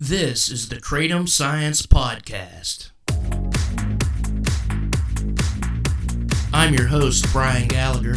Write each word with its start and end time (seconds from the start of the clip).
This 0.00 0.48
is 0.48 0.68
the 0.68 0.76
Kratom 0.76 1.28
Science 1.28 1.82
Podcast. 1.82 2.90
I'm 6.52 6.72
your 6.72 6.86
host, 6.86 7.26
Brian 7.32 7.66
Gallagher, 7.66 8.14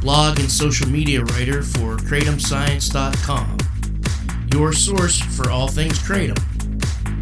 blog 0.00 0.38
and 0.38 0.48
social 0.48 0.88
media 0.88 1.24
writer 1.24 1.64
for 1.64 1.96
KratomScience.com, 1.96 3.58
your 4.54 4.72
source 4.72 5.18
for 5.18 5.50
all 5.50 5.66
things 5.66 5.98
Kratom. 5.98 6.38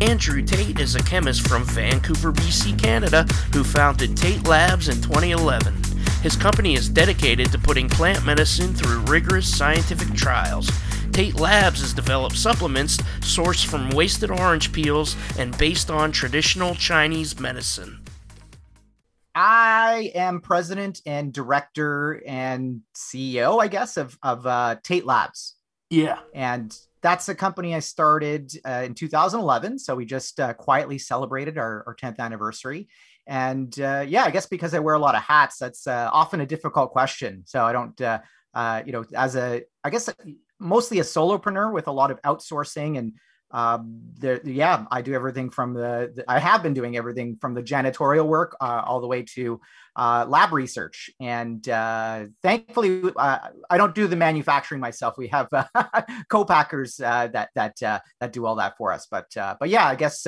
Andrew 0.02 0.42
Tate 0.42 0.78
is 0.78 0.96
a 0.96 1.02
chemist 1.02 1.48
from 1.48 1.64
Vancouver, 1.64 2.30
BC, 2.30 2.78
Canada, 2.78 3.22
who 3.54 3.64
founded 3.64 4.18
Tate 4.18 4.46
Labs 4.46 4.88
in 4.88 5.00
2011. 5.00 5.82
His 6.22 6.36
company 6.36 6.74
is 6.74 6.90
dedicated 6.90 7.50
to 7.52 7.58
putting 7.58 7.88
plant 7.88 8.24
medicine 8.26 8.74
through 8.74 9.00
rigorous 9.10 9.50
scientific 9.50 10.12
trials. 10.14 10.70
Tate 11.14 11.38
Labs 11.38 11.80
has 11.80 11.94
developed 11.94 12.36
supplements 12.36 12.96
sourced 13.20 13.64
from 13.64 13.88
wasted 13.90 14.32
orange 14.32 14.72
peels 14.72 15.14
and 15.38 15.56
based 15.58 15.88
on 15.88 16.10
traditional 16.10 16.74
Chinese 16.74 17.38
medicine. 17.38 18.00
I 19.32 20.10
am 20.16 20.40
president 20.40 21.02
and 21.06 21.32
director 21.32 22.20
and 22.26 22.80
CEO, 22.96 23.62
I 23.62 23.68
guess, 23.68 23.96
of, 23.96 24.18
of 24.24 24.44
uh, 24.44 24.74
Tate 24.82 25.06
Labs. 25.06 25.54
Yeah. 25.88 26.18
And 26.34 26.76
that's 27.00 27.28
a 27.28 27.34
company 27.36 27.76
I 27.76 27.78
started 27.78 28.50
uh, 28.66 28.82
in 28.84 28.94
2011. 28.94 29.78
So 29.78 29.94
we 29.94 30.06
just 30.06 30.40
uh, 30.40 30.52
quietly 30.54 30.98
celebrated 30.98 31.58
our, 31.58 31.84
our 31.86 31.94
10th 31.94 32.18
anniversary. 32.18 32.88
And 33.28 33.78
uh, 33.78 34.04
yeah, 34.04 34.24
I 34.24 34.32
guess 34.32 34.46
because 34.46 34.74
I 34.74 34.80
wear 34.80 34.96
a 34.96 34.98
lot 34.98 35.14
of 35.14 35.22
hats, 35.22 35.58
that's 35.58 35.86
uh, 35.86 36.10
often 36.12 36.40
a 36.40 36.46
difficult 36.46 36.90
question. 36.90 37.44
So 37.46 37.64
I 37.64 37.72
don't, 37.72 38.00
uh, 38.00 38.18
uh, 38.52 38.82
you 38.84 38.90
know, 38.90 39.04
as 39.14 39.36
a, 39.36 39.62
I 39.84 39.90
guess 39.90 40.08
mostly 40.58 40.98
a 40.98 41.02
solopreneur 41.02 41.72
with 41.72 41.88
a 41.88 41.92
lot 41.92 42.10
of 42.10 42.20
outsourcing 42.22 42.98
and 42.98 43.12
um, 43.54 44.00
there, 44.18 44.40
yeah, 44.44 44.84
I 44.90 45.00
do 45.00 45.14
everything 45.14 45.48
from 45.48 45.74
the, 45.74 46.12
the, 46.12 46.24
I 46.26 46.40
have 46.40 46.60
been 46.60 46.74
doing 46.74 46.96
everything 46.96 47.36
from 47.40 47.54
the 47.54 47.62
janitorial 47.62 48.26
work 48.26 48.56
uh, 48.60 48.82
all 48.84 49.00
the 49.00 49.06
way 49.06 49.22
to 49.34 49.60
uh, 49.94 50.26
lab 50.28 50.52
research. 50.52 51.08
And 51.20 51.66
uh, 51.68 52.24
thankfully, 52.42 53.12
uh, 53.16 53.38
I 53.70 53.78
don't 53.78 53.94
do 53.94 54.08
the 54.08 54.16
manufacturing 54.16 54.80
myself. 54.80 55.16
We 55.16 55.28
have 55.28 55.46
uh, 55.52 55.66
co-packers 56.30 56.98
uh, 56.98 57.28
that 57.28 57.50
that 57.54 57.76
that 57.78 58.32
do 58.32 58.44
all 58.44 58.56
that 58.56 58.76
for 58.76 58.92
us. 58.92 59.06
But 59.08 59.26
but 59.34 59.68
yeah, 59.68 59.86
I 59.86 59.94
guess 59.94 60.26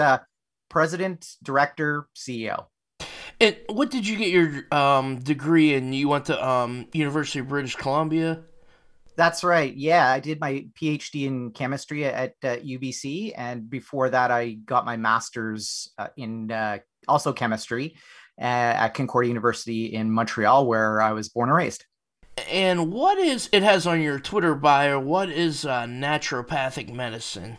president, 0.69 1.27
director, 1.43 2.07
CEO. 2.15 2.67
And 3.41 3.57
what 3.69 3.91
did 3.91 4.07
you 4.07 4.17
get 4.17 4.29
your 4.29 4.73
um, 4.73 5.19
degree 5.19 5.75
in? 5.75 5.93
You 5.93 6.09
went 6.09 6.27
to 6.27 6.49
um, 6.49 6.87
University 6.93 7.41
of 7.41 7.49
British 7.49 7.75
Columbia. 7.75 8.45
That's 9.17 9.42
right. 9.42 9.75
Yeah, 9.75 10.11
I 10.11 10.20
did 10.20 10.41
my 10.41 10.67
PhD 10.78 11.27
in 11.27 11.50
chemistry 11.53 12.05
at 12.05 12.34
uh, 12.45 12.56
UBC, 12.56 13.33
and 13.34 13.69
before 13.69 14.11
that, 14.11 14.31
I 14.31 14.53
got 14.53 14.84
my 14.84 14.98
master's 14.98 15.91
uh, 15.98 16.09
in 16.19 16.53
uh, 16.53 16.78
also 17.09 17.33
chemistry 17.33 17.97
uh, 18.39 18.44
at 18.44 18.89
Concordia 18.94 19.28
University 19.28 19.87
in 19.87 20.11
Montreal, 20.11 20.67
where 20.67 21.00
I 21.00 21.12
was 21.12 21.31
born 21.31 21.48
and 21.48 21.56
raised. 21.56 21.87
And 22.50 22.92
what 22.92 23.17
is 23.17 23.48
it 23.53 23.62
has 23.62 23.87
on 23.87 24.03
your 24.03 24.19
Twitter 24.19 24.55
bio? 24.55 25.00
What 25.00 25.31
is 25.31 25.64
uh, 25.64 25.84
naturopathic 25.84 26.92
medicine? 26.92 27.56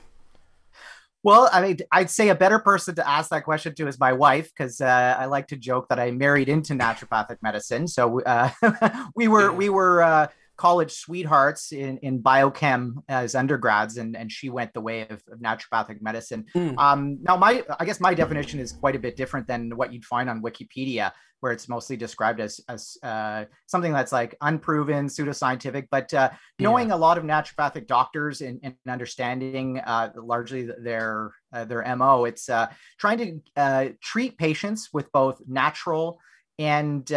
Well, 1.23 1.49
I 1.51 1.61
mean, 1.61 1.77
I'd 1.91 2.11
say 2.11 2.29
a 2.29 2.35
better 2.35 2.59
person 2.59 2.93
to 2.95 3.09
ask 3.09 3.31
that 3.31 3.43
question 3.43 3.73
to 3.75 3.87
is 3.87 3.99
my 3.99 4.13
wife, 4.13 4.51
because 4.55 4.79
uh, 4.79 5.15
I 5.17 5.25
like 5.25 5.47
to 5.47 5.57
joke 5.57 5.87
that 5.89 5.99
I 5.99 6.11
married 6.11 6.47
into 6.47 6.73
naturopathic 6.73 7.37
medicine. 7.41 7.87
So 7.87 8.21
uh, 8.21 8.51
we 9.15 9.27
were 9.27 9.51
we 9.51 9.69
were 9.69 10.03
uh, 10.03 10.27
college 10.57 10.91
sweethearts 10.91 11.71
in, 11.71 11.97
in 11.99 12.21
biochem 12.21 12.95
as 13.07 13.35
undergrads, 13.35 13.97
and, 13.97 14.17
and 14.17 14.31
she 14.31 14.49
went 14.49 14.73
the 14.73 14.81
way 14.81 15.01
of, 15.01 15.21
of 15.31 15.39
naturopathic 15.39 16.01
medicine. 16.01 16.45
Mm. 16.55 16.77
Um, 16.77 17.19
now, 17.21 17.37
my 17.37 17.63
I 17.79 17.85
guess 17.85 17.99
my 17.99 18.13
definition 18.13 18.59
is 18.59 18.71
quite 18.71 18.95
a 18.95 18.99
bit 18.99 19.15
different 19.15 19.47
than 19.47 19.75
what 19.77 19.93
you'd 19.93 20.05
find 20.05 20.29
on 20.29 20.41
Wikipedia, 20.41 21.11
where 21.39 21.51
it's 21.51 21.69
mostly 21.69 21.95
described 21.95 22.39
as 22.39 22.59
as 22.67 22.97
uh, 23.03 23.45
something 23.67 23.93
that's 23.93 24.11
like 24.11 24.35
unproven, 24.41 25.07
pseudoscientific. 25.07 25.87
But 25.91 26.13
uh, 26.13 26.31
knowing 26.59 26.89
yeah. 26.89 26.95
a 26.95 26.97
lot 26.97 27.17
of 27.17 27.23
naturopathic 27.23 27.87
doctors 27.87 28.41
and, 28.41 28.59
and 28.63 28.75
understanding 28.89 29.79
uh, 29.79 30.11
largely 30.15 30.69
their 30.79 31.31
uh, 31.53 31.65
their 31.65 31.95
mo, 31.95 32.25
it's 32.25 32.49
uh, 32.49 32.67
trying 32.97 33.17
to 33.19 33.61
uh, 33.61 33.85
treat 34.01 34.37
patients 34.37 34.89
with 34.91 35.11
both 35.11 35.39
natural 35.47 36.19
and 36.57 37.11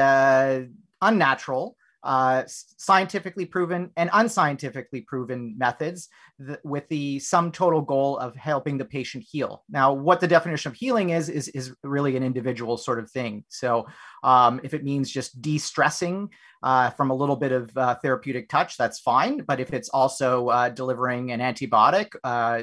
unnatural 1.02 1.76
uh, 2.02 2.42
scientifically 2.46 3.44
proven 3.44 3.90
and 3.96 4.08
unscientifically 4.12 5.02
proven 5.02 5.54
methods 5.58 6.08
th- 6.44 6.58
with 6.64 6.88
the 6.88 7.18
sum 7.18 7.52
total 7.52 7.82
goal 7.82 8.16
of 8.18 8.34
helping 8.36 8.78
the 8.78 8.84
patient 8.84 9.24
heal. 9.28 9.64
Now, 9.68 9.92
what 9.92 10.20
the 10.20 10.26
definition 10.26 10.70
of 10.70 10.76
healing 10.76 11.10
is, 11.10 11.28
is, 11.28 11.48
is 11.48 11.74
really 11.82 12.16
an 12.16 12.22
individual 12.22 12.76
sort 12.78 12.98
of 12.98 13.10
thing. 13.10 13.44
So, 13.48 13.86
um, 14.22 14.60
if 14.62 14.72
it 14.74 14.84
means 14.84 15.10
just 15.10 15.40
de 15.42 15.58
stressing 15.58 16.30
uh, 16.62 16.90
from 16.90 17.10
a 17.10 17.14
little 17.14 17.36
bit 17.36 17.52
of 17.52 17.76
uh, 17.76 17.94
therapeutic 17.96 18.48
touch, 18.48 18.76
that's 18.76 19.00
fine. 19.00 19.42
But 19.42 19.60
if 19.60 19.72
it's 19.72 19.88
also 19.90 20.48
uh, 20.48 20.68
delivering 20.70 21.32
an 21.32 21.40
antibiotic 21.40 22.14
uh, 22.24 22.62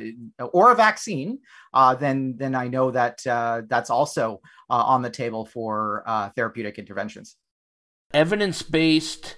or 0.51 0.71
a 0.71 0.75
vaccine, 0.75 1.39
uh, 1.73 1.95
then, 1.95 2.35
then 2.37 2.55
I 2.55 2.67
know 2.67 2.91
that 2.91 3.21
that's 3.69 3.89
also 3.89 4.41
on 4.69 5.01
the 5.01 5.09
table 5.09 5.45
for 5.45 6.03
therapeutic 6.35 6.77
interventions 6.79 7.37
evidence 8.13 8.61
based. 8.61 9.37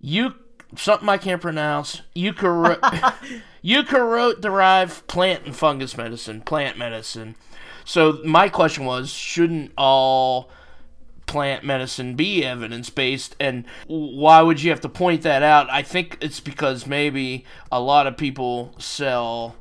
You 0.00 0.34
something 0.76 1.08
I 1.08 1.18
can't 1.18 1.40
pronounce. 1.40 2.02
Eucharo- 2.16 2.80
eukaryote 3.64 4.40
derived 4.40 5.06
plant 5.06 5.46
and 5.46 5.56
fungus 5.56 5.96
medicine, 5.96 6.40
plant 6.40 6.78
medicine. 6.78 7.36
So 7.84 8.20
my 8.24 8.48
question 8.48 8.84
was, 8.84 9.10
shouldn't 9.10 9.72
all 9.76 10.50
plant 11.26 11.64
medicine 11.64 12.14
be 12.14 12.44
evidence 12.44 12.90
based 12.90 13.34
and 13.40 13.64
why 13.86 14.42
would 14.42 14.62
you 14.62 14.70
have 14.70 14.80
to 14.82 14.88
point 14.88 15.22
that 15.22 15.42
out? 15.42 15.70
I 15.70 15.82
think 15.82 16.18
it's 16.20 16.40
because 16.40 16.86
maybe 16.86 17.44
a 17.72 17.80
lot 17.80 18.06
of 18.06 18.16
people 18.16 18.74
sell 18.78 19.56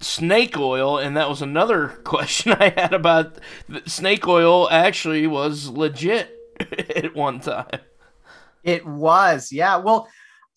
snake 0.00 0.58
oil 0.58 0.98
and 0.98 1.16
that 1.16 1.28
was 1.28 1.40
another 1.40 1.88
question 2.04 2.52
I 2.52 2.74
had 2.76 2.92
about 2.92 3.38
snake 3.86 4.26
oil 4.26 4.68
actually 4.70 5.26
was 5.26 5.68
legit 5.68 6.33
at 6.96 7.14
one 7.14 7.40
time. 7.40 7.80
It 8.62 8.86
was, 8.86 9.52
yeah. 9.52 9.76
Well, 9.76 10.08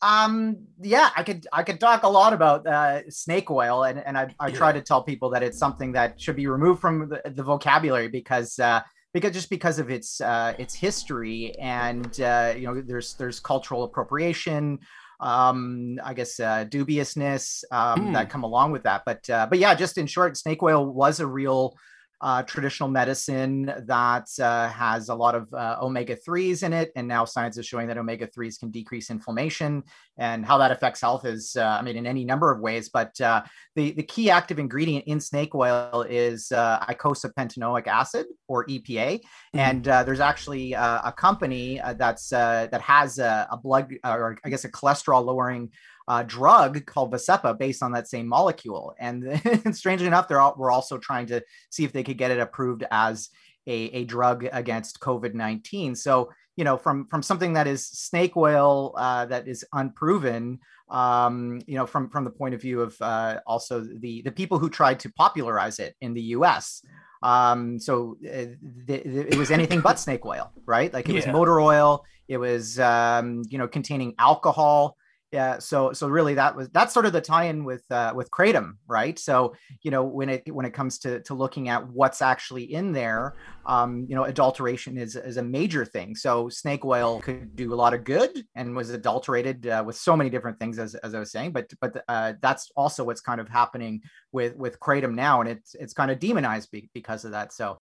um, 0.02 0.58
yeah, 0.80 1.10
I 1.16 1.24
could 1.24 1.48
I 1.52 1.64
could 1.64 1.80
talk 1.80 2.04
a 2.04 2.08
lot 2.08 2.34
about 2.34 2.68
uh, 2.68 3.10
snake 3.10 3.50
oil, 3.50 3.84
and 3.84 4.00
and 4.06 4.18
I, 4.18 4.34
I 4.40 4.52
try 4.52 4.72
to 4.72 4.82
tell 4.82 5.02
people 5.04 5.30
that 5.32 5.42
it's 5.42 5.58
something 5.58 5.92
that 5.94 6.22
should 6.22 6.36
be 6.36 6.48
removed 6.48 6.80
from 6.80 7.10
the, 7.10 7.22
the 7.32 7.44
vocabulary 7.44 8.08
because 8.08 8.60
uh, 8.60 8.82
because 9.14 9.32
just 9.32 9.50
because 9.50 9.80
of 9.80 9.90
its 9.90 10.22
uh, 10.22 10.54
its 10.60 10.76
history 10.76 11.56
and 11.60 12.22
uh, 12.22 12.54
you 12.56 12.68
know 12.68 12.82
there's 12.82 13.16
there's 13.16 13.40
cultural 13.40 13.84
appropriation 13.84 14.80
um 15.20 15.98
i 16.04 16.14
guess 16.14 16.40
uh 16.40 16.64
dubiousness 16.66 17.64
um 17.72 18.00
mm. 18.00 18.14
that 18.14 18.30
come 18.30 18.44
along 18.44 18.72
with 18.72 18.84
that 18.84 19.02
but 19.04 19.28
uh 19.32 19.48
but 19.50 19.58
yeah 19.58 19.74
just 19.74 19.98
in 19.98 20.06
short 20.06 20.38
snake 20.38 20.62
oil 20.62 20.86
was 20.86 21.20
a 21.20 21.26
real 21.26 21.76
uh, 22.22 22.42
traditional 22.44 22.90
medicine 22.90 23.72
that 23.86 24.28
uh, 24.42 24.70
has 24.70 25.10
a 25.10 25.16
lot 25.16 25.36
of 25.36 25.54
uh, 25.54 25.78
omega 25.82 26.16
3s 26.16 26.64
in 26.64 26.74
it. 26.74 26.92
And 26.96 27.08
now 27.08 27.26
science 27.26 27.58
is 27.58 27.66
showing 27.66 27.88
that 27.88 27.98
omega 27.98 28.28
3s 28.28 28.60
can 28.60 28.72
decrease 28.72 29.10
inflammation. 29.10 29.84
And 30.18 30.46
how 30.46 30.58
that 30.58 30.72
affects 30.72 31.02
health 31.02 31.26
is, 31.26 31.56
uh, 31.56 31.64
I 31.64 31.82
mean, 31.84 31.96
in 31.96 32.08
any 32.08 32.26
number 32.26 32.52
of 32.52 32.60
ways. 32.60 32.90
But 32.90 33.20
uh, 33.22 33.44
the, 33.76 33.92
the 33.92 34.04
key 34.04 34.32
active 34.32 34.58
ingredient 34.58 35.06
in 35.06 35.20
snake 35.20 35.54
oil 35.54 36.06
is 36.10 36.52
uh, 36.52 36.80
icosapentaenoic 36.90 37.86
acid 37.86 38.26
or 38.48 38.66
EPA. 38.66 39.20
Mm-hmm. 39.20 39.60
And 39.60 39.84
there's 39.84 40.20
actually 40.20 40.74
a 40.74 41.14
company 41.16 41.80
that's 41.98 42.30
that 42.30 42.82
has 42.82 43.20
a, 43.20 43.48
a 43.52 43.58
blood, 43.58 43.94
or 44.04 44.38
I 44.44 44.50
guess 44.50 44.66
a 44.66 44.72
cholesterol 44.72 45.24
lowering 45.24 45.72
uh, 46.08 46.24
drug 46.24 46.86
called 46.86 47.12
Vascepa 47.12 47.58
based 47.58 47.84
on 47.84 47.92
that 47.92 48.08
same 48.08 48.28
molecule. 48.28 48.96
And, 49.00 49.42
strangely 49.76 50.08
enough, 50.08 50.28
they're 50.28 50.40
all, 50.40 50.56
we're 50.58 50.72
also 50.72 50.98
trying 50.98 51.28
to 51.28 51.44
see 51.70 51.84
if 51.84 51.92
they 51.92 52.04
could 52.04 52.18
get 52.18 52.32
it 52.32 52.40
approved 52.40 52.86
as 52.92 53.30
a, 53.68 53.74
a 53.74 54.06
drug 54.06 54.48
against 54.52 55.00
COVID 55.00 55.34
19. 55.34 55.96
So, 55.96 56.32
you 56.56 56.64
know, 56.64 56.78
from, 56.78 57.08
from 57.08 57.22
something 57.22 57.54
that 57.54 57.68
is 57.68 57.86
snake 57.86 58.38
oil 58.38 58.94
uh, 58.98 59.26
that 59.26 59.48
is 59.48 59.66
unproven, 59.74 60.60
um, 60.90 61.62
you 61.68 61.76
know, 61.76 61.86
from, 61.86 62.10
from 62.10 62.24
the 62.24 62.32
point 62.32 62.56
of 62.56 62.62
view 62.62 62.82
of 62.82 62.96
uh, 63.02 63.42
also 63.46 63.82
the, 63.82 64.22
the 64.22 64.32
people 64.32 64.58
who 64.58 64.70
tried 64.70 65.00
to 65.02 65.12
popularize 65.12 65.80
it 65.80 65.96
in 66.00 66.14
the 66.14 66.22
US. 66.22 66.82
Um, 67.22 67.80
so 67.80 68.18
uh, 68.26 68.30
th- 68.88 69.04
th- 69.04 69.28
it 69.28 69.36
was 69.36 69.52
anything 69.52 69.82
but 69.82 70.00
snake 70.00 70.26
oil, 70.26 70.52
right? 70.66 70.94
Like 70.94 71.10
it 71.10 71.14
was 71.14 71.28
motor 71.28 71.60
oil, 71.60 72.06
it 72.30 72.38
was, 72.38 72.80
um, 72.80 73.44
you 73.50 73.58
know, 73.58 73.68
containing 73.68 74.16
alcohol 74.18 74.96
yeah 75.32 75.60
so 75.60 75.92
so 75.92 76.08
really 76.08 76.34
that 76.34 76.56
was 76.56 76.70
that's 76.70 76.94
sort 76.94 77.06
of 77.06 77.12
the 77.12 77.20
tie-in 77.20 77.66
with 77.66 77.84
uh, 77.92 78.14
with 78.16 78.32
kratom 78.32 78.74
right 78.88 79.20
so 79.20 79.54
you 79.82 79.92
know 79.92 80.04
when 80.04 80.30
it 80.30 80.44
when 80.54 80.66
it 80.66 80.74
comes 80.74 80.98
to 81.00 81.22
to 81.24 81.34
looking 81.34 81.68
at 81.68 81.86
what's 81.90 82.22
actually 82.22 82.64
in 82.64 82.94
there 82.94 83.36
um 83.66 84.06
you 84.08 84.16
know 84.16 84.24
adulteration 84.24 84.98
is 84.98 85.16
is 85.16 85.38
a 85.38 85.44
major 85.44 85.84
thing 85.84 86.16
so 86.16 86.48
snake 86.48 86.86
oil 86.86 87.20
could 87.22 87.56
do 87.56 87.74
a 87.74 87.76
lot 87.76 87.94
of 87.94 88.04
good 88.06 88.46
and 88.56 88.76
was 88.76 88.90
adulterated 88.90 89.68
uh, 89.68 89.84
with 89.86 89.98
so 89.98 90.16
many 90.16 90.30
different 90.30 90.58
things 90.60 90.80
as, 90.80 90.96
as 90.96 91.14
i 91.14 91.20
was 91.20 91.32
saying 91.32 91.52
but 91.52 91.72
but 91.82 92.04
uh, 92.08 92.34
that's 92.42 92.72
also 92.78 93.04
what's 93.04 93.22
kind 93.22 93.42
of 93.42 93.50
happening 93.50 94.02
with 94.32 94.56
with 94.56 94.80
kratom 94.80 95.14
now 95.14 95.42
and 95.42 95.50
it's 95.50 95.76
it's 95.76 95.94
kind 95.94 96.10
of 96.10 96.20
demonized 96.20 96.72
be, 96.72 96.90
because 96.94 97.26
of 97.26 97.32
that 97.32 97.52
so 97.52 97.78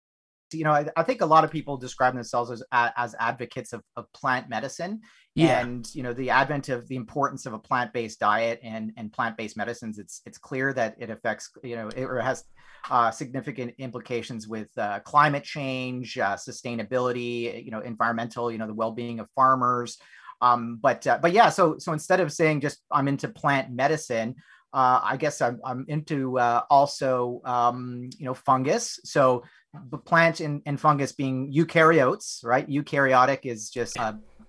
you 0.53 0.63
know, 0.63 0.71
I, 0.71 0.85
I, 0.95 1.03
think 1.03 1.21
a 1.21 1.25
lot 1.25 1.43
of 1.43 1.51
people 1.51 1.77
describe 1.77 2.13
themselves 2.13 2.51
as 2.51 2.63
as 2.71 3.15
advocates 3.19 3.73
of, 3.73 3.81
of 3.95 4.11
plant 4.13 4.49
medicine. 4.49 5.01
Yeah. 5.33 5.61
And 5.61 5.87
you 5.95 6.03
know, 6.03 6.13
the 6.13 6.29
advent 6.29 6.69
of 6.69 6.87
the 6.87 6.97
importance 6.97 7.45
of 7.45 7.53
a 7.53 7.59
plant-based 7.59 8.19
diet 8.19 8.59
and 8.63 8.91
and 8.97 9.13
plant-based 9.13 9.55
medicines, 9.55 9.97
it's 9.97 10.21
it's 10.25 10.37
clear 10.37 10.73
that 10.73 10.95
it 10.99 11.09
affects, 11.09 11.49
you 11.63 11.75
know, 11.77 11.87
it 11.87 12.21
has 12.21 12.43
uh, 12.89 13.11
significant 13.11 13.73
implications 13.77 14.47
with 14.47 14.67
uh, 14.77 14.99
climate 14.99 15.43
change, 15.43 16.17
uh, 16.17 16.35
sustainability, 16.35 17.63
you 17.63 17.71
know, 17.71 17.79
environmental, 17.79 18.51
you 18.51 18.57
know, 18.57 18.67
the 18.67 18.73
well-being 18.73 19.19
of 19.19 19.29
farmers. 19.35 19.99
Um, 20.41 20.79
but 20.81 21.05
uh, 21.07 21.19
but 21.21 21.31
yeah, 21.31 21.49
so 21.49 21.77
so 21.77 21.93
instead 21.93 22.19
of 22.19 22.31
saying 22.31 22.61
just 22.61 22.81
I'm 22.91 23.07
into 23.07 23.29
plant 23.29 23.71
medicine, 23.71 24.35
uh, 24.73 24.99
I 25.03 25.17
guess 25.17 25.41
I'm, 25.41 25.61
I'm 25.63 25.85
into 25.87 26.39
uh, 26.39 26.63
also, 26.69 27.41
um, 27.45 28.09
you 28.17 28.25
know, 28.25 28.33
fungus. 28.33 28.99
So 29.03 29.43
the 29.89 29.97
plant 29.97 30.39
and, 30.39 30.61
and 30.65 30.79
fungus 30.79 31.13
being 31.13 31.53
eukaryotes, 31.53 32.43
right? 32.43 32.67
Eukaryotic 32.67 33.45
is 33.45 33.69
just 33.69 33.97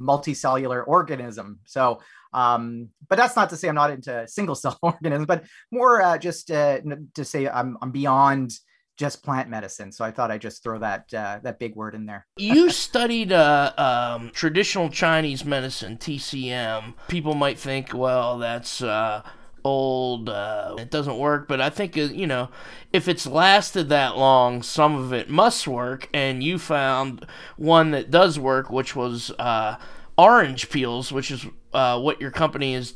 multicellular 0.03 0.85
organism. 0.87 1.61
So, 1.65 2.01
um, 2.33 2.89
but 3.09 3.17
that's 3.17 3.37
not 3.37 3.51
to 3.51 3.57
say 3.57 3.69
I'm 3.69 3.75
not 3.75 3.91
into 3.91 4.27
single 4.27 4.55
cell 4.55 4.79
organisms, 4.83 5.27
but 5.27 5.45
more 5.71 6.03
uh, 6.03 6.19
just 6.19 6.51
uh, 6.51 6.81
to 7.15 7.25
say 7.25 7.49
I'm, 7.49 7.77
I'm 7.81 7.91
beyond 7.91 8.53
just 8.97 9.23
plant 9.23 9.49
medicine. 9.49 9.91
So 9.91 10.05
I 10.05 10.11
thought 10.11 10.31
I'd 10.31 10.41
just 10.41 10.63
throw 10.63 10.79
that 10.79 11.13
uh, 11.15 11.41
that 11.43 11.59
big 11.59 11.75
word 11.75 11.95
in 11.95 12.07
there. 12.07 12.27
you 12.37 12.71
studied 12.89 13.33
uh, 13.33 13.73
um, 13.77 14.31
traditional 14.33 14.89
Chinese 14.91 15.45
medicine, 15.45 15.97
TCM. 15.97 16.95
People 17.09 17.35
might 17.35 17.59
think, 17.59 17.95
well, 17.95 18.39
that's 18.39 18.83
uh, 18.83 19.23
old. 19.65 20.29
Uh, 20.29 20.77
it 20.79 20.91
doesn't 20.91 21.19
work, 21.19 21.49
but 21.49 21.61
I 21.61 21.71
think 21.71 21.97
uh, 21.97 22.03
you 22.03 22.27
know, 22.27 22.49
if 22.93 23.09
it's 23.09 23.27
lasted 23.27 23.89
that 23.89 24.17
long, 24.17 24.63
some 24.63 24.95
of 24.95 25.13
it 25.13 25.29
must 25.29 25.67
work. 25.67 26.09
And 26.13 26.43
you 26.43 26.59
found 26.59 27.27
one 27.57 27.91
that 27.93 28.11
does 28.11 28.39
work, 28.39 28.71
which 28.71 28.97
was 28.97 29.31
uh, 29.39 29.77
orange 30.17 30.71
peels, 30.71 31.13
which 31.13 31.31
is 31.31 31.47
uh, 31.73 32.01
what 32.01 32.21
your 32.21 32.31
company 32.31 32.75
is. 32.75 32.95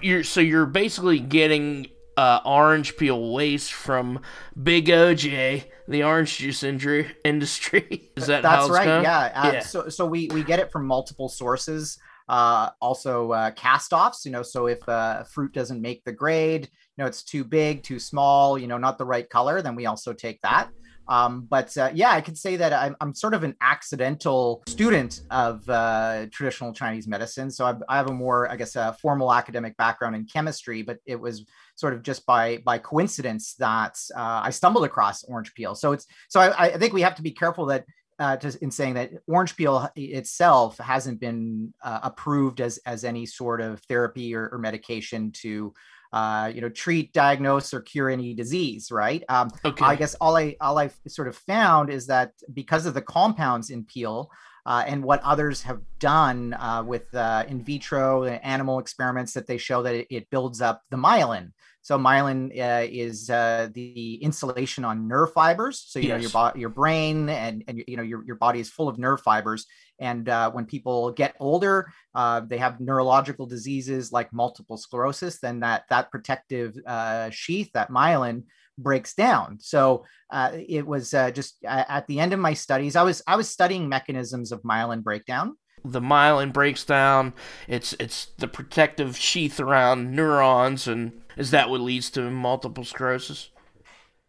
You're, 0.00 0.24
so 0.24 0.40
you're 0.40 0.66
basically 0.66 1.18
getting 1.18 1.88
uh, 2.16 2.40
orange 2.44 2.96
peel 2.96 3.32
waste 3.32 3.72
from 3.72 4.20
Big 4.60 4.86
OJ, 4.86 5.64
the 5.88 6.02
orange 6.02 6.38
juice 6.38 6.62
industry. 7.24 8.10
Is 8.16 8.26
that 8.26 8.42
that's 8.42 8.68
right? 8.70 9.02
Yeah. 9.02 9.32
Uh, 9.34 9.52
yeah. 9.54 9.60
So 9.60 9.88
so 9.88 10.06
we 10.06 10.28
we 10.28 10.42
get 10.44 10.58
it 10.58 10.70
from 10.70 10.86
multiple 10.86 11.28
sources 11.28 11.98
uh, 12.28 12.70
also 12.80 13.32
uh, 13.32 13.50
cast 13.52 13.92
offs 13.92 14.24
you 14.24 14.32
know 14.32 14.42
so 14.42 14.66
if 14.66 14.86
uh, 14.88 15.22
fruit 15.24 15.52
doesn't 15.52 15.80
make 15.80 16.02
the 16.04 16.12
grade 16.12 16.64
you 16.64 17.02
know 17.02 17.06
it's 17.06 17.22
too 17.22 17.44
big 17.44 17.82
too 17.82 17.98
small 17.98 18.58
you 18.58 18.66
know 18.66 18.78
not 18.78 18.98
the 18.98 19.04
right 19.04 19.28
color 19.28 19.62
then 19.62 19.74
we 19.74 19.86
also 19.86 20.12
take 20.12 20.40
that. 20.42 20.68
Um, 21.06 21.46
but 21.50 21.76
uh, 21.76 21.90
yeah 21.92 22.12
i 22.12 22.22
could 22.22 22.38
say 22.38 22.56
that 22.56 22.72
I'm, 22.72 22.96
I'm 22.98 23.14
sort 23.14 23.34
of 23.34 23.44
an 23.44 23.54
accidental 23.60 24.62
student 24.66 25.20
of 25.30 25.68
uh, 25.68 26.26
traditional 26.32 26.72
chinese 26.72 27.06
medicine. 27.06 27.50
So 27.50 27.66
I've, 27.66 27.82
I 27.90 27.98
have 27.98 28.08
a 28.08 28.14
more 28.14 28.50
i 28.50 28.56
guess 28.56 28.74
a 28.74 28.96
formal 29.02 29.30
academic 29.30 29.76
background 29.76 30.16
in 30.16 30.24
chemistry 30.24 30.80
but 30.80 30.98
it 31.04 31.20
was 31.20 31.44
sort 31.74 31.92
of 31.92 32.02
just 32.02 32.24
by 32.24 32.56
by 32.64 32.78
coincidence 32.78 33.54
that 33.56 33.98
uh, 34.16 34.40
i 34.44 34.48
stumbled 34.48 34.86
across 34.86 35.24
orange 35.24 35.52
peel. 35.54 35.74
So 35.74 35.92
it's 35.92 36.06
so 36.28 36.40
I, 36.40 36.72
I 36.72 36.78
think 36.78 36.94
we 36.94 37.02
have 37.02 37.16
to 37.16 37.22
be 37.22 37.32
careful 37.32 37.66
that 37.66 37.84
uh, 38.18 38.36
to, 38.36 38.56
in 38.62 38.70
saying 38.70 38.94
that 38.94 39.10
orange 39.26 39.56
peel 39.56 39.88
itself 39.96 40.78
hasn't 40.78 41.20
been 41.20 41.72
uh, 41.82 42.00
approved 42.02 42.60
as 42.60 42.78
as 42.86 43.04
any 43.04 43.26
sort 43.26 43.60
of 43.60 43.80
therapy 43.82 44.34
or, 44.34 44.48
or 44.50 44.58
medication 44.58 45.32
to 45.32 45.72
uh, 46.12 46.50
you 46.54 46.60
know 46.60 46.68
treat 46.68 47.12
diagnose 47.12 47.74
or 47.74 47.80
cure 47.80 48.08
any 48.08 48.34
disease 48.34 48.90
right 48.92 49.24
um, 49.28 49.50
okay. 49.64 49.84
i 49.84 49.96
guess 49.96 50.14
all 50.16 50.36
i 50.36 50.54
all 50.60 50.78
i 50.78 50.88
sort 51.08 51.26
of 51.26 51.36
found 51.36 51.90
is 51.90 52.06
that 52.06 52.30
because 52.52 52.86
of 52.86 52.94
the 52.94 53.02
compounds 53.02 53.70
in 53.70 53.84
peel 53.84 54.30
uh, 54.66 54.84
and 54.86 55.02
what 55.02 55.20
others 55.22 55.60
have 55.62 55.80
done 55.98 56.54
uh, 56.54 56.82
with 56.86 57.12
uh, 57.14 57.44
in 57.48 57.62
vitro 57.62 58.24
animal 58.24 58.78
experiments 58.78 59.32
that 59.32 59.46
they 59.46 59.58
show 59.58 59.82
that 59.82 59.94
it, 59.94 60.06
it 60.08 60.30
builds 60.30 60.60
up 60.60 60.82
the 60.90 60.96
myelin 60.96 61.50
so 61.84 61.98
myelin 61.98 62.48
uh, 62.58 62.86
is 62.90 63.28
uh, 63.28 63.68
the 63.74 64.14
insulation 64.22 64.86
on 64.86 65.06
nerve 65.06 65.34
fibers. 65.34 65.84
So 65.86 65.98
you 65.98 66.08
yes. 66.08 66.14
know 66.16 66.20
your 66.22 66.30
body, 66.30 66.60
your 66.60 66.70
brain, 66.70 67.28
and 67.28 67.62
and 67.68 67.84
you 67.86 67.98
know 67.98 68.02
your 68.02 68.24
your 68.24 68.36
body 68.36 68.58
is 68.58 68.70
full 68.70 68.88
of 68.88 68.98
nerve 68.98 69.20
fibers. 69.20 69.66
And 69.98 70.26
uh, 70.26 70.50
when 70.50 70.64
people 70.64 71.12
get 71.12 71.36
older, 71.38 71.92
uh, 72.14 72.40
they 72.40 72.56
have 72.56 72.80
neurological 72.80 73.44
diseases 73.44 74.12
like 74.12 74.32
multiple 74.32 74.78
sclerosis. 74.78 75.40
Then 75.40 75.60
that 75.60 75.84
that 75.90 76.10
protective 76.10 76.74
uh, 76.86 77.28
sheath, 77.28 77.68
that 77.74 77.90
myelin, 77.90 78.44
breaks 78.78 79.12
down. 79.12 79.58
So 79.60 80.06
uh, 80.30 80.52
it 80.54 80.86
was 80.86 81.10
just 81.10 81.62
at 81.66 82.06
the 82.06 82.18
end 82.18 82.32
of 82.32 82.40
my 82.40 82.54
studies, 82.54 82.96
I 82.96 83.02
was 83.02 83.20
I 83.26 83.36
was 83.36 83.50
studying 83.50 83.90
mechanisms 83.90 84.52
of 84.52 84.62
myelin 84.62 85.02
breakdown 85.02 85.58
the 85.84 86.00
myelin 86.00 86.50
breaks 86.50 86.82
down. 86.82 87.34
It's 87.68 87.92
it's 88.00 88.28
the 88.38 88.48
protective 88.48 89.18
sheath 89.18 89.60
around 89.60 90.12
neurons 90.12 90.88
and 90.88 91.12
is 91.36 91.50
that 91.50 91.70
what 91.70 91.80
leads 91.80 92.10
to 92.10 92.30
multiple 92.30 92.84
sclerosis? 92.84 93.50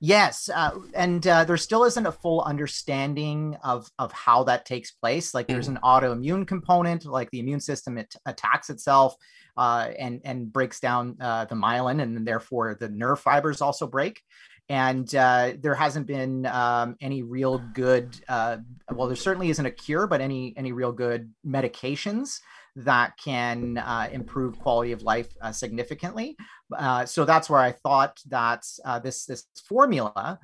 Yes, 0.01 0.49
uh, 0.53 0.71
and 0.93 1.25
uh, 1.25 1.45
there 1.45 1.57
still 1.57 1.85
isn't 1.85 2.05
a 2.05 2.11
full 2.11 2.41
understanding 2.41 3.57
of 3.63 3.89
of 3.97 4.11
how 4.11 4.43
that 4.43 4.65
takes 4.65 4.91
place. 4.91 5.33
Like, 5.33 5.47
there's 5.47 5.69
mm. 5.69 5.77
an 5.77 5.79
autoimmune 5.83 6.45
component, 6.45 7.05
like 7.05 7.31
the 7.31 7.39
immune 7.39 7.61
system 7.61 7.97
it 7.97 8.13
attacks 8.25 8.69
itself 8.69 9.15
uh, 9.55 9.89
and 9.97 10.21
and 10.25 10.51
breaks 10.51 10.79
down 10.81 11.15
uh, 11.21 11.45
the 11.45 11.55
myelin, 11.55 12.01
and 12.01 12.27
therefore 12.27 12.75
the 12.79 12.89
nerve 12.89 13.21
fibers 13.21 13.61
also 13.61 13.87
break. 13.87 14.21
And 14.67 15.13
uh, 15.13 15.53
there 15.59 15.75
hasn't 15.75 16.07
been 16.07 16.45
um, 16.47 16.95
any 16.99 17.21
real 17.21 17.59
good. 17.73 18.19
Uh, 18.27 18.57
well, 18.91 19.07
there 19.07 19.15
certainly 19.15 19.49
isn't 19.49 19.65
a 19.65 19.71
cure, 19.71 20.07
but 20.07 20.21
any 20.21 20.53
any 20.57 20.71
real 20.71 20.91
good 20.91 21.31
medications 21.45 22.39
that 22.77 23.13
can 23.23 23.77
uh, 23.77 24.09
improve 24.11 24.59
quality 24.59 24.91
of 24.91 25.01
life 25.01 25.29
uh, 25.41 25.51
significantly. 25.51 26.35
Uh, 26.75 27.05
so 27.05 27.23
that's 27.25 27.49
where 27.49 27.61
I 27.61 27.71
thought 27.71 28.19
that 28.27 28.65
uh, 28.83 28.99
this 28.99 29.25
this 29.25 29.45
formula 29.67 30.39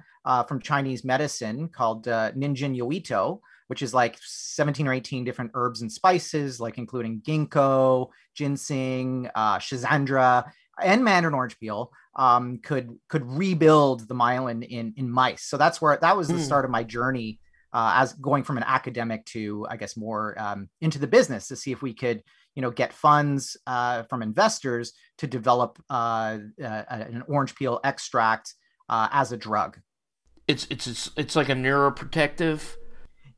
from 0.48 0.62
Chinese 0.62 1.04
medicine 1.04 1.68
called 1.68 2.06
Ninjin 2.06 2.78
Yoito, 2.78 3.40
which 3.72 3.82
is 3.82 3.94
like 3.94 4.18
17 4.20 4.86
or 4.86 4.94
18 4.94 5.24
different 5.24 5.52
herbs 5.54 5.82
and 5.82 5.90
spices, 5.90 6.60
like 6.60 6.78
including 6.78 7.22
ginkgo, 7.22 8.10
ginseng, 8.36 9.30
uh, 9.34 9.60
schizandra, 9.60 10.44
and 10.84 11.04
mandarin 11.04 11.34
orange 11.34 11.58
peel, 11.60 11.92
um, 12.16 12.60
could 12.64 12.90
could 13.08 13.26
rebuild 13.26 14.08
the 14.08 14.16
myelin 14.16 14.66
in 14.68 14.94
in 14.98 15.10
mice. 15.10 15.44
So 15.44 15.58
that's 15.58 15.82
where 15.82 15.98
that 16.02 16.18
was 16.18 16.28
the 16.28 16.36
mm. 16.36 16.42
start 16.42 16.66
of 16.66 16.72
my 16.72 16.84
journey 16.84 17.40
uh, 17.74 17.94
as 17.96 18.14
going 18.14 18.44
from 18.44 18.58
an 18.58 18.64
academic 18.66 19.26
to 19.28 19.66
I 19.70 19.78
guess 19.78 19.96
more 19.96 20.36
um, 20.38 20.70
into 20.82 21.00
the 21.00 21.08
business 21.08 21.48
to 21.48 21.56
see 21.56 21.72
if 21.72 21.82
we 21.82 21.94
could 21.94 22.24
you 22.56 22.62
know 22.62 22.72
get 22.72 22.94
funds 22.94 23.58
uh, 23.68 24.04
from 24.04 24.22
investors 24.22 24.94
to 25.20 25.28
develop 25.28 25.82
uh, 25.90 26.38
uh 26.62 26.84
an 26.90 27.24
orange 27.28 27.56
peel 27.56 27.80
extract 27.84 28.54
uh, 28.90 29.08
as 29.12 29.32
a 29.32 29.38
drug. 29.38 29.80
It's 30.48 30.68
it's 30.70 30.88
it's 30.88 31.12
it's 31.16 31.36
like 31.36 31.50
a 31.50 31.54
neuroprotective 31.54 32.76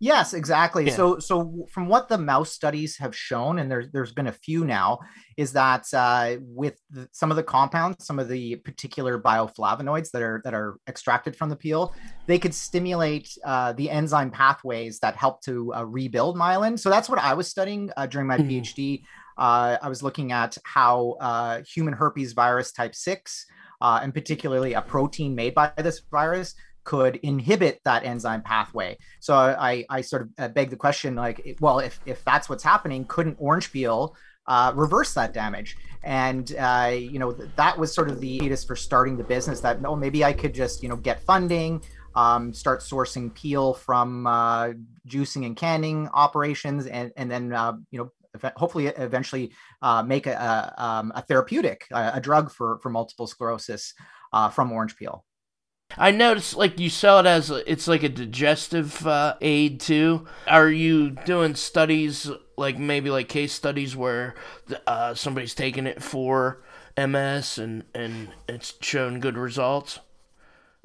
Yes, 0.04 0.34
exactly. 0.34 0.88
Yeah. 0.88 0.96
So, 0.96 1.20
so 1.20 1.66
from 1.72 1.88
what 1.88 2.10
the 2.10 2.18
mouse 2.18 2.52
studies 2.52 2.98
have 2.98 3.16
shown, 3.16 3.58
and 3.58 3.72
there's 3.72 3.90
there's 3.94 4.12
been 4.12 4.28
a 4.28 4.34
few 4.34 4.66
now, 4.66 5.00
is 5.38 5.54
that 5.54 5.86
uh, 5.94 6.36
with 6.42 6.78
the, 6.90 7.08
some 7.14 7.32
of 7.32 7.38
the 7.38 7.44
compounds, 7.44 8.06
some 8.06 8.20
of 8.20 8.28
the 8.28 8.58
particular 8.58 9.18
bioflavonoids 9.18 10.12
that 10.12 10.22
are 10.22 10.42
that 10.44 10.54
are 10.54 10.76
extracted 10.90 11.38
from 11.38 11.48
the 11.48 11.56
peel, 11.56 11.96
they 12.28 12.38
could 12.38 12.54
stimulate 12.54 13.30
uh, 13.46 13.72
the 13.72 13.90
enzyme 13.90 14.30
pathways 14.30 15.00
that 15.00 15.16
help 15.16 15.40
to 15.44 15.74
uh, 15.74 15.86
rebuild 15.86 16.36
myelin. 16.36 16.78
So 16.78 16.90
that's 16.90 17.08
what 17.08 17.20
I 17.20 17.34
was 17.34 17.48
studying 17.48 17.90
uh, 17.96 18.06
during 18.06 18.28
my 18.28 18.38
mm-hmm. 18.38 18.60
PhD. 18.60 19.04
Uh, 19.38 19.78
I 19.82 19.88
was 19.88 20.04
looking 20.04 20.34
at 20.34 20.58
how 20.66 21.16
uh, 21.22 21.62
human 21.62 21.94
herpes 21.94 22.34
virus 22.34 22.74
type 22.74 22.94
six, 22.94 23.46
and 23.80 24.14
particularly 24.14 24.74
a 24.74 24.82
protein 24.82 25.34
made 25.34 25.54
by 25.54 25.72
this 25.78 26.02
virus 26.12 26.56
could 26.84 27.18
inhibit 27.18 27.80
that 27.86 28.04
enzyme 28.04 28.42
pathway. 28.42 28.98
So 29.20 29.36
I, 29.36 29.86
I 29.90 30.02
sort 30.02 30.24
of 30.24 30.30
uh, 30.38 30.48
beg 30.50 30.70
the 30.70 30.76
question, 30.76 31.16
like, 31.16 31.58
well, 31.60 31.80
if, 31.80 32.00
if 32.06 32.24
that's 32.24 32.50
what's 32.50 32.64
happening, 32.64 33.06
couldn't 33.06 33.38
orange 33.40 33.72
peel 33.72 34.16
uh, 34.48 34.74
reverse 34.76 35.14
that 35.14 35.34
damage? 35.34 35.78
And, 36.04 36.54
uh, 36.60 36.92
you 36.94 37.20
know, 37.20 37.32
th- 37.32 37.50
that 37.56 37.78
was 37.78 37.94
sort 37.94 38.10
of 38.10 38.20
the 38.20 38.38
impetus 38.38 38.64
for 38.64 38.76
starting 38.76 39.18
the 39.18 39.24
business 39.24 39.62
that, 39.62 39.82
no, 39.82 39.90
oh, 39.90 39.96
maybe 39.96 40.24
I 40.24 40.34
could 40.34 40.54
just, 40.54 40.84
you 40.84 40.90
know, 40.90 40.98
get 40.98 41.22
funding, 41.22 41.82
um, 42.16 42.54
start 42.54 42.82
sourcing 42.82 43.34
peel 43.34 43.74
from 43.74 44.28
uh, 44.28 44.72
juicing 45.08 45.46
and 45.46 45.56
canning 45.56 46.10
operations, 46.14 46.86
and, 46.88 47.12
and 47.16 47.32
then, 47.32 47.54
uh, 47.54 47.74
you 47.92 48.00
know, 48.00 48.12
hopefully 48.58 48.88
eventually 48.88 49.54
uh, 49.82 50.04
make 50.04 50.28
a, 50.28 50.34
a, 50.34 50.84
um, 50.84 51.12
a 51.16 51.22
therapeutic, 51.22 51.86
a, 51.92 52.14
a, 52.16 52.20
drug 52.20 52.52
for 52.52 52.80
for 52.80 52.90
multiple 52.90 53.28
sclerosis 53.28 53.94
from 54.52 54.72
orange 54.72 54.96
peel. 54.96 55.24
I 55.98 56.12
noticed 56.12 56.56
like 56.56 56.80
you 56.80 56.90
sell 56.90 57.20
it 57.20 57.26
as 57.26 57.50
it's 57.50 57.88
like 57.88 58.04
a 58.04 58.10
digestive 58.10 59.06
uh, 59.06 59.36
aid 59.42 59.80
too. 59.80 60.26
Are 60.48 60.70
you 60.70 61.12
doing 61.12 61.56
studies 61.56 62.30
like 62.58 62.78
maybe 62.78 63.10
like 63.10 63.30
case 63.30 63.54
studies 63.54 63.96
where 63.96 64.36
uh, 64.88 65.14
somebody's 65.14 65.56
taking 65.56 65.88
it 65.88 66.02
for 66.02 66.62
MS 66.98 67.58
and 67.58 67.84
and 67.94 68.30
it's 68.48 68.74
shown 68.82 69.20
good 69.20 69.38
results? 69.38 70.00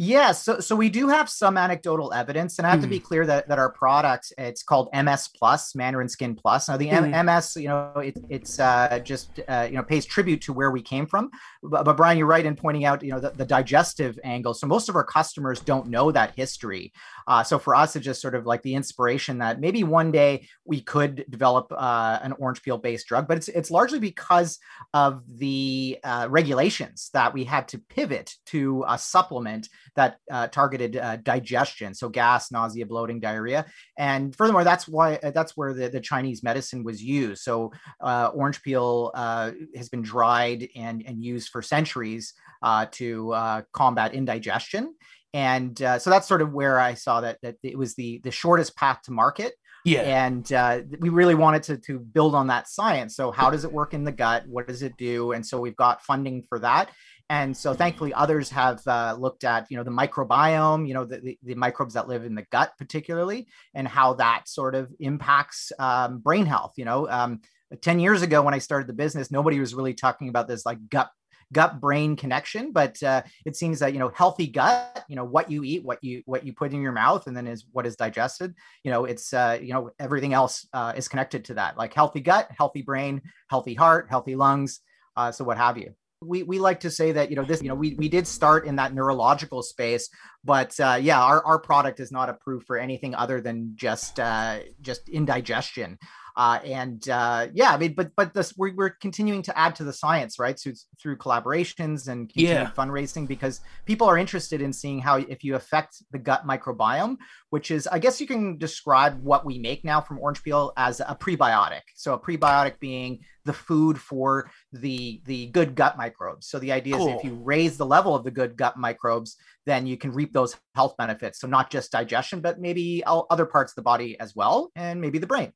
Yeah, 0.01 0.31
so 0.31 0.61
so 0.61 0.77
we 0.77 0.91
do 0.91 1.09
have 1.09 1.29
some 1.29 1.57
anecdotal 1.57 2.13
evidence, 2.15 2.59
and 2.59 2.67
I 2.69 2.71
have 2.71 2.79
mm. 2.79 2.83
to 2.83 2.89
be 2.89 2.99
hmm. 2.99 3.05
clear 3.05 3.27
that, 3.27 3.49
that 3.49 3.59
our 3.59 3.73
product 3.73 4.33
it's 4.39 4.63
called 4.63 4.89
MS 4.95 5.29
Plus, 5.37 5.75
Mandarin 5.75 6.09
Skin 6.09 6.37
Plus. 6.37 6.69
Now 6.69 6.77
the 6.77 6.87
mm. 6.87 7.13
M- 7.13 7.27
MS, 7.27 7.57
you 7.57 7.67
know, 7.67 7.91
it, 7.97 8.17
it's 8.29 8.61
uh, 8.61 9.01
just 9.03 9.41
uh, 9.49 9.67
you 9.69 9.75
know 9.75 9.83
pays 9.83 10.07
tribute 10.07 10.41
to 10.43 10.53
where 10.53 10.71
we 10.71 10.83
came 10.83 11.05
from. 11.05 11.31
But, 11.65 11.83
but 11.83 11.97
Brian, 11.97 12.17
you're 12.17 12.29
right 12.29 12.47
in 12.47 12.55
pointing 12.55 12.85
out 12.85 13.03
you 13.03 13.11
know 13.11 13.19
the, 13.19 13.31
the, 13.31 13.45
digestive 13.45 14.21
angle. 14.23 14.55
So 14.55 14.69
most 14.69 14.89
of 14.89 14.95
our 14.95 15.03
customers 15.03 15.59
don't 15.59 15.89
know 15.89 16.13
that 16.13 16.33
history. 16.37 16.93
Uh, 17.27 17.43
so 17.43 17.59
for 17.59 17.75
us, 17.75 17.97
it's 17.97 18.05
just 18.05 18.23
sort 18.23 18.37
of 18.37 18.47
like 18.47 18.63
the 18.63 18.77
inspiration 18.77 19.39
that 19.39 19.59
maybe 19.59 19.83
one 19.83 20.13
day 20.13 20.47
we 20.65 20.81
could 20.81 21.25
develop 21.29 21.73
uh, 21.77 22.21
an 22.23 22.35
orange 22.39 22.63
peel 22.63 22.79
based 22.79 23.09
drug, 23.09 23.27
but 23.27 23.37
it's 23.37 23.49
it's 23.49 23.69
largely 23.69 23.99
because 23.99 24.61
of 24.95 25.25
the 25.27 25.99
uh, 26.05 26.29
regulations 26.31 27.11
that 27.15 27.35
we 27.35 27.43
had 27.43 27.67
to 27.67 27.79
pivot 27.79 28.37
to 28.47 28.85
a 28.87 28.97
supplement 28.97 29.69
that 29.97 30.19
uh, 30.31 30.49
targeted 30.49 30.97
uh, 30.97 31.17
digestion, 31.17 31.95
so 31.95 32.09
gas, 32.09 32.51
nausea, 32.51 32.87
bloating, 32.87 33.21
diarrhea, 33.21 33.67
and 33.99 34.35
furthermore, 34.35 34.65
that's 34.65 34.89
why 34.89 35.17
uh, 35.17 35.31
that's 35.31 35.57
where 35.57 35.73
the, 35.75 35.89
the 35.89 36.01
Chinese 36.01 36.43
medicine 36.43 36.85
was 36.85 37.03
used. 37.03 37.43
So 37.43 37.73
uh, 38.01 38.31
orange 38.35 38.63
peel 38.63 39.11
uh, 39.15 39.53
has 39.77 39.89
been 39.89 40.03
dried 40.03 40.69
and 40.77 41.03
and 41.07 41.23
used 41.23 41.51
for 41.51 41.63
centuries 41.63 42.35
uh, 42.63 42.87
to 42.93 43.65
combat 43.73 44.15
indigestion, 44.15 44.95
and 45.35 45.79
so 45.79 46.11
that's 46.11 46.29
sort 46.29 46.43
of 46.43 46.53
where 46.53 46.79
I 46.79 46.95
saw 46.95 47.21
that 47.21 47.39
that 47.43 47.57
it 47.63 47.79
was 47.79 47.95
the 47.95 48.21
the 48.25 48.31
shortest 48.31 48.77
path 48.77 49.03
to 49.05 49.13
market. 49.13 49.55
Yeah. 49.85 50.03
And 50.03 50.53
uh, 50.53 50.81
we 50.99 51.09
really 51.09 51.35
wanted 51.35 51.63
to, 51.65 51.77
to 51.79 51.99
build 51.99 52.35
on 52.35 52.49
that 52.49 52.69
science. 52.69 53.17
So, 53.17 53.31
how 53.31 53.49
does 53.49 53.65
it 53.65 53.73
work 53.73 53.95
in 53.95 54.05
the 54.05 54.13
gut? 54.13 54.47
What 54.47 54.67
does 54.67 54.83
it 54.83 54.97
do? 54.99 55.33
And 55.33 55.47
so, 55.47 55.61
we've 55.61 55.77
got 55.77 56.03
funding 56.03 56.45
for 56.49 56.59
that 56.59 56.91
and 57.31 57.57
so 57.57 57.75
thankfully 57.75 58.15
others 58.15 58.51
have 58.51 58.81
uh, 58.87 59.17
looked 59.19 59.45
at 59.45 59.67
you 59.71 59.77
know 59.77 59.85
the 59.85 59.91
microbiome 59.91 60.87
you 60.87 60.95
know 60.95 61.05
the, 61.05 61.21
the, 61.21 61.39
the, 61.43 61.55
microbes 61.55 61.95
that 61.95 62.09
live 62.09 62.25
in 62.25 62.35
the 62.35 62.47
gut 62.51 62.73
particularly 62.79 63.49
and 63.75 63.87
how 63.87 64.15
that 64.15 64.43
sort 64.47 64.75
of 64.75 64.93
impacts 65.01 65.73
um, 65.79 66.19
brain 66.19 66.47
health 66.47 66.73
you 66.77 66.85
know? 66.85 67.09
Um, 67.09 67.41
10 67.83 68.01
years 68.01 68.23
ago 68.23 68.41
when 68.43 68.55
i 68.55 68.59
started 68.59 68.89
the 68.89 68.95
business 68.95 69.31
nobody 69.31 69.61
was 69.61 69.75
really 69.75 69.95
talking 69.95 70.29
about 70.29 70.49
this 70.49 70.65
like 70.65 70.79
gut 70.89 71.11
gut 71.53 71.81
brain 71.81 72.17
connection 72.17 72.73
but 72.73 73.03
uh, 73.03 73.23
it 73.47 73.57
seems 73.57 73.79
that 73.79 73.93
you 73.93 73.99
know 73.99 74.11
healthy 74.15 74.47
gut 74.47 75.05
you 75.09 75.17
know 75.17 75.25
what 75.25 75.51
you 75.51 75.65
eat 75.65 75.85
what 75.85 76.03
you 76.03 76.23
what 76.27 76.45
you 76.45 76.53
put 76.53 76.73
in 76.73 76.81
your 76.81 76.93
mouth 76.93 77.27
and 77.27 77.37
then 77.37 77.47
is 77.47 77.65
what 77.73 77.87
is 77.87 77.97
digested 77.97 78.55
you 78.85 78.91
know 78.91 79.05
it's 79.05 79.33
uh, 79.33 79.59
you 79.61 79.73
know 79.73 79.91
everything 79.99 80.33
else 80.33 80.67
uh, 80.73 80.93
is 80.97 81.09
connected 81.09 81.45
to 81.45 81.55
that 81.55 81.77
like 81.77 81.95
healthy 81.95 82.21
gut 82.21 82.49
healthy 82.57 82.83
brain 82.83 83.21
healthy 83.49 83.75
heart 83.75 84.07
healthy 84.11 84.35
lungs 84.35 84.81
uh, 85.17 85.33
so 85.33 85.45
what 85.45 85.57
have 85.57 85.79
you 85.79 85.95
we, 86.21 86.43
we 86.43 86.59
like 86.59 86.81
to 86.81 86.91
say 86.91 87.13
that 87.13 87.31
you 87.31 87.37
know 87.37 87.45
this 87.45 87.63
you 87.63 87.69
know 87.69 87.75
we, 87.75 87.95
we 87.95 88.09
did 88.09 88.27
start 88.27 88.67
in 88.67 88.77
that 88.77 88.93
neurological 88.93 89.63
space 89.63 90.09
but 90.45 90.79
uh, 90.81 90.99
yeah 91.01 91.23
our, 91.23 91.45
our 91.45 91.59
product 91.59 92.01
is 92.01 92.11
not 92.11 92.29
approved 92.29 92.67
for 92.67 92.77
anything 92.77 93.15
other 93.15 93.41
than 93.41 93.73
just 93.77 94.19
uh, 94.19 94.59
just 94.81 95.09
indigestion 95.09 95.99
uh, 96.39 96.61
and 96.65 97.09
uh, 97.09 97.49
yeah, 97.53 97.73
I 97.73 97.77
mean, 97.79 97.95
but 97.95 98.13
but 98.17 98.33
this 98.33 98.57
we're, 98.57 98.73
we're 98.73 98.91
continuing 98.91 99.43
to 99.43 99.59
add 99.59 99.75
to 99.75 99.85
the 99.85 99.93
science, 99.93 100.39
right? 100.39 100.57
So 100.57 100.71
through 101.03 101.17
collaborations 101.17 102.07
and 102.07 102.31
yeah. 102.33 102.71
fundraising, 102.71 103.27
because 103.27 103.61
people 103.87 104.07
are 104.07 104.17
interested 104.17 104.63
in 104.63 104.73
seeing 104.73 105.01
how 105.01 105.17
if 105.17 105.43
you 105.43 105.57
affect 105.57 105.97
the 106.13 106.19
gut 106.21 106.47
microbiome, 106.47 107.17
which 107.51 107.73
is 107.73 107.89
I 107.89 107.99
guess 107.99 108.21
you 108.21 108.29
can 108.29 108.57
describe 108.57 109.21
what 109.21 109.45
we 109.45 109.59
make 109.59 109.85
now 109.85 110.01
from 110.01 110.21
orange 110.21 110.45
peel 110.45 110.73
as 110.77 111.01
a 111.01 111.19
prebiotic. 111.21 111.83
So 111.97 112.15
a 112.15 112.21
prebiotic 112.21 112.79
being 112.79 113.19
the 113.45 113.53
food 113.53 113.99
for 113.99 114.49
the 114.73 115.21
the 115.25 115.47
good 115.49 115.75
gut 115.75 115.97
microbes. 115.97 116.47
So 116.47 116.61
the 116.61 116.71
idea 116.71 116.99
cool. 116.99 117.09
is 117.09 117.15
if 117.17 117.25
you 117.25 117.35
raise 117.35 117.77
the 117.77 117.87
level 117.87 118.15
of 118.15 118.23
the 118.23 118.31
good 118.31 118.57
gut 118.57 118.77
microbes, 118.77 119.37
then 119.67 119.89
you 119.89 119.97
can 119.97 120.13
reap 120.13 120.33
those 120.33 120.55
health 120.77 120.95
benefits. 120.97 121.41
So 121.41 121.49
not 121.49 121.69
just 121.69 121.91
digestion, 121.91 122.43
but 122.43 122.61
maybe 122.61 123.03
other 123.05 123.45
parts 123.45 123.73
of 123.73 123.77
the 123.77 123.83
body 123.83 124.21
as 124.21 124.37
well, 124.37 124.71
and 124.77 125.01
maybe 125.01 125.19
the 125.19 125.27
brain. 125.27 125.53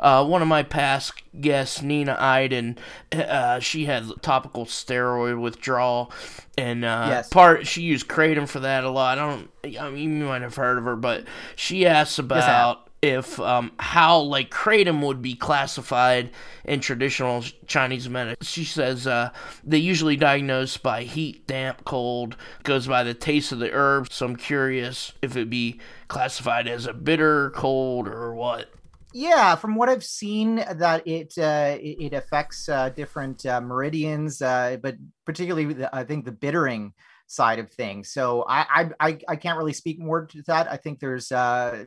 Uh, 0.00 0.24
one 0.24 0.42
of 0.42 0.48
my 0.48 0.62
past 0.62 1.22
guests, 1.40 1.82
Nina 1.82 2.16
Iden, 2.18 2.78
uh, 3.12 3.60
she 3.60 3.84
had 3.84 4.04
topical 4.20 4.64
steroid 4.64 5.40
withdrawal, 5.40 6.10
and 6.58 6.84
uh, 6.84 7.06
yes. 7.08 7.28
part 7.28 7.66
she 7.66 7.82
used 7.82 8.08
kratom 8.08 8.48
for 8.48 8.60
that 8.60 8.84
a 8.84 8.90
lot. 8.90 9.18
I 9.18 9.26
don't, 9.26 9.78
I 9.78 9.90
mean, 9.90 10.18
you 10.18 10.24
might 10.24 10.42
have 10.42 10.56
heard 10.56 10.78
of 10.78 10.84
her, 10.84 10.96
but 10.96 11.24
she 11.54 11.86
asked 11.86 12.18
about 12.18 12.78
yes, 12.78 12.92
if 13.02 13.40
um, 13.40 13.72
how 13.80 14.20
like 14.20 14.50
kratom 14.50 15.04
would 15.04 15.20
be 15.20 15.34
classified 15.34 16.30
in 16.64 16.80
traditional 16.80 17.42
Chinese 17.66 18.08
medicine. 18.08 18.36
She 18.42 18.64
says 18.64 19.06
uh, 19.06 19.30
they 19.64 19.78
usually 19.78 20.16
diagnose 20.16 20.76
by 20.76 21.02
heat, 21.02 21.46
damp, 21.46 21.84
cold. 21.84 22.36
Goes 22.62 22.86
by 22.86 23.02
the 23.02 23.14
taste 23.14 23.52
of 23.52 23.58
the 23.58 23.72
herb. 23.72 24.10
So 24.12 24.26
I'm 24.26 24.36
curious 24.36 25.12
if 25.20 25.36
it 25.36 25.50
be 25.50 25.80
classified 26.08 26.68
as 26.68 26.86
a 26.86 26.92
bitter, 26.92 27.50
cold, 27.50 28.06
or 28.06 28.34
what. 28.34 28.70
Yeah, 29.14 29.56
from 29.56 29.74
what 29.74 29.88
I've 29.88 30.04
seen, 30.04 30.56
that 30.56 31.06
it 31.06 31.36
uh, 31.36 31.76
it, 31.80 32.14
affects 32.14 32.68
uh, 32.68 32.88
different 32.90 33.44
uh, 33.44 33.60
meridians, 33.60 34.40
uh, 34.40 34.78
but 34.82 34.96
particularly 35.26 35.74
the, 35.74 35.94
I 35.94 36.04
think 36.04 36.24
the 36.24 36.32
bittering 36.32 36.94
side 37.26 37.58
of 37.58 37.70
things. 37.70 38.12
So 38.12 38.44
I, 38.48 38.90
I 38.98 39.18
I 39.28 39.36
can't 39.36 39.58
really 39.58 39.74
speak 39.74 39.98
more 39.98 40.26
to 40.26 40.42
that. 40.46 40.70
I 40.70 40.76
think 40.76 40.98
there's 40.98 41.30
uh, 41.30 41.84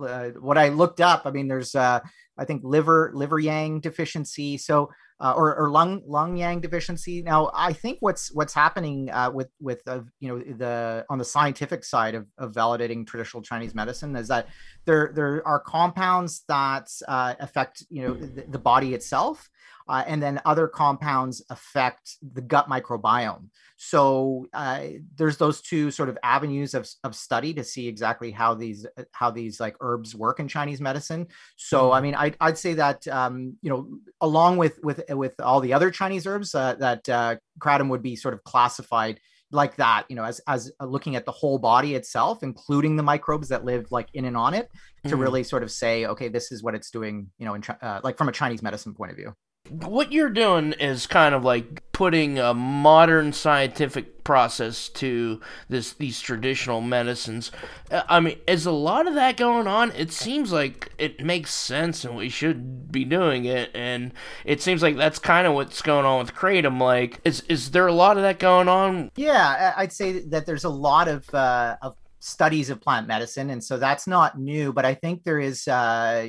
uh, 0.00 0.28
what 0.40 0.58
I 0.58 0.68
looked 0.68 1.00
up. 1.00 1.22
I 1.24 1.30
mean, 1.30 1.46
there's 1.48 1.76
I 1.76 2.00
think 2.44 2.62
liver 2.64 3.12
liver 3.14 3.38
yang 3.38 3.80
deficiency. 3.80 4.58
So 4.58 4.90
uh, 5.20 5.34
or, 5.36 5.56
or 5.56 5.70
lung 5.70 6.02
lung 6.06 6.36
yang 6.36 6.60
deficiency. 6.60 7.22
Now, 7.22 7.50
I 7.54 7.72
think 7.72 7.98
what's 8.00 8.32
what's 8.32 8.54
happening 8.54 9.10
uh, 9.10 9.30
with 9.32 9.50
with 9.60 9.82
uh, 9.86 10.00
you 10.20 10.28
know 10.28 10.38
the 10.38 11.04
on 11.10 11.18
the 11.18 11.24
scientific 11.24 11.84
side 11.84 12.14
of, 12.14 12.26
of 12.38 12.52
validating 12.52 13.06
traditional 13.06 13.42
Chinese 13.42 13.74
medicine 13.74 14.14
is 14.16 14.28
that 14.28 14.48
there 14.84 15.12
there 15.14 15.46
are 15.46 15.60
compounds 15.60 16.44
that 16.48 16.88
uh, 17.08 17.34
affect 17.40 17.84
you 17.90 18.02
know 18.02 18.14
the, 18.14 18.44
the 18.48 18.58
body 18.58 18.94
itself, 18.94 19.50
uh, 19.88 20.04
and 20.06 20.22
then 20.22 20.40
other 20.44 20.68
compounds 20.68 21.42
affect 21.50 22.16
the 22.32 22.42
gut 22.42 22.68
microbiome. 22.68 23.48
So 23.76 24.46
uh, 24.52 24.84
there's 25.16 25.36
those 25.36 25.60
two 25.60 25.90
sort 25.90 26.08
of 26.08 26.18
avenues 26.22 26.74
of, 26.74 26.88
of 27.04 27.14
study 27.14 27.54
to 27.54 27.64
see 27.64 27.86
exactly 27.86 28.30
how 28.30 28.54
these 28.54 28.86
how 29.12 29.30
these 29.30 29.60
like 29.60 29.76
herbs 29.80 30.14
work 30.14 30.40
in 30.40 30.48
Chinese 30.48 30.80
medicine. 30.80 31.28
So 31.56 31.92
I 31.92 31.96
mm-hmm. 31.96 32.02
mean, 32.04 32.14
I'd, 32.16 32.36
I'd 32.40 32.58
say 32.58 32.74
that 32.74 33.06
um, 33.08 33.56
you 33.62 33.70
know 33.70 33.88
along 34.20 34.56
with 34.56 34.78
with 34.82 35.02
with 35.10 35.34
all 35.40 35.60
the 35.60 35.72
other 35.72 35.90
Chinese 35.90 36.26
herbs 36.26 36.54
uh, 36.54 36.74
that 36.74 37.08
uh, 37.08 37.36
kratom 37.60 37.88
would 37.90 38.02
be 38.02 38.16
sort 38.16 38.34
of 38.34 38.42
classified 38.44 39.20
like 39.50 39.76
that 39.76 40.04
you 40.08 40.16
know 40.16 40.24
as 40.24 40.40
as 40.46 40.70
uh, 40.80 40.84
looking 40.84 41.16
at 41.16 41.24
the 41.24 41.32
whole 41.32 41.58
body 41.58 41.94
itself 41.94 42.42
including 42.42 42.96
the 42.96 43.02
microbes 43.02 43.48
that 43.48 43.64
live 43.64 43.86
like 43.90 44.08
in 44.12 44.24
and 44.24 44.36
on 44.36 44.54
it 44.54 44.68
to 45.04 45.10
mm-hmm. 45.10 45.20
really 45.20 45.42
sort 45.42 45.62
of 45.62 45.70
say 45.70 46.04
okay 46.04 46.28
this 46.28 46.52
is 46.52 46.62
what 46.62 46.74
it's 46.74 46.90
doing 46.90 47.28
you 47.38 47.46
know 47.46 47.54
in 47.54 47.62
uh, 47.80 48.00
like 48.04 48.18
from 48.18 48.28
a 48.28 48.32
chinese 48.32 48.62
medicine 48.62 48.94
point 48.94 49.10
of 49.10 49.16
view 49.16 49.32
what 49.70 50.12
you're 50.12 50.30
doing 50.30 50.72
is 50.74 51.06
kind 51.06 51.34
of 51.34 51.44
like 51.44 51.82
putting 51.92 52.38
a 52.38 52.54
modern 52.54 53.32
scientific 53.32 54.22
process 54.24 54.88
to 54.90 55.40
this 55.68 55.94
these 55.94 56.20
traditional 56.20 56.80
medicines. 56.80 57.50
Uh, 57.90 58.02
I 58.08 58.20
mean, 58.20 58.38
is 58.46 58.66
a 58.66 58.70
lot 58.70 59.06
of 59.06 59.14
that 59.14 59.36
going 59.36 59.66
on? 59.66 59.90
It 59.92 60.12
seems 60.12 60.52
like 60.52 60.92
it 60.98 61.24
makes 61.24 61.52
sense 61.52 62.04
and 62.04 62.16
we 62.16 62.28
should 62.28 62.92
be 62.92 63.04
doing 63.04 63.46
it 63.46 63.70
and 63.74 64.12
it 64.44 64.60
seems 64.60 64.82
like 64.82 64.96
that's 64.96 65.18
kind 65.18 65.46
of 65.46 65.54
what's 65.54 65.82
going 65.82 66.04
on 66.04 66.18
with 66.18 66.34
Kratom 66.34 66.80
like 66.80 67.20
is 67.24 67.40
is 67.48 67.70
there 67.70 67.86
a 67.86 67.92
lot 67.92 68.16
of 68.16 68.22
that 68.22 68.38
going 68.38 68.68
on? 68.68 69.10
Yeah, 69.16 69.74
I'd 69.76 69.92
say 69.92 70.20
that 70.20 70.46
there's 70.46 70.64
a 70.64 70.70
lot 70.70 71.08
of 71.08 71.32
uh, 71.34 71.76
of 71.82 71.96
studies 72.20 72.68
of 72.68 72.80
plant 72.80 73.06
medicine 73.06 73.50
and 73.50 73.62
so 73.62 73.78
that's 73.78 74.08
not 74.08 74.38
new 74.38 74.72
but 74.72 74.84
i 74.84 74.92
think 74.92 75.22
there 75.22 75.38
is 75.38 75.68
uh, 75.68 76.26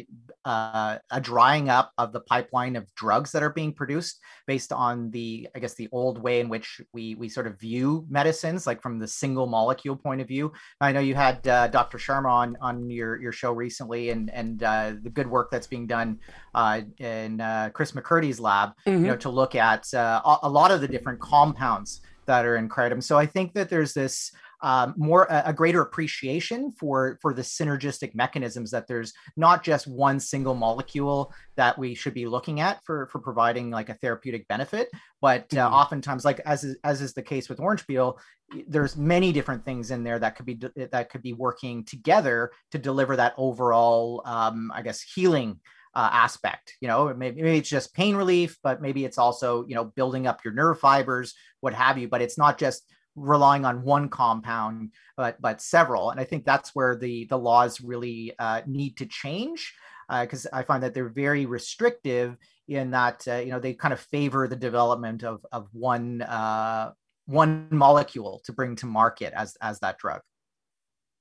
uh, 0.50 0.98
a 1.12 1.22
drying 1.22 1.70
up 1.70 1.91
of 2.00 2.12
the 2.12 2.22
pipeline 2.22 2.75
of 2.75 2.84
drugs 2.96 3.32
that 3.32 3.44
are 3.44 3.51
being 3.51 3.72
produced 3.72 4.20
based 4.48 4.74
on 4.74 5.12
the 5.12 5.48
i 5.56 5.60
guess 5.60 5.75
the 5.75 5.88
old 5.91 6.20
way 6.24 6.39
in 6.39 6.50
which 6.50 6.82
we 6.91 7.13
we 7.13 7.29
sort 7.29 7.46
of 7.46 7.60
view 7.60 8.03
medicines 8.10 8.65
like 8.65 8.82
from 8.82 8.98
the 8.98 9.08
single 9.08 9.46
molecule 9.46 9.96
point 9.96 10.20
of 10.20 10.27
view 10.27 10.51
i 10.82 10.91
know 10.91 11.00
you 11.00 11.13
had 11.13 11.48
uh, 11.48 11.68
dr 11.68 11.96
sharma 12.00 12.32
on 12.32 12.58
on 12.62 12.89
your 12.89 13.22
your 13.22 13.32
show 13.32 13.51
recently 13.51 14.10
and 14.10 14.32
and 14.32 14.63
uh, 14.63 14.94
the 15.03 15.10
good 15.12 15.29
work 15.29 15.51
that's 15.51 15.68
being 15.68 15.86
done 15.86 16.18
uh, 16.56 16.82
in 16.98 17.39
uh, 17.39 17.70
chris 17.72 17.91
mccurdy's 17.91 18.39
lab 18.39 18.72
mm-hmm. 18.88 19.06
you 19.06 19.08
know 19.12 19.15
to 19.15 19.29
look 19.29 19.53
at 19.53 19.86
a 19.94 20.50
lot 20.50 20.72
of 20.72 20.82
the 20.82 20.88
different 20.88 21.20
compounds 21.20 22.01
that 22.25 22.44
are 22.44 22.56
in 22.56 22.68
kratom 22.68 23.03
so 23.03 23.20
i 23.20 23.25
think 23.25 23.53
that 23.53 23.70
there's 23.70 23.94
this 23.94 24.32
um, 24.61 24.93
more 24.97 25.23
a, 25.29 25.43
a, 25.47 25.53
greater 25.53 25.81
appreciation 25.81 26.71
for 26.71 27.17
for 27.21 27.33
the 27.33 27.41
synergistic 27.41 28.13
mechanisms 28.13 28.71
that 28.71 28.87
there's 28.87 29.13
not 29.37 29.63
just 29.63 29.87
one 29.87 30.19
single 30.19 30.55
molecule 30.55 31.33
that 31.55 31.77
we 31.77 31.95
should 31.95 32.13
be 32.13 32.25
looking 32.25 32.59
at 32.59 32.83
for 32.83 33.07
for 33.07 33.19
providing 33.19 33.69
like 33.69 33.89
a 33.89 33.93
therapeutic 33.95 34.47
benefit 34.47 34.89
but 35.21 35.45
uh, 35.53 35.65
mm-hmm. 35.65 35.73
oftentimes 35.73 36.25
like 36.25 36.39
as 36.41 36.63
is, 36.63 36.77
as 36.83 37.01
is 37.01 37.13
the 37.13 37.21
case 37.21 37.47
with 37.49 37.59
orange 37.59 37.85
peel 37.87 38.19
there's 38.67 38.97
many 38.97 39.31
different 39.31 39.63
things 39.63 39.91
in 39.91 40.03
there 40.03 40.19
that 40.19 40.35
could 40.35 40.45
be 40.45 40.59
that 40.91 41.09
could 41.09 41.21
be 41.21 41.33
working 41.33 41.83
together 41.85 42.51
to 42.71 42.77
deliver 42.77 43.15
that 43.15 43.33
overall 43.37 44.21
um, 44.25 44.71
i 44.75 44.81
guess 44.81 45.01
healing 45.01 45.59
uh, 45.95 46.09
aspect. 46.11 46.75
You 46.81 46.87
know, 46.87 47.13
maybe, 47.15 47.41
maybe 47.41 47.57
it's 47.57 47.69
just 47.69 47.93
pain 47.95 48.15
relief, 48.15 48.57
but 48.63 48.81
maybe 48.81 49.05
it's 49.05 49.17
also 49.17 49.65
you 49.67 49.75
know 49.75 49.85
building 49.85 50.27
up 50.27 50.45
your 50.45 50.53
nerve 50.53 50.79
fibers, 50.79 51.33
what 51.61 51.73
have 51.73 51.97
you. 51.97 52.07
But 52.07 52.21
it's 52.21 52.37
not 52.37 52.57
just 52.57 52.83
relying 53.19 53.65
on 53.65 53.83
one 53.83 54.09
compound, 54.09 54.91
but 55.17 55.41
but 55.41 55.61
several. 55.61 56.11
And 56.11 56.19
I 56.19 56.23
think 56.23 56.45
that's 56.45 56.75
where 56.75 56.95
the 56.95 57.25
the 57.25 57.38
laws 57.38 57.81
really 57.81 58.33
uh, 58.39 58.61
need 58.65 58.97
to 58.97 59.05
change 59.05 59.73
because 60.09 60.45
uh, 60.45 60.49
I 60.53 60.63
find 60.63 60.81
that 60.83 60.93
they're 60.93 61.09
very 61.09 61.45
restrictive 61.45 62.38
in 62.67 62.91
that 62.91 63.27
uh, 63.27 63.35
you 63.35 63.51
know 63.51 63.59
they 63.59 63.73
kind 63.73 63.93
of 63.93 63.99
favor 63.99 64.47
the 64.47 64.55
development 64.55 65.23
of 65.23 65.45
of 65.51 65.67
one 65.73 66.21
uh, 66.21 66.91
one 67.25 67.67
molecule 67.71 68.41
to 68.45 68.53
bring 68.53 68.75
to 68.77 68.85
market 68.85 69.33
as 69.35 69.55
as 69.61 69.79
that 69.79 69.97
drug 69.97 70.21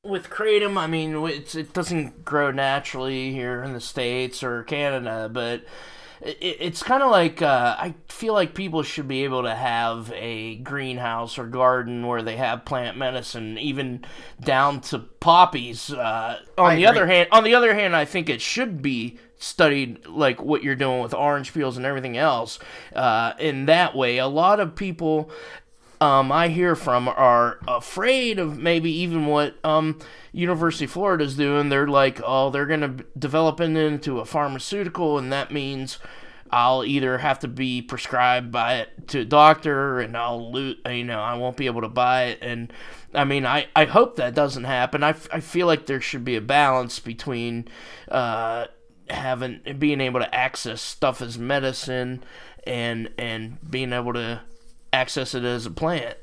with 0.05 0.31
kratom, 0.31 0.79
I 0.79 0.87
mean, 0.87 1.17
it 1.27 1.73
doesn't 1.73 2.25
grow 2.25 2.51
naturally 2.51 3.33
here 3.33 3.63
in 3.63 3.73
the 3.73 3.81
states 3.81 4.43
or 4.43 4.63
Canada, 4.65 5.29
but 5.31 5.65
it, 6.21 6.39
it's 6.41 6.83
kind 6.83 7.03
of 7.03 7.11
like 7.11 7.43
uh, 7.43 7.77
I 7.79 7.95
feel 8.09 8.35
like 8.35 8.55
people 8.55 8.83
should 8.83 9.09
be 9.09 9.25
able 9.25 9.43
to 9.43 9.55
have 9.55 10.13
a 10.15 10.57
greenhouse 10.57 11.39
or 11.39 11.47
garden 11.47 12.07
where 12.07 12.23
they 12.23 12.37
have 12.37 12.65
plant 12.65 12.97
medicine, 12.97 13.59
even 13.59 14.05
down 14.41 14.81
to 14.83 14.99
poppies. 14.99 15.93
Uh, 15.93 16.41
on 16.57 16.73
I 16.73 16.77
the 16.77 16.85
agree. 16.85 16.99
other 16.99 17.07
hand, 17.07 17.29
on 17.33 17.45
the 17.45 17.55
other 17.55 17.75
hand, 17.75 17.95
I 17.95 18.05
think 18.05 18.29
it 18.29 18.41
should 18.41 18.83
be 18.83 19.19
studied 19.39 20.07
like 20.07 20.43
what 20.43 20.63
you're 20.63 20.75
doing 20.75 21.01
with 21.01 21.15
orange 21.15 21.55
peels 21.55 21.77
and 21.77 21.87
everything 21.87 22.17
else 22.17 22.59
uh, 22.95 23.33
in 23.39 23.67
that 23.67 23.95
way. 23.95 24.19
A 24.19 24.27
lot 24.27 24.61
of 24.61 24.75
people 24.75 25.31
um, 26.01 26.31
I 26.31 26.49
hear 26.49 26.77
from 26.77 27.09
are 27.09 27.59
afraid 27.67 28.39
of 28.39 28.59
maybe 28.59 28.91
even 28.91 29.27
what 29.27 29.57
um, 29.65 29.99
University 30.33 30.85
of 30.85 30.93
Florida 30.93 31.25
is 31.25 31.37
doing. 31.37 31.69
They're 31.69 31.89
like, 31.89 32.21
oh, 32.25 32.51
they're 32.51 32.67
going 32.67 32.81
to 32.81 33.05
develop 33.19 33.61
it 33.61 33.77
into 33.77 34.21
a 34.21 34.25
pharmaceutical, 34.25 35.19
and 35.19 35.33
that 35.33 35.51
means 35.51 35.99
I'll 36.51 36.85
either 36.85 37.19
have 37.19 37.41
to 37.41 37.49
be 37.49 37.83
prescribed 37.83 38.53
by 38.53 38.77
it 38.77 39.09
to 39.09 39.21
a 39.21 39.25
doctor, 39.25 40.01
and 40.01 40.17
I'll 40.17 40.53
lose, 40.53 40.77
you 40.89 41.05
know, 41.05 41.21
I 41.21 41.35
won't 41.35 41.57
be 41.57 41.67
able 41.67 41.83
to 41.83 41.89
buy 41.89 42.25
it. 42.25 42.39
And 42.43 42.73
I 43.13 43.25
mean, 43.25 43.45
I, 43.45 43.67
I 43.75 43.87
hope 43.87 44.17
that 44.17 44.35
doesn't 44.35 44.65
happen. 44.65 45.03
I, 45.03 45.11
I 45.33 45.41
feel 45.41 45.67
like 45.67 45.87
there 45.87 46.01
should 46.01 46.25
be 46.25 46.37
a 46.37 46.41
balance 46.41 47.01
between 47.01 47.67
uh, 48.09 48.67
having 49.11 49.61
being 49.79 50.01
able 50.01 50.21
to 50.21 50.35
access 50.35 50.81
stuff 50.81 51.21
as 51.23 51.39
medicine 51.39 52.23
and 52.67 53.11
and 53.17 53.59
being 53.69 53.93
able 53.93 54.13
to 54.13 54.43
access 54.93 55.35
it 55.35 55.45
as 55.45 55.67
a 55.67 55.71
plant. 55.71 56.17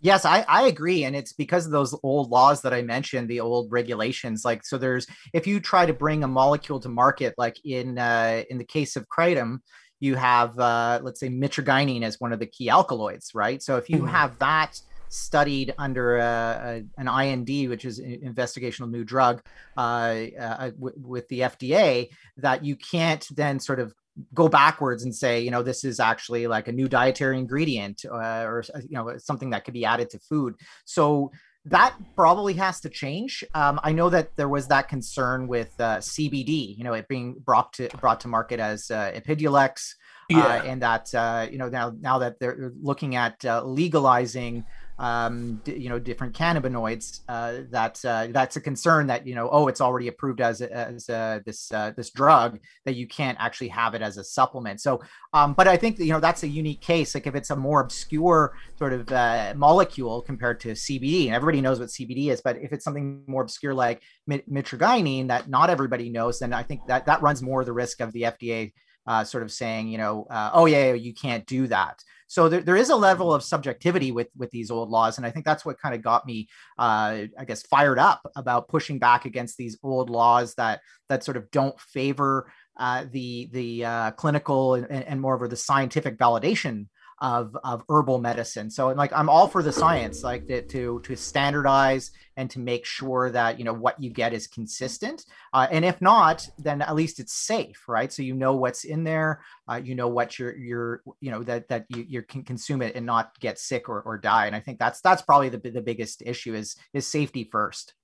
Yes, 0.00 0.24
I, 0.24 0.44
I 0.48 0.68
agree. 0.68 1.04
And 1.04 1.16
it's 1.16 1.32
because 1.32 1.66
of 1.66 1.72
those 1.72 1.98
old 2.04 2.30
laws 2.30 2.62
that 2.62 2.72
I 2.72 2.82
mentioned, 2.82 3.28
the 3.28 3.40
old 3.40 3.72
regulations. 3.72 4.44
Like, 4.44 4.64
so 4.64 4.78
there's, 4.78 5.08
if 5.32 5.46
you 5.46 5.58
try 5.58 5.86
to 5.86 5.92
bring 5.92 6.22
a 6.22 6.28
molecule 6.28 6.78
to 6.80 6.88
market, 6.88 7.34
like 7.36 7.56
in, 7.64 7.98
uh, 7.98 8.44
in 8.48 8.58
the 8.58 8.64
case 8.64 8.94
of 8.94 9.08
kratom, 9.08 9.58
you 9.98 10.14
have, 10.14 10.56
uh, 10.58 11.00
let's 11.02 11.18
say 11.18 11.28
mitragynine 11.28 12.04
as 12.04 12.20
one 12.20 12.32
of 12.32 12.38
the 12.38 12.46
key 12.46 12.70
alkaloids, 12.70 13.34
right? 13.34 13.60
So 13.60 13.76
if 13.76 13.90
you 13.90 13.98
mm-hmm. 13.98 14.06
have 14.06 14.38
that 14.38 14.80
studied 15.08 15.74
under 15.78 16.18
a, 16.18 16.84
a, 16.98 17.00
an 17.00 17.08
IND, 17.08 17.68
which 17.68 17.84
is 17.84 18.00
investigational 18.00 18.90
new 18.90 19.02
drug 19.02 19.42
uh, 19.76 19.80
uh, 20.38 20.70
w- 20.70 20.94
with 20.96 21.26
the 21.28 21.40
FDA, 21.40 22.08
that 22.36 22.64
you 22.64 22.76
can't 22.76 23.26
then 23.34 23.58
sort 23.58 23.80
of 23.80 23.92
go 24.34 24.48
backwards 24.48 25.04
and 25.04 25.14
say, 25.14 25.40
you 25.40 25.50
know, 25.50 25.62
this 25.62 25.84
is 25.84 26.00
actually 26.00 26.46
like 26.46 26.68
a 26.68 26.72
new 26.72 26.88
dietary 26.88 27.38
ingredient 27.38 28.04
uh, 28.10 28.44
or, 28.44 28.64
you 28.82 28.96
know, 28.96 29.16
something 29.18 29.50
that 29.50 29.64
could 29.64 29.74
be 29.74 29.84
added 29.84 30.10
to 30.10 30.18
food. 30.18 30.54
So 30.84 31.30
that 31.66 31.94
probably 32.16 32.54
has 32.54 32.80
to 32.80 32.88
change. 32.88 33.44
Um, 33.54 33.78
I 33.82 33.92
know 33.92 34.10
that 34.10 34.36
there 34.36 34.48
was 34.48 34.68
that 34.68 34.88
concern 34.88 35.48
with 35.48 35.72
uh, 35.78 35.98
CBD, 35.98 36.76
you 36.76 36.84
know, 36.84 36.94
it 36.94 37.08
being 37.08 37.34
brought 37.44 37.72
to 37.74 37.88
brought 38.00 38.20
to 38.20 38.28
market 38.28 38.60
as 38.60 38.90
uh, 38.90 39.12
Epidiolex, 39.14 39.94
uh, 40.32 40.36
yeah. 40.36 40.62
and 40.62 40.82
that 40.82 41.14
uh, 41.14 41.46
you 41.50 41.58
know 41.58 41.68
now 41.68 41.92
now 42.00 42.18
that 42.18 42.38
they're 42.38 42.72
looking 42.80 43.16
at 43.16 43.44
uh, 43.44 43.62
legalizing 43.64 44.64
um, 44.98 45.60
d- 45.64 45.76
you 45.76 45.88
know, 45.88 45.98
different 45.98 46.34
cannabinoids. 46.34 47.20
Uh, 47.28 47.58
that 47.70 48.04
uh, 48.04 48.28
that's 48.30 48.56
a 48.56 48.60
concern 48.60 49.06
that 49.08 49.26
you 49.26 49.34
know, 49.34 49.48
oh, 49.50 49.68
it's 49.68 49.80
already 49.80 50.08
approved 50.08 50.40
as 50.40 50.60
as 50.60 51.08
uh, 51.08 51.40
this 51.44 51.68
this 51.96 52.10
drug 52.10 52.58
that 52.84 52.96
you 52.96 53.06
can't 53.06 53.38
actually 53.40 53.68
have 53.68 53.94
it 53.94 54.02
as 54.02 54.16
a 54.16 54.24
supplement. 54.24 54.80
So, 54.80 55.00
um, 55.32 55.54
but 55.54 55.68
I 55.68 55.76
think 55.76 55.98
you 55.98 56.12
know 56.12 56.20
that's 56.20 56.42
a 56.42 56.48
unique 56.48 56.80
case. 56.80 57.14
Like 57.14 57.26
if 57.26 57.34
it's 57.34 57.50
a 57.50 57.56
more 57.56 57.80
obscure 57.80 58.54
sort 58.76 58.92
of 58.92 59.10
uh, 59.12 59.54
molecule 59.56 60.22
compared 60.22 60.60
to 60.60 60.72
CBD, 60.72 61.26
and 61.26 61.34
everybody 61.34 61.60
knows 61.60 61.78
what 61.78 61.88
CBD 61.88 62.30
is, 62.30 62.40
but 62.40 62.56
if 62.58 62.72
it's 62.72 62.84
something 62.84 63.22
more 63.26 63.42
obscure 63.42 63.74
like 63.74 64.02
mitragynine 64.28 65.28
that 65.28 65.48
not 65.48 65.70
everybody 65.70 66.10
knows, 66.10 66.38
then 66.40 66.52
I 66.52 66.62
think 66.62 66.86
that 66.86 67.06
that 67.06 67.22
runs 67.22 67.42
more 67.42 67.64
the 67.64 67.72
risk 67.72 68.00
of 68.00 68.12
the 68.12 68.22
FDA 68.22 68.72
uh, 69.08 69.24
sort 69.24 69.42
of 69.42 69.50
saying, 69.50 69.88
you 69.88 69.96
know, 69.96 70.26
uh, 70.30 70.50
oh 70.52 70.66
yeah, 70.66 70.92
you 70.92 71.14
can't 71.14 71.46
do 71.46 71.66
that. 71.66 72.00
So 72.28 72.50
there, 72.50 72.60
there 72.60 72.76
is 72.76 72.90
a 72.90 72.96
level 72.96 73.32
of 73.32 73.42
subjectivity 73.42 74.12
with 74.12 74.28
with 74.36 74.50
these 74.50 74.70
old 74.70 74.90
laws, 74.90 75.16
and 75.16 75.26
I 75.26 75.30
think 75.30 75.46
that's 75.46 75.64
what 75.64 75.80
kind 75.80 75.94
of 75.94 76.02
got 76.02 76.26
me, 76.26 76.48
uh, 76.78 77.24
I 77.38 77.44
guess, 77.46 77.62
fired 77.62 77.98
up 77.98 78.20
about 78.36 78.68
pushing 78.68 78.98
back 78.98 79.24
against 79.24 79.56
these 79.56 79.78
old 79.82 80.10
laws 80.10 80.54
that 80.56 80.80
that 81.08 81.24
sort 81.24 81.38
of 81.38 81.50
don't 81.50 81.80
favor 81.80 82.52
uh, 82.76 83.06
the 83.10 83.48
the 83.52 83.84
uh, 83.84 84.10
clinical 84.12 84.74
and, 84.74 84.90
and 84.90 85.20
more 85.22 85.42
of 85.42 85.50
the 85.50 85.56
scientific 85.56 86.18
validation 86.18 86.88
of 87.20 87.56
of 87.64 87.82
herbal 87.88 88.18
medicine. 88.18 88.70
So 88.70 88.88
like 88.88 89.12
I'm 89.12 89.28
all 89.28 89.48
for 89.48 89.62
the 89.62 89.72
science, 89.72 90.22
like 90.22 90.46
to 90.46 90.62
to, 90.62 91.00
to 91.02 91.16
standardize 91.16 92.10
and 92.36 92.48
to 92.50 92.60
make 92.60 92.84
sure 92.84 93.30
that 93.30 93.58
you 93.58 93.64
know 93.64 93.72
what 93.72 94.00
you 94.00 94.10
get 94.10 94.32
is 94.32 94.46
consistent. 94.46 95.24
Uh, 95.52 95.66
and 95.70 95.84
if 95.84 96.00
not, 96.00 96.46
then 96.58 96.80
at 96.82 96.94
least 96.94 97.18
it's 97.18 97.32
safe, 97.32 97.88
right? 97.88 98.12
So 98.12 98.22
you 98.22 98.34
know 98.34 98.54
what's 98.54 98.84
in 98.84 99.04
there, 99.04 99.42
uh, 99.68 99.80
you 99.82 99.94
know 99.94 100.08
what 100.08 100.38
you're 100.38 100.56
you're 100.56 101.02
you 101.20 101.30
know 101.30 101.42
that 101.42 101.68
that 101.68 101.86
you, 101.88 102.04
you 102.08 102.22
can 102.22 102.42
consume 102.42 102.82
it 102.82 102.94
and 102.94 103.04
not 103.06 103.38
get 103.40 103.58
sick 103.58 103.88
or, 103.88 104.00
or 104.02 104.18
die. 104.18 104.46
And 104.46 104.54
I 104.54 104.60
think 104.60 104.78
that's 104.78 105.00
that's 105.00 105.22
probably 105.22 105.48
the 105.48 105.58
the 105.58 105.82
biggest 105.82 106.22
issue 106.24 106.54
is 106.54 106.76
is 106.92 107.06
safety 107.06 107.48
first 107.50 107.94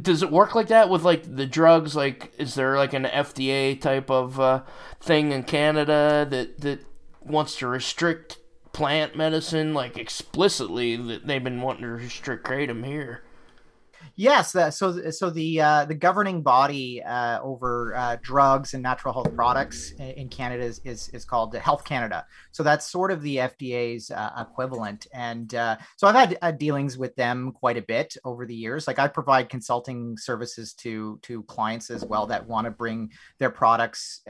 does 0.00 0.22
it 0.22 0.30
work 0.30 0.54
like 0.54 0.68
that 0.68 0.88
with 0.88 1.02
like 1.02 1.36
the 1.36 1.46
drugs 1.46 1.94
like 1.94 2.32
is 2.38 2.54
there 2.54 2.76
like 2.76 2.94
an 2.94 3.04
fda 3.04 3.78
type 3.78 4.10
of 4.10 4.40
uh, 4.40 4.62
thing 5.00 5.32
in 5.32 5.42
canada 5.42 6.26
that 6.28 6.58
that 6.60 6.80
wants 7.24 7.56
to 7.56 7.66
restrict 7.66 8.38
plant 8.72 9.16
medicine 9.16 9.74
like 9.74 9.96
explicitly 9.96 10.96
that 10.96 11.26
they've 11.26 11.44
been 11.44 11.60
wanting 11.60 11.82
to 11.82 11.88
restrict 11.88 12.46
kratom 12.46 12.84
here. 12.84 13.23
Yes, 14.16 14.52
so 14.52 15.10
so 15.10 15.30
the 15.30 15.60
uh, 15.60 15.84
the 15.86 15.94
governing 15.94 16.40
body 16.40 17.02
uh, 17.02 17.40
over 17.42 17.96
uh, 17.96 18.16
drugs 18.22 18.72
and 18.74 18.82
natural 18.82 19.12
health 19.12 19.34
products 19.34 19.90
in 19.98 20.28
Canada 20.28 20.62
is, 20.62 20.80
is, 20.84 21.08
is 21.08 21.24
called 21.24 21.52
Health 21.56 21.84
Canada. 21.84 22.24
So 22.52 22.62
that's 22.62 22.88
sort 22.88 23.10
of 23.10 23.22
the 23.22 23.38
FDA's 23.38 24.12
uh, 24.12 24.30
equivalent. 24.38 25.08
And 25.12 25.52
uh, 25.56 25.78
so 25.96 26.06
I've 26.06 26.14
had 26.14 26.38
uh, 26.42 26.52
dealings 26.52 26.96
with 26.96 27.16
them 27.16 27.50
quite 27.50 27.76
a 27.76 27.82
bit 27.82 28.16
over 28.24 28.46
the 28.46 28.54
years. 28.54 28.86
Like 28.86 29.00
I 29.00 29.08
provide 29.08 29.48
consulting 29.48 30.16
services 30.16 30.74
to 30.74 31.18
to 31.22 31.42
clients 31.44 31.90
as 31.90 32.04
well 32.04 32.24
that 32.26 32.46
want 32.46 32.66
to 32.66 32.70
bring 32.70 33.10
their 33.40 33.50
products 33.50 34.20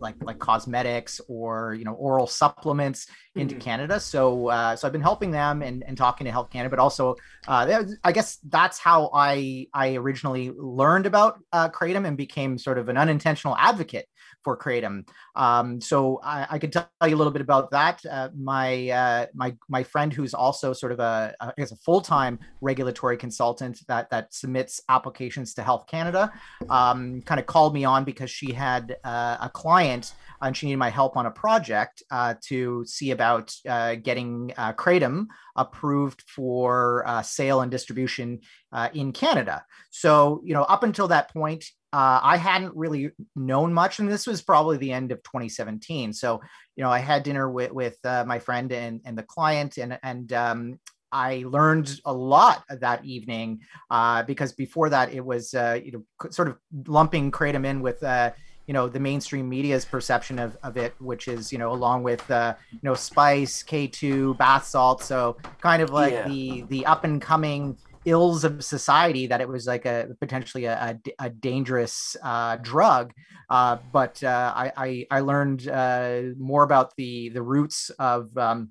like 0.00 0.16
like 0.20 0.38
cosmetics 0.38 1.18
or 1.28 1.74
you 1.78 1.86
know 1.86 1.94
oral 1.94 2.26
supplements 2.26 3.06
into 3.36 3.54
mm-hmm. 3.54 3.62
Canada. 3.62 4.00
So 4.00 4.48
so 4.76 4.86
I've 4.86 4.92
been 4.92 5.00
helping 5.00 5.30
them 5.30 5.62
and, 5.62 5.84
and 5.86 5.96
talking 5.96 6.24
to 6.24 6.30
Health 6.30 6.50
Canada, 6.50 6.70
but 6.70 6.78
also 6.78 7.16
I 7.48 8.12
guess 8.12 8.38
that's 8.48 8.78
how 8.78 9.10
I 9.12 9.30
I 9.30 9.66
I 9.72 9.96
originally 9.96 10.50
learned 10.50 11.06
about 11.06 11.40
uh, 11.52 11.68
kratom 11.68 12.06
and 12.06 12.16
became 12.16 12.58
sort 12.58 12.78
of 12.78 12.88
an 12.88 12.96
unintentional 12.96 13.56
advocate 13.56 14.06
for 14.42 14.56
kratom. 14.56 15.06
Um, 15.36 15.80
so 15.80 16.20
I, 16.22 16.46
I, 16.50 16.58
could 16.58 16.72
tell 16.72 16.88
you 17.06 17.14
a 17.14 17.16
little 17.16 17.32
bit 17.32 17.42
about 17.42 17.70
that. 17.72 18.00
Uh, 18.08 18.28
my 18.36 18.88
uh, 18.88 19.26
my 19.34 19.56
my 19.68 19.82
friend, 19.82 20.12
who's 20.12 20.34
also 20.34 20.72
sort 20.72 20.92
of 20.92 21.00
a 21.00 21.34
I 21.40 21.52
guess 21.56 21.72
a 21.72 21.76
full 21.76 22.00
time 22.00 22.38
regulatory 22.60 23.16
consultant 23.16 23.80
that 23.88 24.10
that 24.10 24.32
submits 24.32 24.80
applications 24.88 25.54
to 25.54 25.62
Health 25.62 25.86
Canada, 25.86 26.32
um, 26.68 27.22
kind 27.22 27.40
of 27.40 27.46
called 27.46 27.74
me 27.74 27.84
on 27.84 28.04
because 28.04 28.30
she 28.30 28.52
had 28.52 28.96
uh, 29.04 29.36
a 29.40 29.50
client 29.52 30.12
and 30.42 30.56
she 30.56 30.66
needed 30.66 30.78
my 30.78 30.90
help 30.90 31.16
on 31.16 31.26
a 31.26 31.30
project 31.30 32.02
uh, 32.10 32.34
to 32.48 32.84
see 32.86 33.10
about 33.10 33.54
uh, 33.68 33.94
getting 33.96 34.52
uh, 34.56 34.72
kratom 34.72 35.26
approved 35.56 36.22
for 36.22 37.04
uh, 37.06 37.22
sale 37.22 37.60
and 37.60 37.70
distribution 37.70 38.40
uh, 38.72 38.88
in 38.94 39.12
Canada. 39.12 39.64
So, 39.90 40.40
you 40.44 40.54
know, 40.54 40.62
up 40.62 40.82
until 40.82 41.08
that 41.08 41.32
point, 41.32 41.64
uh, 41.92 42.20
I 42.22 42.36
hadn't 42.36 42.76
really 42.76 43.10
known 43.34 43.74
much, 43.74 43.98
and 43.98 44.08
this 44.08 44.26
was 44.26 44.42
probably 44.42 44.76
the 44.76 44.92
end 44.92 45.10
of 45.10 45.22
2017. 45.24 46.12
So, 46.12 46.40
you 46.76 46.84
know, 46.84 46.90
I 46.90 47.00
had 47.00 47.24
dinner 47.24 47.50
with 47.50 47.72
with 47.72 47.96
my 48.04 48.38
friend 48.38 48.70
and 48.70 49.00
and 49.04 49.18
the 49.18 49.24
client, 49.24 49.76
and 49.76 49.98
and 50.04 50.32
um, 50.32 50.78
I 51.12 51.44
learned 51.46 52.00
a 52.04 52.12
lot 52.12 52.64
that 52.68 53.04
evening 53.04 53.60
uh, 53.90 54.22
because 54.22 54.52
before 54.52 54.90
that 54.90 55.12
it 55.12 55.24
was 55.24 55.54
uh, 55.54 55.78
you 55.82 55.92
know 55.92 56.30
sort 56.30 56.48
of 56.48 56.58
lumping 56.86 57.30
kratom 57.30 57.66
in 57.66 57.82
with 57.82 58.02
uh, 58.02 58.30
you 58.70 58.74
know 58.74 58.88
the 58.88 59.00
mainstream 59.00 59.48
media's 59.48 59.84
perception 59.84 60.38
of, 60.38 60.56
of 60.62 60.76
it, 60.76 60.94
which 61.00 61.26
is 61.26 61.50
you 61.50 61.58
know 61.58 61.72
along 61.72 62.04
with 62.04 62.30
uh, 62.30 62.54
you 62.70 62.78
know 62.84 62.94
spice, 62.94 63.64
K 63.64 63.88
two, 63.88 64.34
bath 64.34 64.64
salt, 64.64 65.02
so 65.02 65.36
kind 65.60 65.82
of 65.82 65.90
like 65.90 66.12
yeah. 66.12 66.28
the 66.28 66.62
the 66.68 66.86
up 66.86 67.02
and 67.02 67.20
coming 67.20 67.76
ills 68.04 68.44
of 68.44 68.64
society 68.64 69.26
that 69.26 69.40
it 69.40 69.48
was 69.48 69.66
like 69.66 69.86
a 69.86 70.10
potentially 70.20 70.66
a, 70.66 70.96
a, 71.18 71.26
a 71.26 71.30
dangerous 71.30 72.16
uh, 72.22 72.58
drug. 72.62 73.12
Uh, 73.48 73.78
but 73.92 74.22
uh, 74.22 74.52
I, 74.54 74.72
I, 74.76 75.06
I 75.10 75.20
learned 75.20 75.66
uh, 75.66 76.20
more 76.38 76.62
about 76.62 76.94
the 76.94 77.30
the 77.30 77.42
roots 77.42 77.90
of 77.98 78.38
um, 78.38 78.70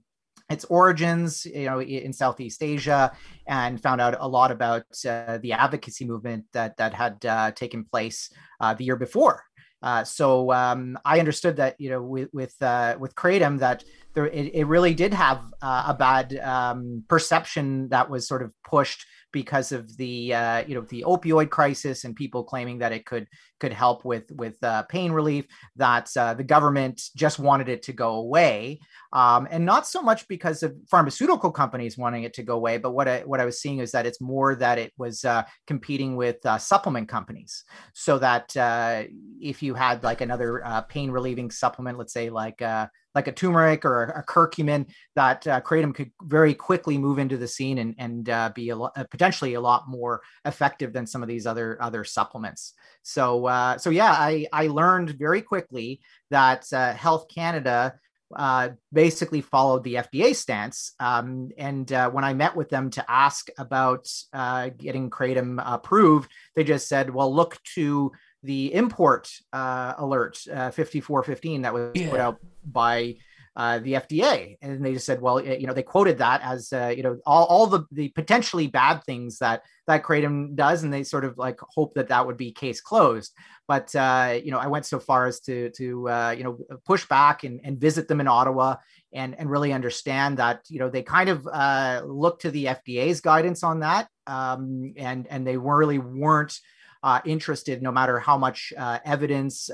its 0.50 0.64
origins, 0.64 1.46
you 1.46 1.66
know, 1.66 1.82
in 1.82 2.14
Southeast 2.14 2.64
Asia, 2.64 3.12
and 3.48 3.84
found 3.84 4.00
out 4.00 4.16
a 4.18 4.30
lot 4.30 4.50
about 4.50 4.86
uh, 5.06 5.40
the 5.40 5.52
advocacy 5.52 6.06
movement 6.06 6.46
that 6.54 6.78
that 6.78 6.94
had 6.94 7.26
uh, 7.26 7.52
taken 7.52 7.84
place 7.84 8.30
the 8.78 8.86
year 8.86 8.96
before. 8.96 9.44
So 10.04 10.52
um, 10.52 10.98
I 11.06 11.20
understood 11.20 11.58
that 11.58 11.80
you 11.80 11.90
know 11.90 12.02
with 12.02 12.30
with 12.34 12.56
with 13.00 13.16
kratom 13.16 13.60
that 13.60 13.84
there 14.14 14.28
it, 14.28 14.54
it 14.54 14.66
really 14.66 14.94
did 14.94 15.14
have 15.14 15.42
a 15.62 15.96
bad 15.98 16.38
um, 16.40 17.04
perception 17.08 17.90
that 17.90 18.10
was 18.10 18.28
sort 18.28 18.44
of 18.44 18.54
pushed 18.64 19.06
because 19.32 19.72
of 19.72 19.96
the 19.98 20.34
uh, 20.34 20.64
you 20.66 20.76
know 20.76 20.82
the 20.82 21.04
opioid 21.08 21.50
crisis 21.50 22.04
and 22.04 22.16
people 22.16 22.44
claiming 22.44 22.80
that 22.80 22.92
it 22.92 23.06
could 23.06 23.28
could 23.60 23.74
help 23.74 24.06
with 24.06 24.32
with 24.32 24.62
uh, 24.64 24.84
pain 24.84 25.12
relief. 25.12 25.46
That 25.76 26.10
uh, 26.18 26.34
the 26.34 26.44
government 26.44 27.02
just 27.16 27.40
wanted 27.40 27.70
it 27.70 27.84
to 27.84 27.94
go 27.94 28.16
away, 28.16 28.80
um, 29.14 29.48
and 29.52 29.66
not 29.66 29.88
so 29.88 30.02
much 30.02 30.28
because 30.28 30.64
of 30.64 30.76
pharmaceutical 30.90 31.52
companies 31.52 31.98
wanting 31.98 32.24
it 32.24 32.34
to 32.36 32.44
go 32.44 32.56
away, 32.56 32.78
but 32.78 32.92
what 32.92 33.08
I 33.08 33.20
what 33.22 33.40
I 33.40 33.46
was 33.46 33.62
seeing 33.62 33.80
is 33.80 33.92
that 33.92 34.06
it's 34.06 34.22
more 34.22 34.56
that 34.56 34.78
it 34.78 34.94
was 34.98 35.26
uh, 35.26 35.44
competing 35.68 36.16
with 36.16 36.44
uh, 36.46 36.58
supplement 36.58 37.10
companies, 37.10 37.64
so 37.94 38.18
that 38.20 38.56
uh, 38.58 39.04
if 39.42 39.62
you 39.62 39.74
had 39.74 40.04
like 40.04 40.22
another 40.22 40.64
pain 40.90 41.12
relieving 41.12 41.52
supplement, 41.52 41.98
let's 41.98 42.14
say 42.14 42.30
like 42.30 42.62
like 43.16 43.28
a 43.28 43.32
turmeric 43.32 43.86
or 43.86 44.04
a, 44.04 44.24
curcumin 44.24 44.88
that 45.16 45.46
uh, 45.48 45.60
kratom 45.62 45.94
could 45.94 46.12
very 46.24 46.54
quickly 46.54 46.98
move 46.98 47.20
into 47.20 47.38
the 47.38 47.48
scene 47.48 47.80
and, 47.80 47.96
and 47.98 48.30
uh, 48.30 48.52
be 48.54 48.70
a 48.70 48.78
uh, 48.78 49.04
potentially 49.20 49.56
a 49.56 49.62
lot 49.62 49.90
more 49.90 50.22
effective 50.46 50.94
than 50.94 51.06
some 51.06 51.22
of 51.22 51.28
these 51.28 51.46
other 51.46 51.78
other 51.82 52.06
supplements. 52.06 52.74
So 53.04 53.46
uh, 53.48 53.78
so 53.78 53.90
yeah, 53.90 54.12
I 54.12 54.48
I 54.54 54.68
learned 54.68 55.10
very 55.12 55.42
quickly 55.42 56.00
that 56.30 56.66
uh, 56.72 56.94
Health 56.94 57.28
Canada 57.28 58.00
uh, 58.34 58.70
basically 58.94 59.42
followed 59.42 59.84
the 59.84 59.96
FDA 59.96 60.34
stance. 60.36 60.94
Um, 61.00 61.50
and 61.58 61.92
uh, 61.92 62.10
when 62.12 62.24
I 62.24 62.34
met 62.34 62.56
with 62.56 62.70
them 62.70 62.92
to 62.92 63.12
ask 63.12 63.50
about 63.58 64.08
uh, 64.34 64.70
getting 64.78 65.10
Kratom 65.10 65.62
approved, 65.66 66.32
they 66.56 66.64
just 66.64 66.88
said, 66.88 67.10
well, 67.10 67.34
look 67.34 67.58
to 67.76 68.12
the 68.44 68.74
import 68.74 69.30
uh, 69.52 69.96
alert 69.98 70.38
uh, 70.48 70.72
5415 70.72 71.64
that 71.64 71.74
was 71.74 71.92
yeah. 71.96 72.10
put 72.10 72.20
out 72.20 72.38
by 72.64 73.16
uh, 73.56 73.80
the 73.80 73.94
FDA, 73.94 74.58
and 74.62 74.84
they 74.86 74.94
just 74.94 75.06
said, 75.06 75.22
well, 75.22 75.44
you 75.44 75.68
know, 75.68 75.74
they 75.74 75.84
quoted 75.84 76.20
that 76.20 76.42
as 76.42 76.72
uh, 76.72 76.94
you 76.96 77.04
know 77.04 77.18
all, 77.26 77.46
all 77.46 77.68
the 77.68 77.84
the 77.92 78.10
potentially 78.10 78.68
bad 78.68 79.04
things 79.04 79.40
that 79.40 79.64
that 79.88 80.04
kratom 80.04 80.56
does, 80.56 80.84
and 80.84 80.94
they 80.94 81.04
sort 81.04 81.26
of 81.26 81.38
like 81.38 81.60
hope 81.62 81.94
that 81.96 82.10
that 82.10 82.26
would 82.26 82.38
be 82.38 82.52
case 82.52 82.80
closed. 82.80 83.34
But 83.68 83.94
uh, 83.96 84.40
you 84.44 84.52
know, 84.52 84.60
I 84.60 84.68
went 84.68 84.86
so 84.86 85.00
far 85.00 85.26
as 85.26 85.40
to 85.42 85.72
to 85.72 86.10
uh, 86.10 86.36
you 86.38 86.44
know 86.44 86.60
push 86.86 87.06
back 87.08 87.44
and, 87.44 87.60
and 87.64 87.80
visit 87.80 88.08
them 88.08 88.22
in 88.22 88.28
Ottawa 88.28 88.76
and 89.14 89.38
and 89.38 89.50
really 89.50 89.74
understand 89.74 90.38
that 90.38 90.62
you 90.70 90.80
know 90.80 90.90
they 90.90 91.04
kind 91.04 91.30
of 91.30 91.48
uh, 91.52 92.02
look 92.06 92.40
to 92.42 92.52
the 92.52 92.66
FDA's 92.66 93.20
guidance 93.20 93.64
on 93.64 93.82
that, 93.82 94.08
um, 94.28 94.94
and 94.96 95.28
and 95.28 95.46
they 95.46 95.58
really 95.58 96.00
weren't 96.00 96.58
uh, 97.04 97.20
interested, 97.26 97.82
no 97.82 97.92
matter 97.92 98.20
how 98.20 98.38
much 98.38 98.72
evidence, 98.78 99.70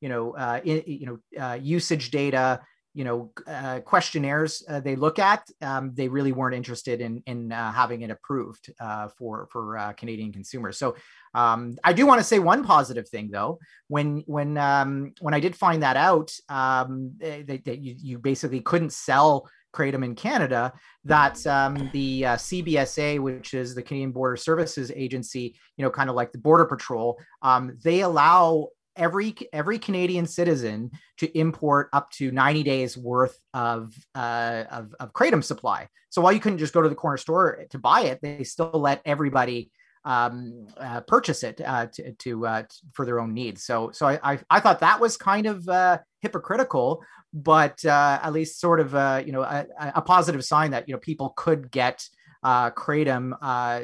you 0.00 0.08
know, 0.08 0.60
in, 0.64 0.82
you 0.86 1.20
know, 1.36 1.54
usage 1.54 2.10
data, 2.10 2.60
you 2.94 3.04
know, 3.04 3.30
uh, 3.46 3.80
questionnaires 3.80 4.64
they 4.82 4.96
look 4.96 5.18
at. 5.18 5.48
Um, 5.62 5.92
they 5.94 6.08
really 6.08 6.32
weren't 6.32 6.54
interested 6.54 7.00
in 7.00 7.22
in 7.26 7.50
having 7.50 8.02
it 8.02 8.10
approved 8.10 8.72
for 9.16 9.48
for 9.50 9.94
Canadian 9.96 10.32
consumers. 10.32 10.78
So 10.78 10.96
um, 11.34 11.76
I 11.84 11.92
do 11.92 12.06
want 12.06 12.20
to 12.20 12.24
say 12.24 12.38
one 12.38 12.64
positive 12.64 13.08
thing 13.08 13.30
though. 13.30 13.58
When 13.88 14.22
when 14.26 14.56
um, 14.58 15.12
when 15.20 15.34
I 15.34 15.40
did 15.40 15.56
find 15.56 15.82
that 15.82 15.96
out, 15.96 16.32
um, 16.48 17.12
that, 17.18 17.64
that 17.64 17.78
you, 17.78 17.94
you 17.98 18.18
basically 18.18 18.60
couldn't 18.60 18.92
sell 18.92 19.48
kratom 19.72 20.04
in 20.04 20.14
Canada, 20.14 20.72
that 21.04 21.44
um, 21.46 21.90
the 21.92 22.26
uh, 22.26 22.36
CBSA, 22.36 23.20
which 23.20 23.54
is 23.54 23.74
the 23.74 23.82
Canadian 23.82 24.12
Border 24.12 24.36
Services 24.36 24.90
Agency, 24.94 25.56
you 25.76 25.84
know, 25.84 25.90
kind 25.90 26.10
of 26.10 26.16
like 26.16 26.32
the 26.32 26.38
Border 26.38 26.64
Patrol, 26.64 27.18
um, 27.42 27.76
they 27.82 28.00
allow 28.00 28.68
every 28.96 29.34
every 29.52 29.78
Canadian 29.78 30.26
citizen 30.26 30.90
to 31.18 31.38
import 31.38 31.88
up 31.92 32.10
to 32.12 32.30
90 32.30 32.62
days 32.62 32.96
worth 32.96 33.38
of, 33.54 33.94
uh, 34.14 34.64
of 34.70 34.94
of 35.00 35.12
kratom 35.12 35.42
supply. 35.42 35.88
So 36.10 36.22
while 36.22 36.32
you 36.32 36.40
couldn't 36.40 36.58
just 36.58 36.74
go 36.74 36.82
to 36.82 36.88
the 36.88 36.94
corner 36.94 37.16
store 37.16 37.64
to 37.70 37.78
buy 37.78 38.02
it, 38.02 38.20
they 38.20 38.44
still 38.44 38.70
let 38.74 39.00
everybody 39.04 39.70
um, 40.04 40.66
uh, 40.78 41.00
purchase 41.02 41.42
it 41.42 41.60
uh, 41.64 41.86
to, 41.86 42.12
to 42.12 42.46
uh, 42.46 42.62
for 42.92 43.04
their 43.04 43.20
own 43.20 43.34
needs. 43.34 43.64
So 43.64 43.90
so 43.92 44.06
I, 44.06 44.18
I, 44.22 44.38
I 44.50 44.60
thought 44.60 44.80
that 44.80 45.00
was 45.00 45.16
kind 45.16 45.46
of 45.46 45.68
uh, 45.68 45.98
hypocritical, 46.20 47.02
but 47.32 47.84
uh, 47.84 48.18
at 48.22 48.32
least 48.32 48.60
sort 48.60 48.80
of 48.80 48.94
uh, 48.94 49.22
you 49.24 49.32
know 49.32 49.42
a, 49.42 49.66
a, 49.78 50.02
positive 50.02 50.44
sign 50.44 50.70
that 50.70 50.88
you 50.88 50.94
know 50.94 51.00
people 51.00 51.34
could 51.36 51.70
get 51.70 52.02
uh, 52.42 52.70
kratom 52.70 53.36
uh, 53.42 53.80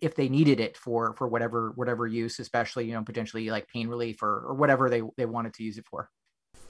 if 0.00 0.14
they 0.14 0.28
needed 0.28 0.60
it 0.60 0.76
for 0.76 1.14
for 1.14 1.28
whatever 1.28 1.72
whatever 1.76 2.06
use, 2.06 2.38
especially 2.38 2.86
you 2.86 2.94
know 2.94 3.02
potentially 3.02 3.50
like 3.50 3.68
pain 3.68 3.88
relief 3.88 4.22
or, 4.22 4.44
or 4.48 4.54
whatever 4.54 4.90
they 4.90 5.02
they 5.16 5.26
wanted 5.26 5.54
to 5.54 5.62
use 5.62 5.78
it 5.78 5.86
for. 5.88 6.10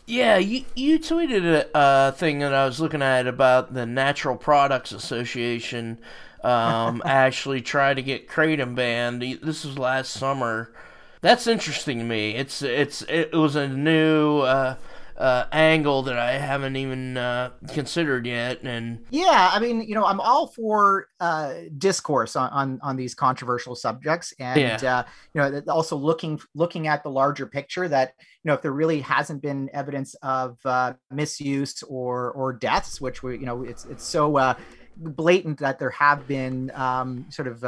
Yeah, 0.06 0.38
you, 0.38 0.64
you 0.74 0.98
tweeted 0.98 1.44
a, 1.44 1.68
a 1.72 2.12
thing 2.12 2.40
that 2.40 2.52
I 2.52 2.64
was 2.66 2.80
looking 2.80 3.02
at 3.02 3.28
about 3.28 3.74
the 3.74 3.86
Natural 3.86 4.36
Products 4.36 4.90
Association 4.90 5.98
um, 6.42 7.00
actually 7.06 7.60
tried 7.60 7.94
to 7.94 8.02
get 8.02 8.28
kratom 8.28 8.74
banned. 8.74 9.22
This 9.22 9.64
was 9.64 9.78
last 9.78 10.12
summer. 10.12 10.72
That's 11.20 11.46
interesting 11.46 11.98
to 11.98 12.04
me. 12.04 12.34
It's 12.34 12.62
it's 12.62 13.02
it 13.02 13.32
was 13.32 13.54
a 13.54 13.68
new 13.68 14.40
uh, 14.40 14.76
uh, 15.20 15.44
angle 15.52 16.02
that 16.04 16.18
I 16.18 16.32
haven't 16.32 16.76
even 16.76 17.18
uh, 17.18 17.50
considered 17.68 18.26
yet. 18.26 18.62
And 18.62 19.04
yeah, 19.10 19.50
I 19.52 19.60
mean, 19.60 19.82
you 19.82 19.94
know, 19.94 20.06
I'm 20.06 20.18
all 20.18 20.46
for 20.46 21.08
uh, 21.20 21.54
discourse 21.76 22.36
on, 22.36 22.50
on, 22.50 22.80
on 22.82 22.96
these 22.96 23.14
controversial 23.14 23.76
subjects, 23.76 24.32
and 24.38 24.58
yeah. 24.82 24.98
Uh, 24.98 25.02
you 25.34 25.40
know, 25.40 25.62
also 25.68 25.96
looking 25.96 26.40
looking 26.54 26.88
at 26.88 27.02
the 27.02 27.10
larger 27.10 27.46
picture. 27.46 27.86
That 27.86 28.14
you 28.18 28.48
know, 28.48 28.54
if 28.54 28.62
there 28.62 28.72
really 28.72 29.00
hasn't 29.00 29.42
been 29.42 29.68
evidence 29.74 30.14
of 30.22 30.56
uh, 30.64 30.94
misuse 31.10 31.82
or 31.82 32.30
or 32.32 32.54
deaths, 32.54 32.98
which 32.98 33.22
we 33.22 33.38
you 33.38 33.46
know, 33.46 33.62
it's 33.62 33.84
it's 33.84 34.04
so 34.04 34.38
uh, 34.38 34.54
blatant 34.96 35.58
that 35.58 35.78
there 35.78 35.90
have 35.90 36.26
been 36.26 36.70
um, 36.74 37.26
sort 37.28 37.46
of 37.46 37.62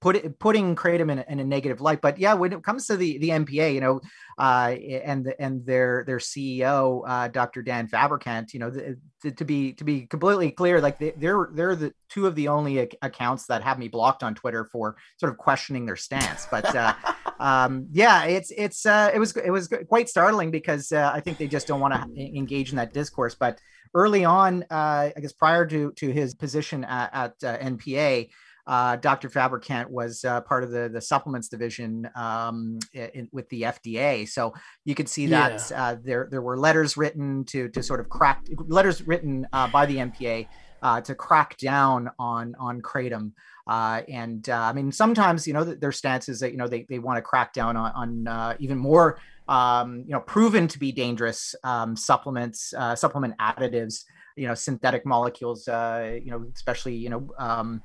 put 0.00 0.16
it, 0.16 0.38
putting 0.38 0.76
kratom 0.76 1.10
in, 1.10 1.24
in, 1.28 1.40
a 1.40 1.44
negative 1.44 1.80
light. 1.80 2.00
But 2.00 2.18
yeah, 2.18 2.34
when 2.34 2.52
it 2.52 2.62
comes 2.62 2.86
to 2.88 2.96
the 2.96 3.18
the 3.18 3.30
NPA, 3.30 3.72
you 3.72 3.80
know, 3.80 4.00
uh, 4.38 4.74
and 5.04 5.32
and 5.38 5.64
their 5.64 6.04
their 6.06 6.18
CEO, 6.18 7.02
uh, 7.06 7.28
Dr. 7.28 7.62
Dan 7.62 7.88
Fabricant, 7.88 8.52
you 8.52 8.60
know, 8.60 8.70
the, 8.70 8.98
the, 9.22 9.32
to 9.32 9.44
be 9.44 9.72
to 9.74 9.84
be 9.84 10.06
completely 10.06 10.50
clear, 10.50 10.80
like 10.80 10.98
they, 10.98 11.14
are 11.26 11.48
they're 11.54 11.74
the 11.74 11.94
two 12.10 12.26
of 12.26 12.34
the 12.34 12.48
only 12.48 12.78
accounts 13.00 13.46
that 13.46 13.62
have 13.62 13.78
me 13.78 13.88
blocked 13.88 14.22
on 14.22 14.34
Twitter 14.34 14.66
for 14.66 14.96
sort 15.18 15.32
of 15.32 15.38
questioning 15.38 15.86
their 15.86 15.96
stance. 15.96 16.46
But 16.50 16.74
uh, 16.74 16.92
um, 17.40 17.86
yeah, 17.90 18.24
it's 18.24 18.52
it's 18.56 18.84
uh, 18.84 19.10
it 19.14 19.18
was 19.18 19.34
it 19.36 19.50
was 19.50 19.72
quite 19.88 20.08
startling 20.08 20.50
because 20.50 20.92
uh, 20.92 21.10
I 21.14 21.20
think 21.20 21.38
they 21.38 21.48
just 21.48 21.66
don't 21.66 21.80
want 21.80 21.94
to 21.94 22.20
engage 22.20 22.70
in 22.70 22.76
that 22.76 22.92
discourse. 22.92 23.34
But 23.34 23.58
early 23.94 24.24
on, 24.24 24.64
uh, 24.70 25.10
I 25.16 25.20
guess 25.20 25.32
prior 25.32 25.64
to 25.66 25.92
to 25.92 26.10
his 26.10 26.34
position 26.34 26.84
at, 26.84 27.14
at 27.14 27.40
NPA 27.40 28.28
uh, 28.66 28.96
Dr. 28.96 29.28
Fabricant 29.28 29.90
was 29.90 30.24
uh, 30.24 30.40
part 30.40 30.64
of 30.64 30.70
the, 30.70 30.88
the 30.88 31.00
supplements 31.00 31.48
division 31.48 32.08
um, 32.16 32.78
in, 32.92 33.28
with 33.30 33.48
the 33.50 33.62
FDA. 33.62 34.26
So 34.28 34.54
you 34.84 34.94
could 34.94 35.08
see 35.08 35.26
that 35.26 35.70
yeah. 35.70 35.84
uh, 35.84 35.96
there 36.02 36.28
there 36.30 36.40
were 36.40 36.56
letters 36.56 36.96
written 36.96 37.44
to 37.46 37.68
to 37.68 37.82
sort 37.82 38.00
of 38.00 38.08
crack 38.08 38.42
letters 38.66 39.06
written 39.06 39.46
uh, 39.52 39.68
by 39.68 39.84
the 39.84 39.96
NPA 39.96 40.48
uh, 40.82 41.00
to 41.02 41.14
crack 41.14 41.58
down 41.58 42.10
on 42.18 42.54
on 42.58 42.80
kratom. 42.80 43.32
Uh, 43.66 44.02
and 44.08 44.48
I 44.48 44.72
mean, 44.72 44.92
sometimes 44.92 45.46
you 45.46 45.52
know 45.52 45.64
their 45.64 45.92
stance 45.92 46.28
is 46.28 46.40
that 46.40 46.52
you 46.52 46.56
know 46.56 46.68
they, 46.68 46.86
they 46.88 46.98
want 46.98 47.18
to 47.18 47.22
crack 47.22 47.52
down 47.52 47.76
on, 47.76 48.26
on 48.26 48.56
even 48.60 48.78
more 48.78 49.18
um, 49.46 50.04
you 50.06 50.12
know 50.12 50.20
proven 50.20 50.68
to 50.68 50.78
be 50.78 50.90
dangerous 50.90 51.54
um, 51.64 51.96
supplements, 51.96 52.72
supplement 52.94 53.36
additives, 53.38 54.04
you 54.36 54.48
know 54.48 54.54
synthetic 54.54 55.04
molecules, 55.04 55.66
you 55.66 56.30
know 56.30 56.46
especially 56.54 56.94
you 56.94 57.10
know 57.10 57.30
um, 57.38 57.82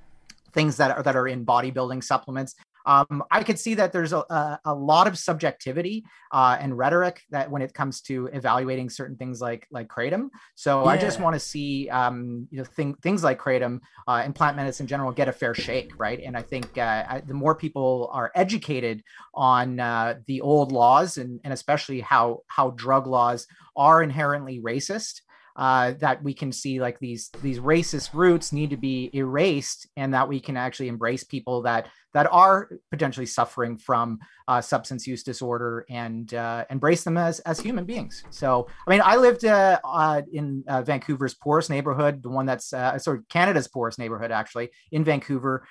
things 0.53 0.77
that 0.77 0.97
are 0.97 1.03
that 1.03 1.15
are 1.15 1.27
in 1.27 1.45
bodybuilding 1.45 2.03
supplements. 2.03 2.55
Um, 2.85 3.23
I 3.29 3.43
could 3.43 3.59
see 3.59 3.75
that 3.75 3.91
there's 3.91 4.13
a, 4.13 4.59
a, 4.65 4.73
lot 4.73 5.07
of 5.07 5.17
subjectivity 5.17 6.05
uh, 6.31 6.57
and 6.59 6.77
rhetoric 6.77 7.21
that 7.29 7.51
when 7.51 7.62
it 7.62 7.73
comes 7.73 8.01
to 8.01 8.27
evaluating 8.27 8.89
certain 8.89 9.15
things 9.15 9.41
like 9.41 9.67
like 9.69 9.89
kratom. 9.89 10.29
So 10.55 10.83
yeah. 10.83 10.91
I 10.91 10.97
just 10.97 11.19
want 11.19 11.35
to 11.35 11.39
see 11.39 11.89
um, 11.89 12.47
you 12.49 12.57
know 12.57 12.63
thing, 12.63 12.95
things 12.95 13.23
like 13.23 13.39
kratom 13.39 13.81
uh, 14.07 14.21
and 14.23 14.33
plant 14.33 14.55
medicine 14.55 14.85
in 14.85 14.88
general 14.88 15.12
get 15.12 15.27
a 15.27 15.33
fair 15.33 15.53
shake, 15.53 15.91
right? 15.99 16.19
And 16.23 16.35
I 16.38 16.41
think 16.41 16.77
uh, 16.77 17.05
I, 17.07 17.21
the 17.25 17.33
more 17.33 17.53
people 17.53 18.09
are 18.13 18.31
educated 18.33 19.03
on 19.33 19.79
uh, 19.79 20.15
the 20.25 20.41
old 20.41 20.71
laws 20.71 21.17
and 21.17 21.39
and 21.43 21.53
especially 21.53 21.99
how 21.99 22.43
how 22.47 22.71
drug 22.71 23.07
laws 23.07 23.45
are 23.75 24.01
inherently 24.01 24.62
racist 24.62 25.21
uh, 25.60 25.91
that 26.00 26.24
we 26.24 26.34
can 26.34 26.54
see 26.54 26.80
like 26.80 26.98
these 27.00 27.30
these 27.41 27.60
racist 27.60 28.13
roots 28.13 28.54
need 28.54 28.69
to 28.69 28.78
be 28.78 29.12
erased 29.13 29.89
and 29.98 30.13
that 30.13 30.28
we 30.28 30.39
can 30.39 30.56
actually 30.56 30.88
embrace 30.88 31.26
people 31.26 31.62
that 31.62 31.88
that 32.13 32.32
are 32.32 32.69
potentially 32.89 33.26
suffering 33.26 33.78
from 33.78 34.19
uh, 34.48 34.62
substance 34.62 35.06
use 35.06 35.22
disorder 35.22 35.86
and 35.89 36.34
uh, 36.34 36.63
embrace 36.69 37.04
them 37.04 37.17
as 37.17 37.41
as 37.41 37.60
human 37.60 37.84
beings 37.84 38.24
so 38.30 38.67
i 38.88 38.89
mean 38.89 39.02
i 39.04 39.17
lived 39.17 39.43
uh, 39.43 39.78
uh, 39.84 40.22
in 40.32 40.63
uh, 40.69 40.82
vancouver's 40.82 41.34
poorest 41.34 41.69
neighborhood 41.69 42.24
the 42.24 42.30
one 42.30 42.45
that's 42.45 42.69
sort 42.69 43.17
of 43.17 43.28
canada's 43.28 43.67
poorest 43.67 44.00
neighborhood 44.00 44.32
actually 44.32 44.69
in 44.93 45.04
vancouver 45.04 45.67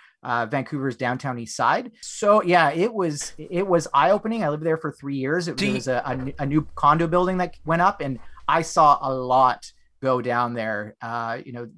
Vancouver's 0.51 0.96
downtown 0.96 1.38
east 1.38 1.57
side. 1.57 1.92
So 2.03 2.42
yeah, 2.42 2.72
it 2.72 2.92
was 2.92 3.33
it 3.38 3.66
was 3.66 3.87
eye 3.94 4.11
opening. 4.11 4.42
I 4.42 4.48
lived 4.48 4.64
there 4.64 4.77
for 4.77 4.90
three 4.90 5.16
years. 5.16 5.46
It, 5.46 5.62
was 5.62 5.87
a, 5.87 6.03
a, 6.05 6.42
a 6.42 6.44
new 6.46 6.66
condo 6.74 7.07
building 7.07 7.38
that 7.38 7.55
went 7.64 7.83
up, 7.83 8.01
and 8.01 8.18
I 8.48 8.62
saw 8.62 8.98
a 9.01 9.14
lot 9.14 9.70
go 10.00 10.20
down 10.20 10.54
there. 10.54 10.96
Uh, 11.00 11.38
you 11.44 11.52
know, 11.52 11.68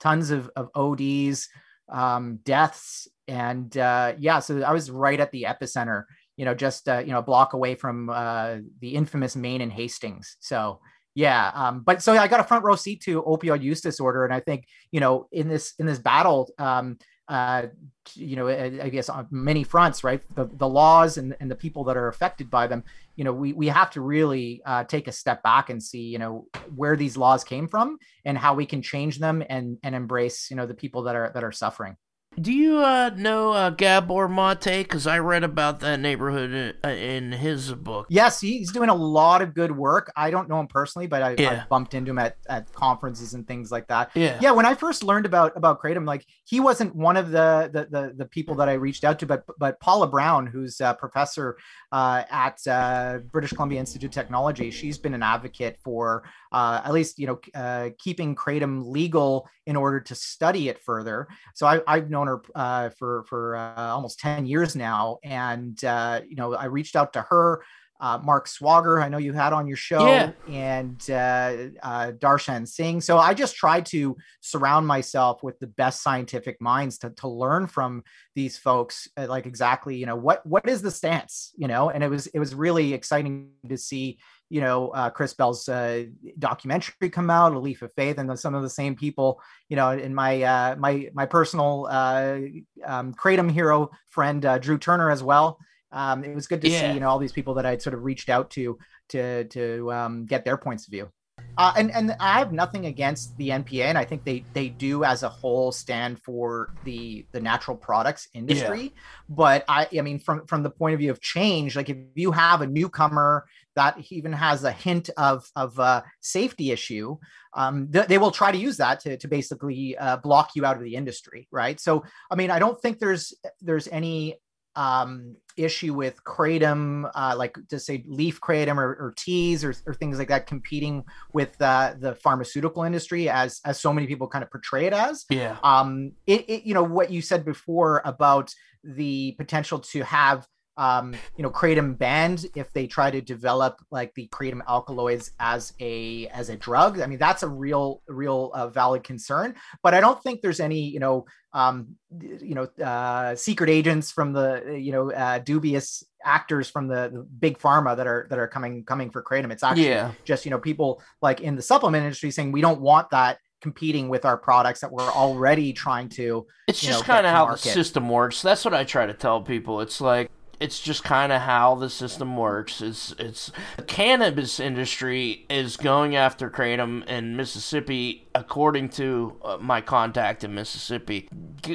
tons 0.00 0.30
of, 0.30 0.50
of 0.56 0.70
ODs, 0.74 1.48
um, 1.88 2.40
deaths, 2.44 3.08
and 3.28 3.76
uh, 3.76 4.14
yeah. 4.18 4.40
So 4.40 4.62
I 4.62 4.72
was 4.72 4.90
right 4.90 5.20
at 5.20 5.30
the 5.32 5.46
epicenter. 5.48 6.04
You 6.36 6.44
know, 6.44 6.54
just 6.54 6.88
uh, 6.88 6.98
you 6.98 7.12
know, 7.12 7.18
a 7.18 7.22
block 7.22 7.52
away 7.52 7.74
from 7.74 8.10
uh, 8.10 8.56
the 8.80 8.94
infamous 8.94 9.36
Main 9.36 9.60
and 9.60 9.72
Hastings. 9.72 10.36
So 10.40 10.80
yeah, 11.14 11.52
um, 11.54 11.82
but 11.84 12.02
so 12.02 12.12
I 12.12 12.26
got 12.26 12.40
a 12.40 12.44
front 12.44 12.64
row 12.64 12.74
seat 12.76 13.02
to 13.02 13.22
opioid 13.22 13.62
use 13.62 13.80
disorder, 13.80 14.24
and 14.24 14.34
I 14.34 14.40
think 14.40 14.64
you 14.90 15.00
know 15.00 15.28
in 15.30 15.48
this 15.48 15.74
in 15.78 15.86
this 15.86 15.98
battle. 15.98 16.50
Um, 16.58 16.98
uh, 17.28 17.66
you 18.14 18.36
know, 18.36 18.48
I 18.48 18.88
guess 18.90 19.08
on 19.08 19.26
many 19.30 19.64
fronts, 19.64 20.04
right? 20.04 20.22
The, 20.34 20.44
the 20.44 20.68
laws 20.68 21.16
and, 21.16 21.34
and 21.40 21.50
the 21.50 21.56
people 21.56 21.84
that 21.84 21.96
are 21.96 22.08
affected 22.08 22.50
by 22.50 22.66
them, 22.66 22.84
you 23.16 23.24
know, 23.24 23.32
we, 23.32 23.52
we 23.52 23.68
have 23.68 23.90
to 23.92 24.00
really 24.00 24.60
uh, 24.66 24.84
take 24.84 25.08
a 25.08 25.12
step 25.12 25.42
back 25.42 25.70
and 25.70 25.82
see, 25.82 26.02
you 26.02 26.18
know, 26.18 26.46
where 26.74 26.96
these 26.96 27.16
laws 27.16 27.42
came 27.42 27.66
from 27.66 27.98
and 28.24 28.36
how 28.36 28.54
we 28.54 28.66
can 28.66 28.82
change 28.82 29.18
them 29.18 29.42
and, 29.48 29.78
and 29.82 29.94
embrace, 29.94 30.50
you 30.50 30.56
know, 30.56 30.66
the 30.66 30.74
people 30.74 31.04
that 31.04 31.16
are, 31.16 31.30
that 31.32 31.42
are 31.42 31.52
suffering. 31.52 31.96
Do 32.40 32.52
you 32.52 32.78
uh, 32.78 33.10
know 33.16 33.52
uh, 33.52 33.70
Gabor 33.70 34.28
Mate? 34.28 34.82
Because 34.82 35.06
I 35.06 35.18
read 35.18 35.44
about 35.44 35.80
that 35.80 36.00
neighborhood 36.00 36.50
in, 36.52 36.74
uh, 36.84 36.88
in, 36.92 37.32
his 37.32 37.72
book. 37.72 38.06
Yes, 38.08 38.40
he's 38.40 38.72
doing 38.72 38.88
a 38.88 38.94
lot 38.94 39.40
of 39.40 39.54
good 39.54 39.70
work. 39.76 40.12
I 40.16 40.30
don't 40.30 40.48
know 40.48 40.58
him 40.58 40.66
personally, 40.66 41.06
but 41.06 41.22
I, 41.22 41.36
yeah. 41.38 41.62
I 41.62 41.66
bumped 41.68 41.94
into 41.94 42.10
him 42.10 42.18
at, 42.18 42.36
at 42.48 42.72
conferences 42.72 43.34
and 43.34 43.46
things 43.46 43.70
like 43.70 43.86
that. 43.88 44.10
Yeah, 44.14 44.38
yeah. 44.40 44.50
When 44.50 44.66
I 44.66 44.74
first 44.74 45.04
learned 45.04 45.26
about 45.26 45.56
about 45.56 45.80
kratom, 45.80 46.06
like 46.06 46.26
he 46.44 46.60
wasn't 46.60 46.94
one 46.94 47.16
of 47.16 47.30
the 47.30 47.70
the 47.72 47.86
the, 47.90 48.14
the 48.16 48.26
people 48.26 48.54
that 48.56 48.68
I 48.68 48.74
reached 48.74 49.04
out 49.04 49.18
to, 49.20 49.26
but 49.26 49.44
but 49.58 49.78
Paula 49.80 50.06
Brown, 50.06 50.46
who's 50.46 50.80
a 50.80 50.94
professor 50.94 51.56
uh, 51.92 52.24
at 52.30 52.58
uh, 52.66 53.18
British 53.30 53.52
Columbia 53.52 53.78
Institute 53.78 54.10
of 54.10 54.14
Technology, 54.14 54.70
she's 54.70 54.98
been 54.98 55.14
an 55.14 55.22
advocate 55.22 55.78
for 55.82 56.24
uh, 56.54 56.80
at 56.84 56.92
least 56.92 57.18
you 57.18 57.26
know 57.26 57.40
uh, 57.54 57.90
keeping 57.98 58.36
kratom 58.36 58.86
legal 58.86 59.48
in 59.66 59.74
order 59.74 59.98
to 59.98 60.14
study 60.14 60.68
it 60.68 60.80
further. 60.80 61.26
So 61.54 61.66
I, 61.66 61.96
have 61.96 62.10
known 62.10 62.28
her 62.28 62.42
uh, 62.54 62.90
for 62.90 63.24
for 63.24 63.56
uh, 63.56 63.88
almost 63.88 64.20
ten 64.20 64.46
years 64.46 64.76
now, 64.76 65.18
and 65.24 65.82
uh, 65.84 66.20
you 66.26 66.36
know 66.36 66.54
I 66.54 66.66
reached 66.66 66.94
out 66.94 67.12
to 67.14 67.22
her. 67.22 67.64
Uh, 68.00 68.18
Marc 68.22 68.48
Swogger, 68.48 69.02
I 69.02 69.08
know 69.08 69.18
you 69.18 69.32
had 69.32 69.52
on 69.52 69.66
your 69.66 69.76
show, 69.76 70.06
yeah. 70.06 70.32
and 70.48 70.98
Darshan 70.98 72.68
Singh. 72.68 73.00
So 73.00 73.18
I 73.18 73.32
just 73.34 73.54
try 73.56 73.80
to 73.82 74.16
surround 74.40 74.86
myself 74.86 75.42
with 75.42 75.58
the 75.60 75.68
best 75.68 76.02
scientific 76.02 76.60
minds 76.60 76.98
to, 76.98 77.10
to 77.10 77.28
learn 77.28 77.66
from 77.66 78.02
these 78.34 78.58
folks, 78.58 79.08
like 79.16 79.46
exactly, 79.46 79.96
you 79.96 80.06
know, 80.06 80.16
what 80.16 80.44
what 80.44 80.68
is 80.68 80.82
the 80.82 80.90
stance, 80.90 81.52
you 81.56 81.68
know, 81.68 81.88
and 81.88 82.04
it 82.04 82.10
was 82.10 82.26
it 82.26 82.38
was 82.38 82.54
really 82.54 82.92
exciting 82.92 83.50
to 83.68 83.78
see 83.78 84.18
you 84.50 84.60
know 84.60 84.88
uh, 84.88 85.10
Chris 85.10 85.34
Bell's 85.34 85.68
uh, 85.68 86.04
documentary 86.38 87.10
come 87.10 87.30
out, 87.30 87.54
A 87.54 87.58
Leaf 87.58 87.82
of 87.82 87.92
Faith, 87.94 88.18
and 88.18 88.38
some 88.38 88.54
of 88.54 88.62
the 88.62 88.70
same 88.70 88.94
people, 88.94 89.40
you 89.68 89.76
know, 89.76 89.90
in 89.90 90.14
my 90.14 90.42
uh, 90.42 90.76
my 90.76 91.10
my 91.14 91.26
personal 91.26 91.88
uh, 91.90 92.38
um, 92.84 93.14
kratom 93.14 93.50
hero 93.50 93.90
friend 94.08 94.44
uh, 94.44 94.58
Drew 94.58 94.78
Turner 94.78 95.10
as 95.10 95.22
well. 95.22 95.58
Um, 95.92 96.24
it 96.24 96.34
was 96.34 96.46
good 96.46 96.60
to 96.62 96.68
yeah. 96.68 96.80
see 96.80 96.94
you 96.94 97.00
know 97.00 97.08
all 97.08 97.18
these 97.18 97.32
people 97.32 97.54
that 97.54 97.66
I'd 97.66 97.82
sort 97.82 97.94
of 97.94 98.04
reached 98.04 98.28
out 98.28 98.50
to 98.50 98.78
to 99.10 99.44
to 99.44 99.92
um, 99.92 100.26
get 100.26 100.44
their 100.44 100.56
points 100.56 100.86
of 100.86 100.92
view. 100.92 101.10
Uh, 101.56 101.72
and 101.76 101.90
and 101.92 102.16
I 102.18 102.38
have 102.38 102.52
nothing 102.52 102.86
against 102.86 103.36
the 103.36 103.50
NPA, 103.50 103.84
and 103.84 103.98
I 103.98 104.04
think 104.04 104.24
they 104.24 104.44
they 104.54 104.68
do 104.68 105.04
as 105.04 105.22
a 105.22 105.28
whole 105.28 105.70
stand 105.70 106.20
for 106.20 106.74
the 106.84 107.26
the 107.32 107.40
natural 107.40 107.76
products 107.76 108.28
industry. 108.34 108.82
Yeah. 108.82 109.00
But 109.28 109.64
I 109.68 109.86
I 109.96 110.00
mean 110.00 110.18
from 110.18 110.46
from 110.46 110.62
the 110.62 110.70
point 110.70 110.94
of 110.94 111.00
view 111.00 111.10
of 111.10 111.20
change, 111.20 111.76
like 111.76 111.88
if 111.88 111.96
you 112.14 112.32
have 112.32 112.60
a 112.60 112.66
newcomer 112.66 113.46
that 113.76 113.98
even 114.10 114.32
has 114.32 114.64
a 114.64 114.72
hint 114.72 115.10
of 115.16 115.48
of 115.54 115.78
a 115.78 116.04
safety 116.20 116.72
issue, 116.72 117.18
um, 117.54 117.88
th- 117.92 118.06
they 118.06 118.18
will 118.18 118.30
try 118.30 118.50
to 118.50 118.58
use 118.58 118.78
that 118.78 119.00
to 119.00 119.16
to 119.16 119.28
basically 119.28 119.96
uh, 119.96 120.16
block 120.16 120.50
you 120.56 120.64
out 120.64 120.76
of 120.76 120.82
the 120.82 120.96
industry, 120.96 121.46
right? 121.52 121.78
So 121.78 122.04
I 122.30 122.34
mean 122.34 122.50
I 122.50 122.58
don't 122.58 122.80
think 122.80 122.98
there's 122.98 123.32
there's 123.60 123.86
any 123.88 124.40
um, 124.76 125.36
issue 125.56 125.94
with 125.94 126.22
kratom, 126.24 127.10
uh, 127.14 127.34
like 127.36 127.56
to 127.68 127.78
say 127.78 128.04
leaf 128.06 128.40
kratom 128.40 128.76
or, 128.76 128.94
or 128.94 129.14
teas 129.16 129.64
or, 129.64 129.74
or, 129.86 129.94
things 129.94 130.18
like 130.18 130.28
that, 130.28 130.46
competing 130.46 131.04
with 131.32 131.60
uh, 131.62 131.94
the 131.98 132.14
pharmaceutical 132.16 132.82
industry 132.82 133.28
as 133.28 133.60
as 133.64 133.80
so 133.80 133.92
many 133.92 134.06
people 134.06 134.26
kind 134.26 134.42
of 134.42 134.50
portray 134.50 134.86
it 134.86 134.92
as. 134.92 135.24
Yeah. 135.30 135.56
Um. 135.62 136.12
It, 136.26 136.48
it 136.48 136.62
you 136.64 136.74
know 136.74 136.82
what 136.82 137.10
you 137.10 137.22
said 137.22 137.44
before 137.44 138.02
about 138.04 138.52
the 138.82 139.32
potential 139.38 139.78
to 139.78 140.02
have 140.04 140.46
um, 140.76 141.14
you 141.36 141.42
know, 141.42 141.50
kratom 141.50 141.96
banned 141.96 142.46
if 142.54 142.72
they 142.72 142.86
try 142.86 143.10
to 143.10 143.20
develop 143.20 143.80
like 143.90 144.12
the 144.14 144.28
kratom 144.28 144.60
alkaloids 144.66 145.30
as 145.38 145.72
a 145.80 146.26
as 146.28 146.48
a 146.48 146.56
drug. 146.56 147.00
I 147.00 147.06
mean, 147.06 147.18
that's 147.18 147.42
a 147.42 147.48
real 147.48 148.02
real 148.08 148.50
uh, 148.54 148.68
valid 148.68 149.04
concern. 149.04 149.54
But 149.82 149.94
I 149.94 150.00
don't 150.00 150.20
think 150.22 150.40
there's 150.40 150.60
any 150.60 150.80
you 150.80 150.98
know 150.98 151.26
um, 151.52 151.94
you 152.20 152.54
know 152.54 152.64
uh, 152.84 153.36
secret 153.36 153.70
agents 153.70 154.10
from 154.10 154.32
the 154.32 154.78
you 154.80 154.90
know 154.90 155.12
uh, 155.12 155.38
dubious 155.38 156.02
actors 156.24 156.68
from 156.68 156.88
the, 156.88 157.10
the, 157.12 157.22
big 157.38 157.58
pharma 157.58 157.94
that 157.96 158.06
are 158.06 158.26
that 158.30 158.38
are 158.38 158.48
coming 158.48 158.84
coming 158.84 159.10
for 159.10 159.22
kratom. 159.22 159.52
It's 159.52 159.62
actually 159.62 159.88
yeah. 159.88 160.12
just 160.24 160.44
you 160.44 160.50
know 160.50 160.58
people 160.58 161.02
like 161.22 161.40
in 161.40 161.54
the 161.54 161.62
supplement 161.62 162.02
industry 162.04 162.32
saying 162.32 162.50
we 162.50 162.60
don't 162.60 162.80
want 162.80 163.10
that 163.10 163.38
competing 163.60 164.08
with 164.08 164.26
our 164.26 164.36
products 164.36 164.80
that 164.80 164.90
we're 164.90 165.08
already 165.08 165.72
trying 165.72 166.08
to. 166.08 166.46
It's 166.68 166.80
just 166.80 167.04
kind 167.04 167.26
of 167.26 167.32
how 167.32 167.46
market. 167.46 167.62
the 167.62 167.70
system 167.70 168.08
works. 168.08 168.42
That's 168.42 168.64
what 168.64 168.74
I 168.74 168.84
try 168.84 169.06
to 169.06 169.14
tell 169.14 169.40
people. 169.40 169.80
It's 169.80 170.00
like 170.00 170.30
it's 170.64 170.80
just 170.80 171.04
kind 171.04 171.30
of 171.30 171.42
how 171.42 171.74
the 171.74 171.90
system 171.90 172.38
works. 172.38 172.80
It's 172.80 173.12
it's 173.18 173.52
the 173.76 173.82
cannabis 173.82 174.58
industry 174.58 175.44
is 175.50 175.76
going 175.76 176.16
after 176.16 176.48
kratom 176.48 177.06
in 177.06 177.36
Mississippi, 177.36 178.26
according 178.34 178.88
to 178.90 179.36
uh, 179.44 179.58
my 179.60 179.82
contact 179.82 180.42
in 180.42 180.54
Mississippi. 180.54 181.28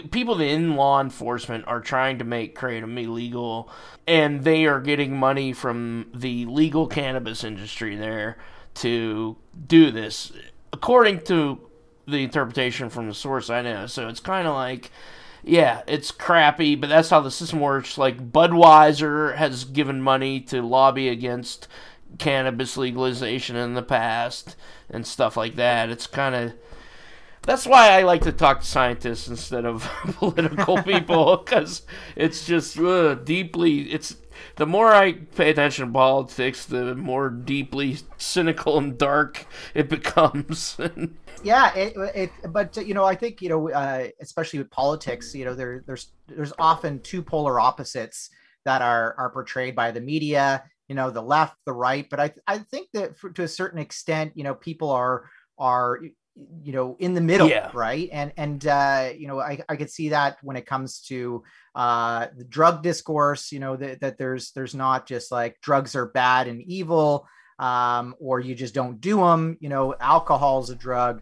People 0.10 0.42
in 0.42 0.76
law 0.76 1.00
enforcement 1.00 1.66
are 1.68 1.82
trying 1.82 2.18
to 2.18 2.26
make 2.26 2.58
kratom 2.58 3.00
illegal, 3.00 3.70
and 4.08 4.44
they 4.44 4.66
are 4.66 4.82
getting 4.82 5.16
money 5.16 5.54
from 5.54 6.10
the 6.12 6.48
legal 6.48 6.88
cannabis 6.88 7.44
industry 7.44 7.96
there 7.96 8.40
to 8.74 9.38
do 9.68 9.92
this, 9.92 10.32
according 10.74 11.22
to 11.26 11.60
the 12.08 12.24
interpretation 12.24 12.90
from 12.90 13.08
the 13.08 13.14
source 13.14 13.52
I 13.52 13.62
know. 13.62 13.86
So 13.86 14.08
it's 14.08 14.20
kind 14.20 14.48
of 14.48 14.56
like 14.56 14.90
yeah, 15.44 15.82
it's 15.88 16.12
crappy, 16.12 16.76
but 16.76 16.90
that's 16.90 17.10
how 17.10 17.22
the 17.22 17.32
system 17.32 17.60
works. 17.60 17.98
Like 17.98 18.32
Budweiser 18.32 19.36
has 19.36 19.66
given 19.66 20.02
money 20.02 20.40
to 20.42 20.62
lobby 20.62 21.10
against 21.10 21.68
cannabis 22.18 22.78
legalization 22.78 23.56
in 23.56 23.74
the 23.74 23.82
past 23.82 24.56
and 24.90 25.06
stuff 25.06 25.38
like 25.38 25.56
that. 25.56 25.90
It's 25.90 26.08
kind 26.08 26.36
of 26.36 26.54
that's 27.44 27.66
why 27.66 27.92
I 27.92 28.04
like 28.04 28.22
to 28.24 28.32
talk 28.32 28.60
to 28.62 28.66
scientists 28.66 29.28
instead 29.28 29.66
of 29.66 29.84
political 30.14 30.82
people 30.84 31.38
because 31.38 31.84
it's 32.16 32.46
just 32.46 32.78
uh, 32.78 33.16
deeply 33.16 33.92
it's 33.92 34.16
the 34.56 34.66
more 34.66 34.94
I 34.94 35.14
pay 35.14 35.50
attention 35.50 35.88
to 35.88 35.92
politics, 35.92 36.66
the 36.66 36.96
more 36.96 37.30
deeply 37.30 37.98
cynical 38.18 38.78
and 38.78 38.98
dark 38.98 39.46
it 39.74 39.90
becomes. 39.98 40.78
yeah, 41.44 41.74
it, 41.76 41.94
it, 42.16 42.32
but 42.52 42.76
you 42.78 42.94
know, 42.94 43.06
I 43.06 43.16
think 43.16 43.42
you 43.42 43.50
know, 43.50 43.70
uh, 43.72 44.08
especially 44.22 44.60
with 44.60 44.70
politics, 44.72 45.34
you 45.34 45.46
know, 45.46 45.54
there 45.54 45.84
there's 45.86 46.12
there's 46.28 46.54
often 46.60 47.00
two 47.02 47.22
polar 47.22 47.60
opposites 47.60 48.30
that 48.66 48.82
are 48.82 49.16
are 49.18 49.30
portrayed 49.30 49.76
by 49.76 49.92
the 49.92 50.02
media. 50.02 50.64
You 50.88 50.96
know, 50.96 51.12
the 51.12 51.22
left, 51.22 51.56
the 51.66 51.74
right. 51.74 52.10
But 52.10 52.20
I 52.20 52.34
I 52.48 52.58
think 52.60 52.90
that 52.94 53.18
for, 53.18 53.30
to 53.32 53.44
a 53.44 53.48
certain 53.48 53.80
extent, 53.80 54.34
you 54.36 54.44
know, 54.44 54.56
people 54.56 54.90
are 54.90 55.30
are 55.58 56.00
you 56.64 56.72
know 56.72 56.96
in 57.00 57.14
the 57.14 57.22
middle 57.22 57.48
Yeah. 57.50 57.70
right 57.74 58.10
and 58.12 58.32
and 58.38 58.66
uh 58.66 59.12
you 59.18 59.28
know 59.28 59.40
i 59.40 59.60
i 59.68 59.76
could 59.76 59.90
see 59.90 60.10
that 60.10 60.38
when 60.42 60.56
it 60.56 60.66
comes 60.66 61.02
to 61.02 61.44
uh 61.76 62.28
the 62.38 62.46
drug 62.46 62.82
discourse 62.82 63.52
you 63.52 63.60
know 63.60 63.76
that, 63.76 64.00
that 64.02 64.18
there's 64.18 64.52
there's 64.52 64.76
not 64.76 65.08
just 65.08 65.32
like 65.32 65.60
drugs 65.62 65.96
are 65.96 66.08
bad 66.08 66.48
and 66.48 66.62
evil 66.62 67.28
um 67.60 68.16
or 68.20 68.40
you 68.40 68.56
just 68.56 68.74
don't 68.74 69.02
do 69.02 69.18
them 69.18 69.58
you 69.60 69.70
know 69.70 69.96
alcohol 70.00 70.62
is 70.62 70.70
a 70.70 70.76
drug 70.76 71.22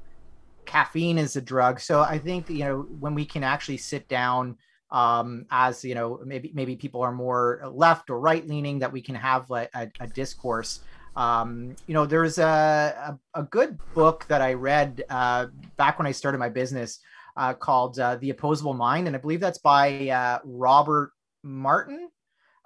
caffeine 0.65 1.17
is 1.17 1.35
a 1.35 1.41
drug 1.41 1.79
so 1.79 2.01
i 2.01 2.17
think 2.19 2.49
you 2.49 2.63
know 2.63 2.85
when 2.99 3.15
we 3.15 3.25
can 3.25 3.43
actually 3.43 3.77
sit 3.77 4.07
down 4.07 4.55
um 4.91 5.45
as 5.49 5.83
you 5.83 5.95
know 5.95 6.19
maybe 6.25 6.51
maybe 6.53 6.75
people 6.75 7.01
are 7.01 7.11
more 7.11 7.61
left 7.71 8.09
or 8.09 8.19
right 8.19 8.47
leaning 8.47 8.79
that 8.79 8.91
we 8.91 9.01
can 9.01 9.15
have 9.15 9.49
like 9.49 9.69
a, 9.73 9.89
a 9.99 10.07
discourse 10.07 10.79
um, 11.17 11.75
you 11.88 11.95
know, 11.95 12.06
there's 12.06 12.38
a, 12.38 13.17
a, 13.34 13.39
a 13.41 13.43
good 13.43 13.80
book 13.95 14.25
that 14.27 14.39
I 14.39 14.53
read 14.53 15.03
uh, 15.10 15.47
back 15.75 15.97
when 15.97 16.06
I 16.06 16.12
started 16.12 16.38
my 16.38 16.49
business 16.49 16.99
uh, 17.36 17.56
called 17.56 17.99
uh, 17.99 18.17
The 18.17 18.30
Opposable 18.30 18.75
Mind, 18.75 19.08
and 19.08 19.15
I 19.15 19.19
believe 19.19 19.39
that's 19.39 19.58
by 19.58 20.10
uh, 20.10 20.39
Robert 20.45 21.12
Martin. 21.41 22.10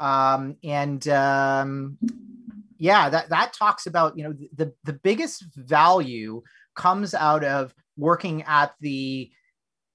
Um, 0.01 0.57
and 0.65 1.07
um, 1.07 1.97
yeah, 2.77 3.09
that 3.09 3.29
that 3.29 3.53
talks 3.53 3.87
about 3.87 4.17
you 4.17 4.25
know 4.25 4.33
the 4.53 4.73
the 4.83 4.93
biggest 4.93 5.45
value 5.55 6.41
comes 6.75 7.13
out 7.13 7.45
of 7.45 7.73
working 7.95 8.43
at 8.43 8.73
the 8.81 9.31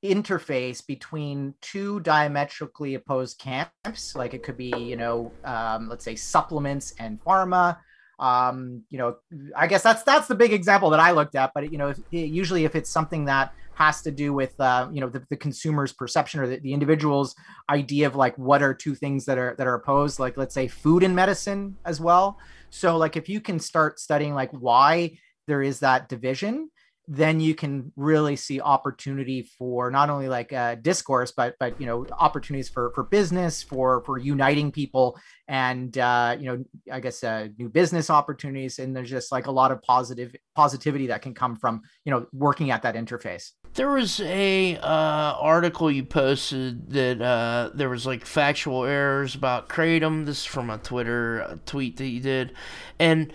interface 0.03 0.87
between 0.87 1.53
two 1.61 2.01
diametrically 2.01 2.95
opposed 2.95 3.39
camps 3.39 4.15
like 4.15 4.35
it 4.35 4.43
could 4.43 4.57
be 4.57 4.73
you 4.77 4.95
know 4.95 5.33
um, 5.45 5.89
let's 5.89 6.05
say 6.05 6.15
supplements 6.15 6.95
and 7.01 7.19
pharma 7.25 7.79
um 8.19 8.83
you 8.89 8.97
know 8.97 9.17
i 9.55 9.67
guess 9.67 9.83
that's 9.83 10.03
that's 10.03 10.27
the 10.27 10.35
big 10.35 10.53
example 10.53 10.89
that 10.89 11.01
i 11.01 11.11
looked 11.11 11.35
at 11.35 11.51
but 11.55 11.71
you 11.71 11.77
know 11.77 11.89
if, 11.89 11.99
usually 12.11 12.65
if 12.65 12.75
it's 12.75 12.91
something 12.91 13.27
that 13.27 13.53
has 13.77 14.01
to 14.01 14.11
do 14.11 14.33
with 14.33 14.59
uh, 14.59 14.89
you 14.91 15.03
know 15.03 15.09
the, 15.09 15.23
the 15.29 15.37
consumer's 15.37 15.93
perception 15.93 16.41
or 16.41 16.47
the, 16.47 16.59
the 16.61 16.73
individual's 16.73 17.35
idea 17.69 18.07
of 18.07 18.17
like 18.17 18.37
what 18.39 18.63
are 18.63 18.73
two 18.73 18.95
things 18.95 19.27
that 19.27 19.37
are 19.37 19.55
that 19.59 19.67
are 19.67 19.75
opposed 19.75 20.19
like 20.19 20.39
let's 20.39 20.55
say 20.55 20.67
food 20.67 21.03
and 21.03 21.15
medicine 21.15 21.77
as 21.85 22.01
well. 22.01 22.39
So 22.71 22.97
like 22.97 23.17
if 23.17 23.29
you 23.29 23.41
can 23.41 23.59
start 23.61 24.01
studying 24.01 24.35
like 24.35 24.51
why 24.51 25.19
there 25.47 25.63
is 25.63 25.81
that 25.81 26.09
division 26.09 26.71
then 27.09 27.41
you 27.41 27.55
can 27.55 27.93
really 27.97 28.37
see 28.37 28.61
opportunity 28.61 29.43
for 29.43 29.91
not 29.91 30.11
only 30.11 30.29
like 30.29 30.53
uh, 30.53 30.75
discourse 30.77 31.33
but 31.33 31.55
but 31.61 31.81
you 31.81 31.87
know 31.87 32.07
opportunities 32.19 32.69
for 32.69 32.93
for 32.95 33.05
business 33.05 33.63
for 33.63 34.03
for 34.05 34.19
uniting 34.19 34.73
people 34.73 35.19
and 35.49 35.99
uh, 35.99 36.37
you 36.39 36.47
know 36.47 36.65
i 36.93 37.01
guess 37.01 37.23
uh, 37.25 37.49
new 37.59 37.69
business 37.69 38.11
opportunities. 38.11 38.79
And 38.79 38.95
there's 38.95 39.11
just 39.11 39.33
like 39.33 39.47
a 39.47 39.51
lot 39.51 39.71
of 39.71 39.83
positive 39.83 40.35
positivity 40.55 41.07
that 41.09 41.23
can 41.23 41.35
come 41.35 41.57
from 41.57 41.83
you 42.05 42.13
know 42.13 42.27
working 42.33 42.71
at 42.71 42.83
that 42.83 42.95
interface. 42.95 43.53
There 43.75 43.91
was 43.91 44.21
a 44.21 44.77
uh, 44.79 45.35
article 45.39 45.91
you 45.91 46.05
posted 46.05 46.91
that 46.91 47.21
uh, 47.21 47.71
there 47.75 47.89
was 47.89 48.07
like 48.07 48.25
factual 48.25 48.85
errors 48.85 49.35
about 49.35 49.69
kratom. 49.69 50.25
This 50.25 50.41
is 50.41 50.45
from 50.45 50.71
a 50.71 50.79
Twitter 50.79 51.43
uh, 51.43 51.57
tweet 51.67 51.97
that 51.99 52.07
you 52.07 52.21
did, 52.21 52.53
and 52.99 53.33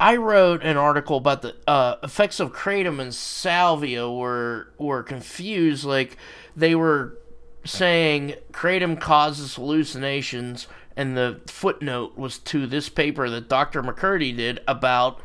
I 0.00 0.16
wrote 0.16 0.64
an 0.64 0.78
article 0.78 1.18
about 1.18 1.42
the 1.42 1.54
uh, 1.68 1.96
effects 2.02 2.40
of 2.40 2.54
kratom 2.54 3.00
and 3.00 3.14
salvia 3.14 4.10
were 4.10 4.72
were 4.78 5.02
confused. 5.02 5.84
Like 5.84 6.16
they 6.56 6.74
were 6.74 7.18
saying 7.66 8.34
kratom 8.50 8.98
causes 8.98 9.56
hallucinations, 9.56 10.66
and 10.96 11.18
the 11.18 11.42
footnote 11.46 12.16
was 12.16 12.38
to 12.38 12.66
this 12.66 12.88
paper 12.88 13.28
that 13.28 13.50
Dr. 13.50 13.82
McCurdy 13.82 14.34
did 14.34 14.60
about 14.66 15.20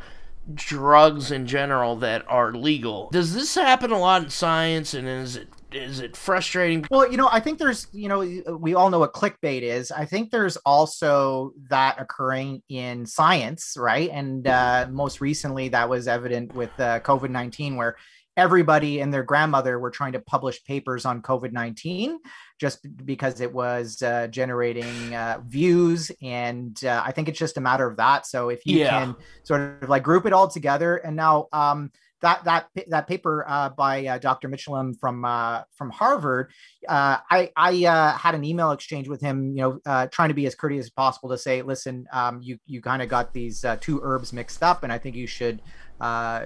drugs 0.53 1.31
in 1.31 1.47
general 1.47 1.95
that 1.95 2.25
are 2.27 2.51
legal. 2.51 3.09
Does 3.11 3.33
this 3.33 3.55
happen 3.55 3.91
a 3.91 3.97
lot 3.97 4.23
in 4.23 4.29
science, 4.29 4.93
and 4.93 5.07
is 5.07 5.37
it 5.37 5.47
is 5.75 5.99
it 5.99 6.15
frustrating? 6.15 6.85
Well, 6.89 7.09
you 7.09 7.17
know, 7.17 7.29
I 7.31 7.39
think 7.39 7.59
there's, 7.59 7.87
you 7.91 8.07
know, 8.07 8.57
we 8.57 8.73
all 8.73 8.89
know 8.89 8.99
what 8.99 9.13
clickbait 9.13 9.61
is. 9.61 9.91
I 9.91 10.05
think 10.05 10.31
there's 10.31 10.57
also 10.57 11.51
that 11.69 11.99
occurring 11.99 12.63
in 12.69 13.05
science, 13.05 13.75
right? 13.77 14.09
And 14.11 14.47
uh, 14.47 14.87
most 14.89 15.21
recently, 15.21 15.69
that 15.69 15.89
was 15.89 16.07
evident 16.07 16.53
with 16.55 16.71
uh, 16.79 16.99
COVID 17.01 17.29
19, 17.29 17.75
where 17.75 17.95
everybody 18.37 18.99
and 18.99 19.13
their 19.13 19.23
grandmother 19.23 19.79
were 19.79 19.89
trying 19.91 20.11
to 20.11 20.19
publish 20.19 20.61
papers 20.65 21.05
on 21.05 21.21
COVID 21.21 21.53
19 21.53 22.19
just 22.59 22.85
because 23.05 23.39
it 23.39 23.53
was 23.53 24.01
uh, 24.01 24.27
generating 24.27 25.15
uh, 25.15 25.39
views. 25.45 26.11
And 26.21 26.77
uh, 26.83 27.01
I 27.05 27.11
think 27.11 27.29
it's 27.29 27.39
just 27.39 27.57
a 27.57 27.61
matter 27.61 27.87
of 27.89 27.97
that. 27.97 28.25
So 28.25 28.49
if 28.49 28.65
you 28.65 28.79
Yeah. 28.79 28.89
can 28.89 29.15
sort 29.43 29.83
of 29.83 29.89
like 29.89 30.03
group 30.03 30.25
it 30.25 30.33
all 30.33 30.47
together, 30.49 30.97
and 30.97 31.15
now, 31.15 31.47
um, 31.53 31.91
that 32.21 32.43
that 32.45 32.69
that 32.87 33.07
paper 33.07 33.45
uh, 33.47 33.69
by 33.69 34.05
uh, 34.05 34.17
Dr. 34.17 34.47
Mitchellham 34.47 34.93
from 34.93 35.25
uh, 35.25 35.63
from 35.75 35.89
Harvard, 35.89 36.51
uh, 36.87 37.17
I 37.29 37.51
I 37.55 37.85
uh, 37.85 38.17
had 38.17 38.35
an 38.35 38.43
email 38.43 38.71
exchange 38.71 39.07
with 39.07 39.21
him, 39.21 39.51
you 39.55 39.61
know, 39.61 39.79
uh, 39.85 40.07
trying 40.07 40.29
to 40.29 40.35
be 40.35 40.45
as 40.45 40.55
courteous 40.55 40.85
as 40.85 40.89
possible 40.89 41.29
to 41.29 41.37
say, 41.37 41.61
listen, 41.61 42.07
um, 42.11 42.41
you 42.41 42.57
you 42.65 42.81
kind 42.81 43.01
of 43.01 43.09
got 43.09 43.33
these 43.33 43.65
two 43.81 43.99
herbs 44.03 44.33
mixed 44.33 44.63
up, 44.63 44.83
and 44.83 44.91
I 44.91 44.97
think 44.97 45.15
you 45.15 45.27
should 45.27 45.61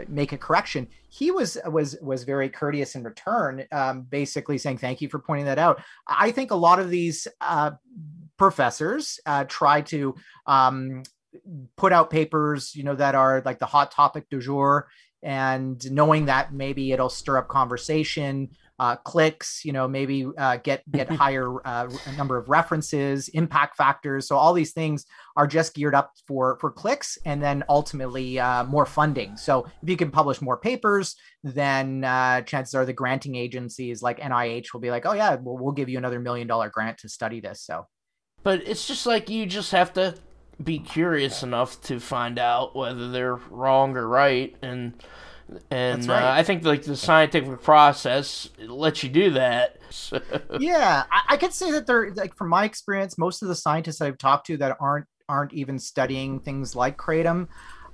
make 0.08 0.32
a 0.32 0.38
correction. 0.38 0.88
He 1.10 1.32
was 1.32 1.58
was 1.68 1.98
was 2.02 2.24
very 2.24 2.50
courteous 2.50 2.96
in 2.96 3.04
return, 3.04 3.66
um, 3.72 4.02
basically 4.02 4.58
saying 4.58 4.80
thank 4.80 5.02
you 5.02 5.10
for 5.10 5.20
pointing 5.20 5.46
that 5.46 5.60
out. 5.60 5.82
I 6.08 6.32
think 6.32 6.52
a 6.52 6.56
lot 6.56 6.80
of 6.80 6.90
these 6.90 7.28
professors 8.38 9.20
try 9.48 9.82
to 9.82 10.16
um, 10.48 11.04
put 11.76 11.94
out 11.94 12.10
papers, 12.10 12.76
you 12.76 12.84
know, 12.84 12.96
that 12.96 13.16
are 13.16 13.42
like 13.46 13.60
the 13.60 13.66
hot 13.66 13.92
topic 13.92 14.30
du 14.30 14.40
jour, 14.40 14.88
and 15.24 15.92
knowing 15.92 16.26
that 16.26 16.54
maybe 16.54 16.92
it'll 16.92 17.10
stir 17.10 17.38
up 17.38 17.48
conversation, 17.48 18.50
uh, 18.80 18.96
clicks, 18.96 19.66
you 19.66 19.74
know, 19.74 19.88
maybe 19.88 20.26
uh, 20.38 20.58
get 20.58 20.90
get 20.92 21.10
higher 21.12 21.56
uh, 21.68 21.90
number 22.18 22.38
of 22.38 22.48
references, 22.48 23.28
impact 23.30 23.76
factors. 23.76 24.28
So 24.28 24.38
all 24.38 24.54
these 24.54 24.72
things 24.72 25.06
are 25.36 25.48
just 25.48 25.74
geared 25.74 25.94
up 25.94 26.14
for 26.26 26.58
for 26.60 26.72
clicks, 26.72 27.18
and 27.26 27.44
then 27.44 27.64
ultimately 27.68 28.40
uh, 28.40 28.64
more 28.64 28.86
funding. 28.86 29.36
So 29.36 29.66
if 29.84 29.90
you 29.90 29.98
can 29.98 30.12
publish 30.12 30.42
more 30.42 30.58
papers, 30.58 31.16
then 31.44 32.06
uh, 32.06 32.42
chances 32.42 32.74
are 32.74 32.86
the 32.86 32.94
granting 32.94 33.36
agencies 33.36 34.02
like 34.02 34.20
NIH 34.20 34.74
will 34.74 34.80
be 34.80 34.92
like, 34.92 35.06
oh 35.06 35.14
yeah, 35.14 35.36
we'll, 35.36 35.58
we'll 35.58 35.74
give 35.74 35.90
you 35.90 35.98
another 35.98 36.20
million 36.20 36.48
dollar 36.48 36.70
grant 36.70 37.00
to 37.00 37.10
study 37.10 37.42
this. 37.42 37.62
So 37.62 37.86
But 38.44 38.66
it's 38.66 38.88
just 38.88 39.06
like 39.06 39.30
you 39.30 39.46
just 39.46 39.72
have 39.74 39.94
to 39.94 40.16
be 40.64 40.80
curious 40.80 41.44
enough 41.44 41.82
to 41.84 42.00
find 42.00 42.38
out 42.38 42.76
whether 42.76 43.10
they're 43.12 43.36
wrong 43.36 43.96
or 43.96 44.08
right, 44.08 44.56
and 44.62 44.94
and 45.72 46.08
right. 46.08 46.24
uh, 46.24 46.32
I 46.32 46.44
think 46.44 46.64
like 46.64 46.84
the 46.84 46.96
scientific 46.96 47.62
process 47.62 48.50
lets 48.60 49.04
you 49.04 49.10
do 49.10 49.32
that. 49.32 49.78
So, 49.90 50.22
yeah 50.60 51.04
I, 51.12 51.22
I 51.30 51.38
could 51.38 51.54
say 51.54 51.72
that 51.72 51.88
they're 51.88 52.14
like 52.14 52.36
from 52.36 52.50
my 52.50 52.64
experience 52.64 53.18
most 53.18 53.42
of 53.42 53.48
the 53.48 53.56
scientists 53.56 54.02
i've 54.02 54.20
talked 54.20 54.46
to 54.48 54.58
that 54.58 54.78
aren't 54.80 55.08
aren't 55.28 55.54
even 55.54 55.80
studying 55.80 56.40
things 56.40 56.76
like 56.76 56.96
kratom 56.96 57.48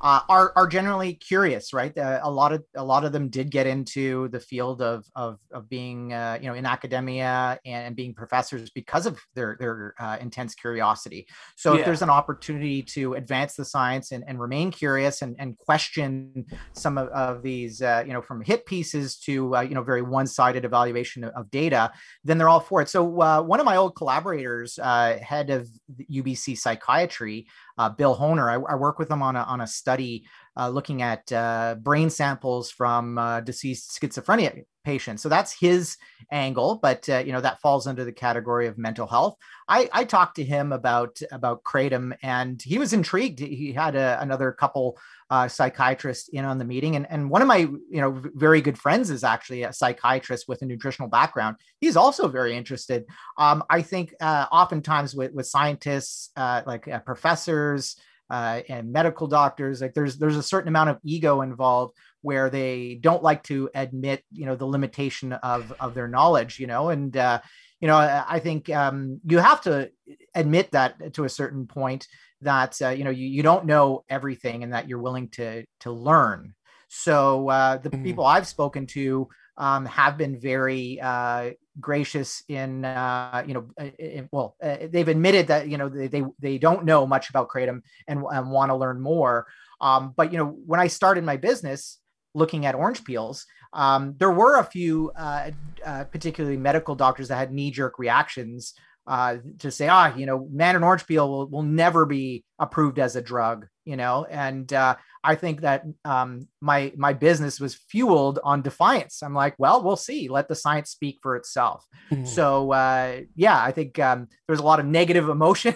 uh, 0.06 0.22
are 0.30 0.54
are 0.56 0.68
generally 0.68 1.14
curious 1.16 1.74
right 1.74 1.98
uh, 1.98 2.20
a 2.22 2.30
lot 2.30 2.54
of 2.54 2.64
a 2.76 2.84
lot 2.84 3.04
of 3.04 3.12
them 3.12 3.28
did 3.28 3.50
get 3.50 3.66
into 3.66 4.28
the 4.30 4.40
field 4.40 4.82
of 4.82 5.04
of, 5.16 5.40
of 5.52 5.68
being 5.68 6.14
uh, 6.14 6.38
you 6.40 6.48
know 6.48 6.54
in 6.54 6.66
academia 6.66 7.60
and, 7.66 7.88
and 7.88 7.96
being 7.96 8.14
professors 8.14 8.70
because 8.70 9.06
of 9.08 9.20
their 9.34 9.58
their 9.60 9.96
uh, 10.00 10.18
intense 10.22 10.54
curiosity 10.54 11.26
so 11.56 11.74
Yeah. 11.74 11.80
if 11.80 11.86
there's 11.86 12.04
an 12.04 12.12
opportunity 12.12 12.84
to 12.84 13.16
advance 13.16 13.56
the 13.56 13.66
science 13.66 14.12
and, 14.12 14.24
and 14.28 14.40
remain 14.40 14.70
curious 14.72 15.24
and, 15.24 15.36
and 15.40 15.58
question 15.58 16.46
some 16.74 16.98
of, 17.00 17.08
of 17.10 17.42
these 17.42 17.82
uh, 17.82 18.04
you 18.06 18.14
know 18.14 18.22
from 18.22 18.42
hit 18.42 18.66
pieces 18.68 19.18
to 19.22 19.56
uh, 19.56 19.62
you 19.62 19.74
know 19.74 19.82
very 19.82 20.04
one-sided 20.04 20.66
evaluation 20.66 21.24
of, 21.24 21.50
data 21.50 21.92
then 22.24 22.38
they're 22.38 22.50
all 22.50 22.60
for 22.60 22.82
it. 22.82 22.90
So 22.90 23.22
uh, 23.22 23.42
one 23.42 23.60
of 23.60 23.66
my 23.66 23.76
old 23.76 23.96
collaborators, 23.96 24.80
uh, 24.82 25.18
head 25.22 25.50
of 25.52 25.70
UBC 26.12 26.58
psychiatry, 26.58 27.48
Uh, 27.78 27.90
Bill 27.90 28.14
Honer, 28.14 28.50
I, 28.50 28.56
I 28.74 28.76
work 28.76 29.00
with 29.00 29.10
him 29.10 29.22
on 29.22 29.36
a, 29.36 29.42
on 29.42 29.62
a 29.62 29.68
study 29.68 30.26
uh, 30.58 30.70
looking 30.70 31.02
at 31.02 31.32
uh, 31.32 31.76
brain 31.82 32.10
samples 32.10 32.72
from 32.72 33.18
uh, 33.18 33.42
deceased 33.42 34.00
schizophrenia 34.00 34.64
patients. 34.84 35.22
So 35.22 35.30
that's 35.30 35.52
his 35.52 35.98
angle, 36.32 36.80
but 36.82 37.10
uh, 37.10 37.18
you 37.26 37.34
know 37.34 37.42
that 37.42 37.60
falls 37.60 37.88
under 37.88 38.06
the 38.06 38.12
category 38.12 38.68
of 38.68 38.78
mental 38.78 39.08
health. 39.08 39.36
I, 39.68 39.90
I 39.92 40.04
talked 40.06 40.36
to 40.36 40.44
him 40.44 40.72
about 40.72 41.20
about 41.32 41.64
kratom, 41.64 42.16
and 42.22 42.62
he 42.62 42.78
was 42.78 42.94
intrigued. 42.94 43.40
He 43.40 43.74
had 43.74 43.96
a, 43.96 44.20
another 44.22 44.52
couple 44.52 44.98
uh, 45.30 45.48
psychiatrists 45.48 46.30
in 46.30 46.46
on 46.46 46.58
the 46.58 46.66
meeting, 46.66 46.96
and 46.96 47.08
and 47.10 47.30
one 47.30 47.42
of 47.42 47.48
my 47.48 47.58
you 47.58 48.02
know 48.02 48.22
very 48.36 48.62
good 48.62 48.78
friends 48.78 49.10
is 49.10 49.24
actually 49.24 49.64
a 49.64 49.74
psychiatrist 49.74 50.48
with 50.48 50.62
a 50.62 50.66
nutritional 50.66 51.10
background. 51.10 51.58
He's 51.82 51.98
also 51.98 52.28
very 52.28 52.56
interested. 52.56 53.06
Um, 53.38 53.64
I 53.70 53.82
think 53.82 54.14
uh, 54.22 54.46
oftentimes 54.52 55.16
with 55.16 55.34
with 55.34 55.48
scientists 55.48 56.30
like 56.38 56.88
professors 57.06 57.98
uh, 58.30 58.62
and 58.70 58.92
medical 58.92 59.28
doctors, 59.28 59.82
like 59.82 59.94
there's 59.94 60.18
there's 60.18 60.38
a 60.38 60.44
certain 60.44 60.68
amount 60.68 60.90
of 60.90 61.00
ego 61.04 61.42
involved 61.42 61.96
where 62.22 62.50
they 62.50 62.98
don't 63.02 63.22
like 63.22 63.44
to 63.44 63.70
admit 63.76 64.24
you 64.32 64.46
know 64.46 64.56
the 64.56 64.66
limitation 64.66 65.32
of 65.34 65.72
of 65.80 65.94
their 65.94 66.08
knowledge 66.08 66.60
you 66.60 66.66
know 66.66 66.90
and 66.90 67.16
uh, 67.16 67.40
you 67.80 67.88
know 67.88 67.96
i, 67.98 68.40
think 68.40 68.70
um, 68.72 69.20
you 69.28 69.38
have 69.38 69.62
to 69.62 69.92
admit 70.34 70.72
that 70.72 71.14
to 71.14 71.24
a 71.24 71.30
certain 71.30 71.68
point 71.68 72.08
that 72.42 72.82
uh, 72.82 72.90
you 72.90 73.04
know 73.04 73.12
you, 73.12 73.28
you 73.28 73.44
don't 73.44 73.66
know 73.66 74.04
everything 74.10 74.64
and 74.64 74.74
that 74.74 74.90
you're 74.90 75.02
willing 75.02 75.30
to 75.30 75.64
to 75.80 75.92
learn 75.92 76.56
So 76.88 77.50
uh, 77.50 77.78
the 77.78 77.90
Mhm. 77.90 78.04
people 78.04 78.26
I've 78.26 78.48
spoken 78.48 78.88
to 78.88 79.28
um, 79.58 79.86
have 79.86 80.18
been 80.18 80.40
very 80.40 81.00
uh, 81.02 81.52
gracious 81.80 82.44
in, 82.48 82.86
uh, 82.86 83.44
you 83.48 83.54
know, 83.54 83.66
uh, 83.80 83.90
in, 84.00 84.30
well, 84.32 84.56
uh, 84.62 84.78
they've 84.90 85.08
admitted 85.08 85.48
that 85.48 85.68
you 85.68 85.78
know 85.78 85.90
they 85.90 86.08
they, 86.08 86.24
they 86.40 86.58
don't 86.58 86.86
know 86.86 87.06
much 87.06 87.30
about 87.30 87.50
kratom 87.50 87.82
and, 88.08 88.24
and 88.32 88.52
want 88.52 88.70
to 88.70 88.76
learn 88.76 89.02
more. 89.02 89.48
Um, 89.82 90.14
but 90.16 90.32
you 90.32 90.38
know, 90.38 90.58
when 90.66 90.80
I 90.80 90.88
started 90.88 91.24
my 91.24 91.38
business 91.38 92.00
looking 92.34 92.66
at 92.66 92.76
orange 92.76 93.04
peels, 93.04 93.46
um, 93.74 94.16
there 94.18 94.32
were 94.32 94.60
a 94.60 94.64
few, 94.64 95.12
uh, 95.16 95.52
uh, 95.86 96.04
particularly 96.06 96.58
medical 96.58 96.96
doctors, 96.96 97.28
that 97.28 97.38
had 97.38 97.52
knee 97.52 97.72
jerk 97.72 98.00
reactions 98.00 98.74
uh, 99.08 99.38
to 99.60 99.70
say, 99.70 99.88
ah, 99.88 100.16
you 100.16 100.26
know, 100.26 100.40
man 100.40 100.58
mandarin 100.58 100.84
orange 100.84 101.06
peel 101.06 101.30
will, 101.30 101.48
will 101.48 101.64
never 101.64 102.06
be 102.06 102.44
approved 102.58 103.00
as 103.00 103.16
a 103.16 103.22
drug, 103.22 103.68
you 103.84 103.96
know, 103.96 104.26
and 104.30 104.72
uh, 104.74 104.96
I 105.26 105.36
think 105.36 105.62
that 105.62 105.84
um, 106.06 106.48
my 106.62 106.94
my 106.96 107.14
business 107.14 107.60
was 107.60 107.74
fueled 107.74 108.40
on 108.44 108.62
defiance. 108.62 109.24
I'm 109.24 109.34
like, 109.34 109.56
well, 109.58 109.84
we'll 109.84 109.96
see. 109.96 110.30
Let 110.30 110.48
the 110.48 110.56
science 110.56 110.92
speak 110.92 111.20
for 111.22 111.36
itself. 111.36 111.84
Mhm. 112.12 112.28
So 112.28 112.72
uh, 112.72 113.22
yeah, 113.36 113.62
I 113.62 113.72
think 113.72 113.98
um, 114.00 114.28
there's 114.48 114.60
a 114.60 114.64
lot 114.64 114.80
of 114.80 114.86
negative 114.86 115.28
emotion 115.38 115.76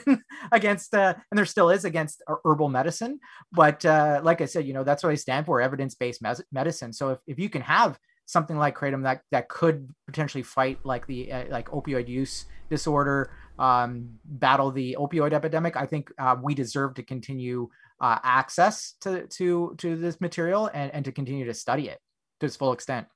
against, 0.52 0.94
uh, 0.94 1.16
and 1.32 1.38
there 1.38 1.46
still 1.46 1.70
is 1.70 1.84
against 1.84 2.22
herbal 2.46 2.70
medicine. 2.70 3.20
But 3.52 3.84
uh, 3.86 4.22
like 4.24 4.42
I 4.42 4.46
said, 4.46 4.66
you 4.68 4.74
know, 4.74 4.84
that's 4.84 5.04
what 5.04 5.12
I 5.12 5.16
stand 5.16 5.46
for: 5.48 5.60
evidence-based 5.62 6.22
mes- 6.22 6.44
medicine. 6.52 6.94
So 6.94 7.10
if, 7.10 7.20
if 7.28 7.40
you 7.40 7.50
can 7.50 7.64
have 7.64 8.00
something 8.28 8.58
like 8.58 8.78
kratom 8.78 9.02
that 9.04 9.22
that 9.32 9.50
could 9.50 9.90
potentially 10.06 10.44
fight 10.44 10.78
like 10.84 11.08
the 11.08 11.32
uh, 11.32 11.46
like 11.50 11.68
opioid 11.72 12.08
use 12.08 12.46
disorder, 12.70 13.32
um, 13.58 14.10
battle 14.26 14.70
the 14.72 14.96
opioid 15.00 15.34
epidemic, 15.34 15.76
I 15.76 15.88
think 15.88 16.12
uh, 16.20 16.36
we 16.42 16.54
deserve 16.54 16.94
to 16.96 17.04
continue 17.04 17.70
uh, 18.02 18.20
access 18.24 18.94
to 19.02 19.28
to 19.28 19.76
to 19.78 19.96
this 19.96 20.22
material 20.22 20.70
and 20.74 20.94
and 20.94 21.06
to 21.06 21.12
continue 21.12 21.46
to 21.46 21.54
study 21.54 21.88
it 21.88 22.00
to 22.40 22.46
its 22.46 22.56
full 22.56 22.74
extent. 22.74 23.08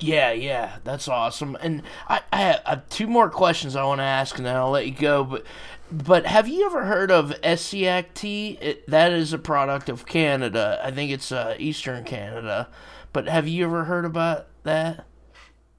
Yeah, 0.00 0.32
yeah, 0.32 0.78
that's 0.82 1.08
awesome. 1.08 1.56
And 1.60 1.82
I, 2.08 2.22
I 2.32 2.40
have, 2.64 2.88
two 2.88 3.06
more 3.06 3.28
questions 3.28 3.76
I 3.76 3.84
want 3.84 3.98
to 3.98 4.04
ask, 4.04 4.36
and 4.38 4.46
then 4.46 4.56
I'll 4.56 4.70
let 4.70 4.86
you 4.86 4.94
go. 4.94 5.24
But, 5.24 5.44
but 5.92 6.26
have 6.26 6.48
you 6.48 6.64
ever 6.64 6.84
heard 6.84 7.10
of 7.10 7.30
Essiac 7.42 8.14
tea? 8.14 8.58
It, 8.60 8.88
that 8.88 9.12
is 9.12 9.32
a 9.32 9.38
product 9.38 9.88
of 9.90 10.06
Canada. 10.06 10.80
I 10.82 10.90
think 10.90 11.10
it's 11.10 11.30
uh, 11.30 11.54
Eastern 11.58 12.04
Canada. 12.04 12.68
But 13.12 13.28
have 13.28 13.46
you 13.46 13.64
ever 13.66 13.84
heard 13.84 14.06
about 14.06 14.46
that? 14.62 15.06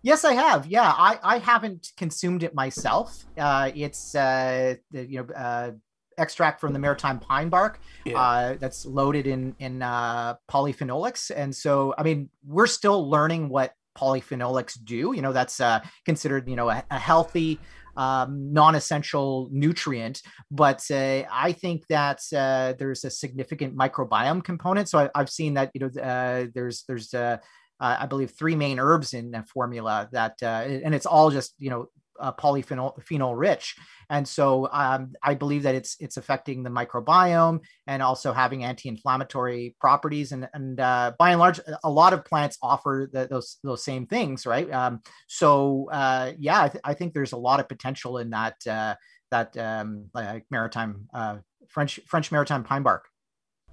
Yes, 0.03 0.23
I 0.23 0.33
have. 0.33 0.67
Yeah, 0.67 0.91
I, 0.95 1.19
I 1.23 1.37
haven't 1.39 1.91
consumed 1.97 2.43
it 2.43 2.53
myself. 2.53 3.25
Uh, 3.37 3.71
it's 3.73 4.15
uh, 4.15 4.75
you 4.91 5.23
know 5.23 5.33
uh, 5.33 5.71
extract 6.17 6.59
from 6.61 6.73
the 6.73 6.79
maritime 6.79 7.19
pine 7.19 7.49
bark 7.49 7.79
Yeah. 8.05 8.19
uh, 8.19 8.55
that's 8.59 8.85
loaded 8.85 9.27
in 9.27 9.55
in 9.59 9.81
uh, 9.81 10.35
polyphenolics, 10.49 11.31
and 11.35 11.55
so 11.55 11.93
I 11.97 12.03
mean 12.03 12.29
we're 12.45 12.67
still 12.67 13.09
learning 13.09 13.49
what 13.49 13.73
polyphenolics 13.97 14.77
do. 14.83 15.13
You 15.15 15.21
know 15.21 15.33
that's 15.33 15.59
uh, 15.59 15.79
considered 16.05 16.47
you 16.49 16.55
know 16.55 16.69
a, 16.69 16.83
a 16.91 16.99
healthy 16.99 17.59
um, 17.97 18.53
non-essential 18.53 19.49
nutrient, 19.51 20.21
but 20.49 20.81
uh, 20.91 21.23
I 21.29 21.51
think 21.51 21.85
that 21.89 22.21
uh, 22.35 22.73
there's 22.79 23.03
a 23.03 23.09
significant 23.09 23.75
microbiome 23.75 24.43
component. 24.43 24.87
So 24.87 24.99
I, 24.99 25.09
I've 25.13 25.29
seen 25.29 25.55
that 25.55 25.71
you 25.73 25.81
know 25.81 26.01
uh, 26.01 26.47
there's 26.53 26.83
there's 26.87 27.13
uh, 27.13 27.37
uh, 27.81 27.97
I 27.99 28.05
believe 28.05 28.31
three 28.31 28.55
main 28.55 28.79
herbs 28.79 29.13
in 29.13 29.31
the 29.31 29.43
formula 29.43 30.07
that, 30.11 30.35
uh, 30.43 30.45
and 30.85 30.93
it's 30.93 31.05
all 31.07 31.31
just 31.31 31.53
you 31.57 31.69
know 31.69 31.87
uh, 32.21 32.31
polyphenol 32.33 33.33
rich, 33.37 33.75
and 34.09 34.27
so 34.27 34.69
um, 34.71 35.13
I 35.23 35.33
believe 35.33 35.63
that 35.63 35.75
it's 35.75 35.97
it's 35.99 36.17
affecting 36.17 36.63
the 36.63 36.69
microbiome 36.69 37.59
and 37.87 38.01
also 38.01 38.33
having 38.33 38.63
anti-inflammatory 38.63 39.75
properties, 39.79 40.31
and 40.31 40.47
and 40.53 40.79
uh, 40.79 41.13
by 41.17 41.31
and 41.31 41.39
large, 41.39 41.59
a 41.83 41.89
lot 41.89 42.13
of 42.13 42.23
plants 42.25 42.57
offer 42.61 43.09
the, 43.11 43.27
those 43.27 43.57
those 43.63 43.83
same 43.83 44.05
things, 44.05 44.45
right? 44.45 44.71
Um, 44.71 45.01
so 45.27 45.89
uh, 45.91 46.33
yeah, 46.37 46.63
I, 46.63 46.69
th- 46.69 46.81
I 46.83 46.93
think 46.93 47.13
there's 47.13 47.33
a 47.33 47.37
lot 47.37 47.59
of 47.59 47.67
potential 47.67 48.17
in 48.17 48.29
that 48.31 48.55
uh, 48.67 48.95
that 49.31 49.57
um, 49.57 50.09
like 50.13 50.45
maritime 50.51 51.07
uh, 51.13 51.37
French 51.67 51.99
French 52.05 52.31
maritime 52.31 52.63
pine 52.63 52.83
bark. 52.83 53.07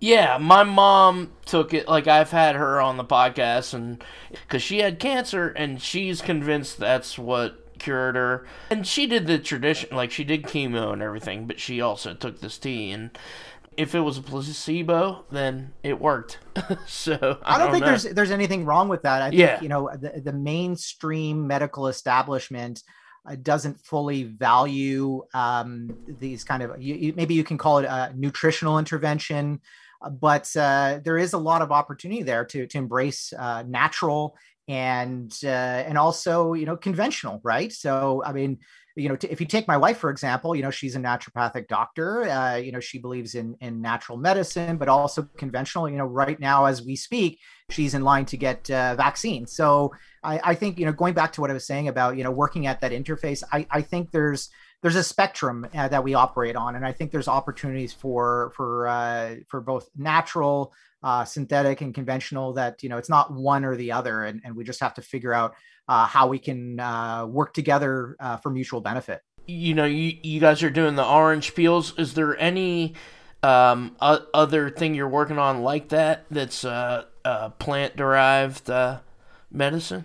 Yeah, 0.00 0.38
my 0.38 0.62
mom 0.62 1.32
took 1.44 1.74
it. 1.74 1.88
Like 1.88 2.06
I've 2.06 2.30
had 2.30 2.54
her 2.54 2.80
on 2.80 2.96
the 2.96 3.04
podcast, 3.04 3.74
and 3.74 4.02
because 4.30 4.62
she 4.62 4.78
had 4.78 5.00
cancer, 5.00 5.48
and 5.48 5.82
she's 5.82 6.22
convinced 6.22 6.78
that's 6.78 7.18
what 7.18 7.67
cured 7.78 8.16
her. 8.16 8.46
And 8.70 8.86
she 8.86 9.06
did 9.06 9.26
the 9.26 9.38
tradition, 9.38 9.94
like 9.96 10.10
she 10.10 10.24
did 10.24 10.44
chemo 10.44 10.92
and 10.92 11.02
everything, 11.02 11.46
but 11.46 11.60
she 11.60 11.80
also 11.80 12.14
took 12.14 12.40
this 12.40 12.58
tea. 12.58 12.90
And 12.90 13.10
if 13.78 13.94
it 13.94 14.00
was 14.00 14.18
a 14.18 14.22
placebo, 14.22 15.24
then 15.30 15.72
it 15.84 16.00
worked. 16.00 16.38
so 16.86 17.38
I, 17.44 17.54
I 17.54 17.58
don't, 17.58 17.70
think 17.70 17.82
know. 17.82 17.90
there's 17.90 18.02
there's 18.02 18.32
anything 18.32 18.64
wrong 18.64 18.88
with 18.88 19.02
that. 19.02 19.22
I 19.22 19.30
think 19.30 19.40
Yeah. 19.40 19.60
you 19.60 19.68
know 19.68 19.88
the, 19.94 20.20
the 20.20 20.32
mainstream 20.32 21.46
medical 21.46 21.86
establishment 21.86 22.82
uh, 23.24 23.36
doesn't 23.40 23.78
fully 23.78 24.24
value 24.24 25.22
um, 25.32 25.96
these 26.18 26.42
kind 26.42 26.62
of 26.62 26.82
you, 26.82 26.94
you, 26.94 27.12
maybe 27.14 27.34
you 27.34 27.44
can 27.44 27.56
call 27.56 27.78
it 27.78 27.84
a 27.84 28.12
nutritional 28.16 28.80
intervention, 28.80 29.60
uh, 30.02 30.10
but 30.10 30.54
uh, 30.56 30.98
there 31.04 31.16
is 31.16 31.32
a 31.32 31.38
lot 31.38 31.62
of 31.62 31.70
opportunity 31.70 32.24
there 32.24 32.44
to 32.46 32.66
to 32.66 32.78
embrace 32.78 33.32
uh, 33.38 33.62
natural 33.66 34.36
and 34.68 35.36
uh, 35.44 35.48
and 35.48 35.98
also 35.98 36.52
you 36.52 36.66
know 36.66 36.76
conventional, 36.76 37.40
right? 37.42 37.72
So 37.72 38.22
I 38.24 38.32
mean 38.32 38.58
you 38.98 39.08
know, 39.08 39.16
t- 39.16 39.28
if 39.28 39.40
you 39.40 39.46
take 39.46 39.68
my 39.68 39.76
wife 39.76 39.98
for 39.98 40.10
example, 40.10 40.56
you 40.56 40.62
know, 40.62 40.70
she's 40.70 40.96
a 40.96 40.98
naturopathic 40.98 41.68
doctor. 41.68 42.24
Uh, 42.24 42.56
you 42.56 42.72
know, 42.72 42.80
she 42.80 42.98
believes 42.98 43.34
in 43.34 43.56
in 43.60 43.80
natural 43.80 44.18
medicine, 44.18 44.76
but 44.76 44.88
also 44.88 45.28
conventional. 45.36 45.88
You 45.88 45.98
know, 45.98 46.04
right 46.04 46.38
now 46.38 46.64
as 46.64 46.82
we 46.82 46.96
speak, 46.96 47.38
she's 47.70 47.94
in 47.94 48.02
line 48.02 48.26
to 48.26 48.36
get 48.36 48.68
uh. 48.70 48.96
So 49.46 49.94
I, 50.22 50.40
I 50.44 50.54
think 50.54 50.78
you 50.78 50.86
know, 50.86 50.92
going 50.92 51.14
back 51.14 51.32
to 51.34 51.40
what 51.40 51.50
I 51.50 51.54
was 51.54 51.66
saying 51.66 51.88
about 51.88 52.16
you 52.16 52.24
know 52.24 52.30
working 52.30 52.66
at 52.66 52.80
that 52.80 52.92
interface, 52.92 53.42
I, 53.52 53.66
I 53.70 53.82
think 53.82 54.10
there's 54.10 54.50
there's 54.82 54.96
a 54.96 55.04
spectrum 55.04 55.66
uh, 55.74 55.88
that 55.88 56.04
we 56.04 56.14
operate 56.14 56.56
on, 56.56 56.76
and 56.76 56.84
I 56.84 56.92
think 56.92 57.10
there's 57.10 57.28
opportunities 57.28 57.92
for 57.92 58.52
for 58.56 58.88
uh, 58.88 59.36
for 59.48 59.60
both 59.60 59.88
natural, 59.96 60.72
uh, 61.02 61.24
synthetic, 61.24 61.80
and 61.80 61.94
conventional. 61.94 62.52
That 62.52 62.82
you 62.82 62.88
know, 62.88 62.98
it's 62.98 63.08
not 63.08 63.32
one 63.32 63.64
or 63.64 63.76
the 63.76 63.92
other, 63.92 64.24
and, 64.24 64.40
and 64.44 64.54
we 64.56 64.64
just 64.64 64.80
have 64.80 64.94
to 64.94 65.02
figure 65.02 65.32
out 65.32 65.54
uh, 65.88 66.06
how 66.06 66.28
we 66.28 66.38
can 66.38 66.80
uh, 66.80 67.26
work 67.26 67.54
together 67.54 68.16
uh, 68.20 68.36
for 68.36 68.50
mutual 68.50 68.80
benefit. 68.80 69.22
you 69.46 69.74
know, 69.74 69.86
you 69.86 70.18
you 70.22 70.40
guys 70.40 70.62
are 70.62 70.70
doing 70.70 70.94
the 70.94 71.06
orange 71.06 71.54
peels. 71.54 71.98
Is 71.98 72.14
there 72.14 72.38
any 72.38 72.94
um 73.42 73.96
other 74.00 74.68
thing 74.68 74.94
you're 74.94 75.08
working 75.08 75.38
on 75.38 75.62
like 75.62 75.88
that? 75.88 76.26
That's 76.30 76.64
uh, 76.64 77.04
uh 77.24 77.50
plant 77.50 77.96
derived 77.96 78.68
uh, 78.68 79.00
medicine. 79.50 80.04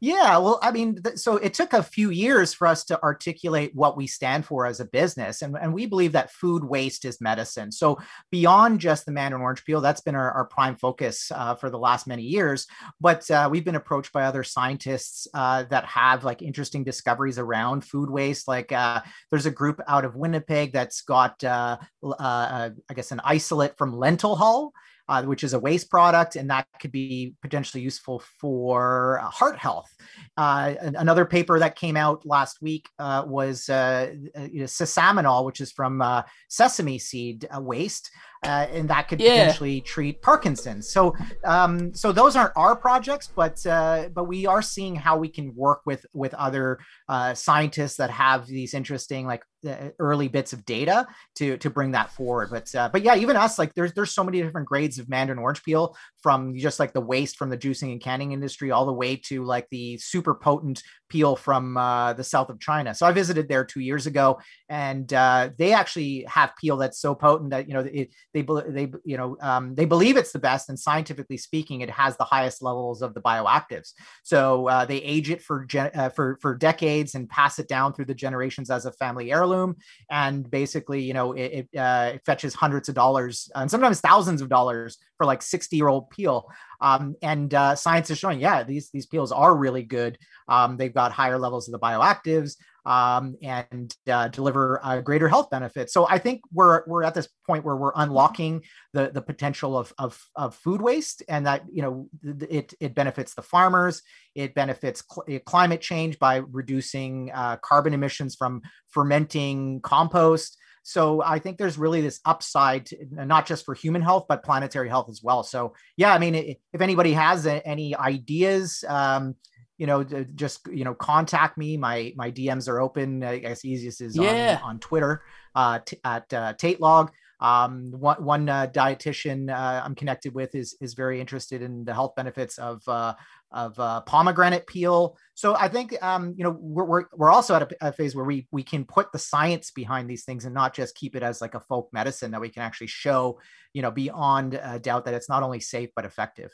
Yeah, 0.00 0.38
well, 0.38 0.60
I 0.62 0.70
mean, 0.70 1.02
th- 1.02 1.16
so 1.16 1.38
it 1.38 1.54
took 1.54 1.72
a 1.72 1.82
few 1.82 2.10
years 2.10 2.54
for 2.54 2.68
us 2.68 2.84
to 2.84 3.02
articulate 3.02 3.72
what 3.74 3.96
we 3.96 4.06
stand 4.06 4.44
for 4.46 4.64
as 4.64 4.78
a 4.78 4.84
business. 4.84 5.42
And, 5.42 5.56
and 5.60 5.74
we 5.74 5.86
believe 5.86 6.12
that 6.12 6.30
food 6.30 6.62
waste 6.62 7.04
is 7.04 7.20
medicine. 7.20 7.72
So, 7.72 7.98
beyond 8.30 8.78
just 8.78 9.06
the 9.06 9.12
mandarin 9.12 9.42
orange 9.42 9.64
peel, 9.64 9.80
that's 9.80 10.00
been 10.00 10.14
our, 10.14 10.30
our 10.30 10.44
prime 10.44 10.76
focus 10.76 11.32
uh, 11.34 11.56
for 11.56 11.68
the 11.68 11.78
last 11.78 12.06
many 12.06 12.22
years. 12.22 12.68
But 13.00 13.28
uh, 13.28 13.48
we've 13.50 13.64
been 13.64 13.74
approached 13.74 14.12
by 14.12 14.22
other 14.22 14.44
scientists 14.44 15.26
uh, 15.34 15.64
that 15.64 15.84
have 15.86 16.22
like 16.22 16.42
interesting 16.42 16.84
discoveries 16.84 17.38
around 17.38 17.84
food 17.84 18.08
waste. 18.08 18.46
Like, 18.46 18.70
uh, 18.70 19.00
there's 19.30 19.46
a 19.46 19.50
group 19.50 19.80
out 19.88 20.04
of 20.04 20.14
Winnipeg 20.14 20.72
that's 20.72 21.00
got, 21.00 21.42
uh, 21.42 21.76
uh, 22.04 22.70
I 22.88 22.94
guess, 22.94 23.10
an 23.10 23.20
isolate 23.24 23.76
from 23.76 23.96
lentil 23.96 24.36
hull 24.36 24.72
uh, 25.08 25.22
which 25.22 25.42
is 25.44 25.54
a 25.54 25.58
waste 25.58 25.90
product, 25.90 26.36
and 26.36 26.50
that 26.50 26.66
could 26.80 26.92
be 26.92 27.34
potentially 27.42 27.82
useful 27.82 28.22
for 28.40 29.20
uh, 29.20 29.30
heart 29.30 29.58
health. 29.58 29.90
Uh, 30.36 30.74
another 30.80 31.24
paper 31.24 31.58
that 31.58 31.76
came 31.76 31.96
out 31.96 32.24
last 32.26 32.60
week 32.60 32.88
uh, 32.98 33.24
was 33.26 33.68
uh, 33.68 34.12
uh, 34.36 34.42
you 34.42 34.60
know, 34.60 34.66
sesaminol, 34.66 35.44
which 35.44 35.60
is 35.60 35.72
from 35.72 36.02
uh, 36.02 36.22
sesame 36.48 36.98
seed 36.98 37.46
waste. 37.58 38.10
Uh, 38.44 38.66
and 38.72 38.88
that 38.88 39.08
could 39.08 39.20
Yeah. 39.20 39.32
potentially 39.32 39.80
treat 39.80 40.22
Parkinson's. 40.22 40.88
So, 40.88 41.14
um, 41.44 41.92
so 41.94 42.12
those 42.12 42.36
aren't 42.36 42.52
our 42.56 42.76
projects, 42.76 43.28
but 43.34 43.64
uh, 43.66 44.08
but 44.14 44.24
we 44.24 44.46
are 44.46 44.62
seeing 44.62 44.94
how 44.94 45.16
we 45.18 45.28
can 45.28 45.54
work 45.56 45.80
with 45.86 46.06
with 46.12 46.34
other 46.34 46.78
uh, 47.08 47.34
scientists 47.34 47.96
that 47.96 48.10
have 48.10 48.46
these 48.46 48.74
interesting 48.74 49.26
like 49.26 49.42
uh, 49.68 49.88
early 49.98 50.28
bits 50.28 50.52
of 50.52 50.64
data 50.64 51.06
to 51.34 51.56
to 51.58 51.68
bring 51.68 51.92
that 51.92 52.10
forward. 52.12 52.50
But 52.50 52.72
uh, 52.74 52.88
but 52.92 53.02
yeah, 53.02 53.16
even 53.16 53.36
us 53.36 53.58
like 53.58 53.74
there's 53.74 53.92
there's 53.94 54.12
so 54.14 54.22
many 54.22 54.40
different 54.40 54.68
grades 54.68 54.98
of 55.00 55.08
mandarin 55.08 55.38
orange 55.40 55.64
peel 55.64 55.96
from 56.22 56.56
just 56.56 56.78
like 56.78 56.92
the 56.92 57.00
waste 57.00 57.36
from 57.36 57.50
the 57.50 57.58
juicing 57.58 57.90
and 57.90 58.00
canning 58.00 58.30
industry 58.32 58.70
all 58.70 58.86
the 58.86 58.92
way 58.92 59.16
to 59.16 59.44
like 59.44 59.66
the 59.70 59.98
super 59.98 60.34
potent 60.34 60.82
peel 61.08 61.34
from 61.34 61.76
uh, 61.76 62.12
the 62.12 62.22
south 62.22 62.50
of 62.50 62.60
China. 62.60 62.94
So 62.94 63.06
I 63.06 63.12
visited 63.12 63.48
there 63.48 63.64
two 63.64 63.80
years 63.80 64.06
ago, 64.06 64.38
and 64.68 65.12
uh, 65.12 65.50
they 65.58 65.72
actually 65.72 66.24
have 66.28 66.52
peel 66.60 66.76
that's 66.76 67.00
so 67.00 67.14
potent 67.14 67.50
that 67.50 67.66
you 67.66 67.74
know 67.74 67.80
it, 67.80 68.10
they 68.42 68.86
they 68.86 68.92
you 69.04 69.16
know 69.16 69.36
um, 69.40 69.74
they 69.74 69.84
believe 69.84 70.16
it's 70.16 70.32
the 70.32 70.38
best, 70.38 70.68
and 70.68 70.78
scientifically 70.78 71.36
speaking, 71.36 71.80
it 71.80 71.90
has 71.90 72.16
the 72.16 72.24
highest 72.24 72.62
levels 72.62 73.02
of 73.02 73.14
the 73.14 73.20
bioactives. 73.20 73.92
So 74.22 74.68
uh, 74.68 74.84
they 74.84 74.98
age 74.98 75.30
it 75.30 75.42
for 75.42 75.64
gen- 75.64 75.90
uh, 75.94 76.10
for 76.10 76.38
for 76.40 76.54
decades 76.54 77.14
and 77.14 77.28
pass 77.28 77.58
it 77.58 77.68
down 77.68 77.92
through 77.92 78.06
the 78.06 78.14
generations 78.14 78.70
as 78.70 78.86
a 78.86 78.92
family 78.92 79.32
heirloom. 79.32 79.76
And 80.10 80.50
basically, 80.50 81.02
you 81.02 81.14
know, 81.14 81.32
it 81.32 81.68
it, 81.72 81.78
uh, 81.78 82.12
it 82.14 82.22
fetches 82.24 82.54
hundreds 82.54 82.88
of 82.88 82.94
dollars 82.94 83.50
and 83.54 83.70
sometimes 83.70 84.00
thousands 84.00 84.40
of 84.40 84.48
dollars 84.48 84.98
for 85.16 85.26
like 85.26 85.42
sixty 85.42 85.76
year 85.76 85.88
old 85.88 86.10
peel. 86.10 86.48
Um, 86.80 87.16
and 87.22 87.52
uh, 87.54 87.74
science 87.74 88.08
is 88.10 88.18
showing, 88.18 88.40
yeah, 88.40 88.62
these 88.62 88.90
these 88.90 89.06
peels 89.06 89.32
are 89.32 89.56
really 89.56 89.82
good. 89.82 90.18
Um, 90.48 90.76
they've 90.76 90.94
got 90.94 91.12
higher 91.12 91.38
levels 91.38 91.68
of 91.68 91.72
the 91.72 91.78
bioactives 91.78 92.56
um, 92.88 93.36
and 93.42 93.94
uh, 94.10 94.28
deliver 94.28 94.80
greater 95.04 95.28
health 95.28 95.50
benefits. 95.50 95.92
So 95.92 96.08
I 96.08 96.18
think 96.18 96.40
we're 96.50 96.84
we're 96.86 97.04
at 97.04 97.14
this 97.14 97.28
point 97.46 97.62
where 97.62 97.76
we're 97.76 97.92
unlocking 97.94 98.62
the 98.94 99.10
the 99.12 99.20
potential 99.20 99.76
of 99.76 99.92
of, 99.98 100.18
of 100.34 100.54
food 100.54 100.80
waste, 100.80 101.22
and 101.28 101.46
that 101.46 101.64
you 101.70 101.82
know 101.82 102.08
it 102.24 102.72
it 102.80 102.94
benefits 102.94 103.34
the 103.34 103.42
farmers, 103.42 104.00
it 104.34 104.54
benefits 104.54 105.04
cl- 105.06 105.40
climate 105.40 105.82
change 105.82 106.18
by 106.18 106.36
reducing 106.36 107.30
uh, 107.34 107.58
carbon 107.58 107.92
emissions 107.92 108.34
from 108.34 108.62
fermenting 108.88 109.82
compost. 109.82 110.56
So 110.82 111.22
I 111.22 111.38
think 111.38 111.58
there's 111.58 111.76
really 111.76 112.00
this 112.00 112.20
upside, 112.24 112.86
to, 112.86 112.96
not 113.10 113.46
just 113.46 113.66
for 113.66 113.74
human 113.74 114.00
health, 114.00 114.24
but 114.26 114.42
planetary 114.42 114.88
health 114.88 115.10
as 115.10 115.20
well. 115.22 115.42
So 115.42 115.74
yeah, 115.98 116.14
I 116.14 116.18
mean, 116.18 116.34
if 116.34 116.80
anybody 116.80 117.12
has 117.12 117.46
any 117.46 117.94
ideas, 117.94 118.82
um, 118.88 119.34
you 119.78 119.86
know, 119.86 120.02
just 120.34 120.66
you 120.68 120.84
know, 120.84 120.94
contact 120.94 121.56
me. 121.56 121.76
My 121.76 122.12
my 122.16 122.30
DMs 122.30 122.68
are 122.68 122.80
open. 122.80 123.22
I 123.22 123.38
guess 123.38 123.64
easiest 123.64 124.00
is 124.00 124.16
yeah. 124.16 124.58
on, 124.62 124.70
on 124.70 124.78
Twitter 124.80 125.22
uh, 125.54 125.78
t- 125.84 126.00
at 126.04 126.32
uh, 126.34 126.52
Tate 126.54 126.80
Log. 126.80 127.12
Um, 127.40 127.92
one 127.92 128.22
one 128.24 128.48
uh, 128.48 128.66
dietitian 128.66 129.48
uh, 129.48 129.82
I'm 129.84 129.94
connected 129.94 130.34
with 130.34 130.56
is 130.56 130.76
is 130.80 130.94
very 130.94 131.20
interested 131.20 131.62
in 131.62 131.84
the 131.84 131.94
health 131.94 132.16
benefits 132.16 132.58
of 132.58 132.82
uh, 132.88 133.14
of 133.52 133.78
uh, 133.78 134.00
pomegranate 134.00 134.66
peel. 134.66 135.16
So 135.34 135.54
I 135.54 135.68
think 135.68 135.94
um, 136.02 136.34
you 136.36 136.42
know 136.42 136.56
we're, 136.58 136.84
we're, 136.84 137.04
we're 137.14 137.30
also 137.30 137.54
at 137.54 137.62
a, 137.62 137.88
a, 137.88 137.92
phase 137.92 138.16
where 138.16 138.24
we 138.24 138.48
we 138.50 138.64
can 138.64 138.84
put 138.84 139.12
the 139.12 139.20
science 139.20 139.70
behind 139.70 140.10
these 140.10 140.24
things 140.24 140.44
and 140.44 140.54
not 140.54 140.74
just 140.74 140.96
keep 140.96 141.14
it 141.14 141.22
as 141.22 141.40
like 141.40 141.54
a 141.54 141.60
folk 141.60 141.88
medicine 141.92 142.32
that 142.32 142.40
we 142.40 142.48
can 142.48 142.62
actually 142.62 142.88
show 142.88 143.38
you 143.72 143.82
know 143.82 143.92
beyond 143.92 144.60
doubt 144.82 145.04
that 145.04 145.14
it's 145.14 145.28
not 145.28 145.44
only 145.44 145.60
safe 145.60 145.90
but 145.94 146.04
effective. 146.04 146.50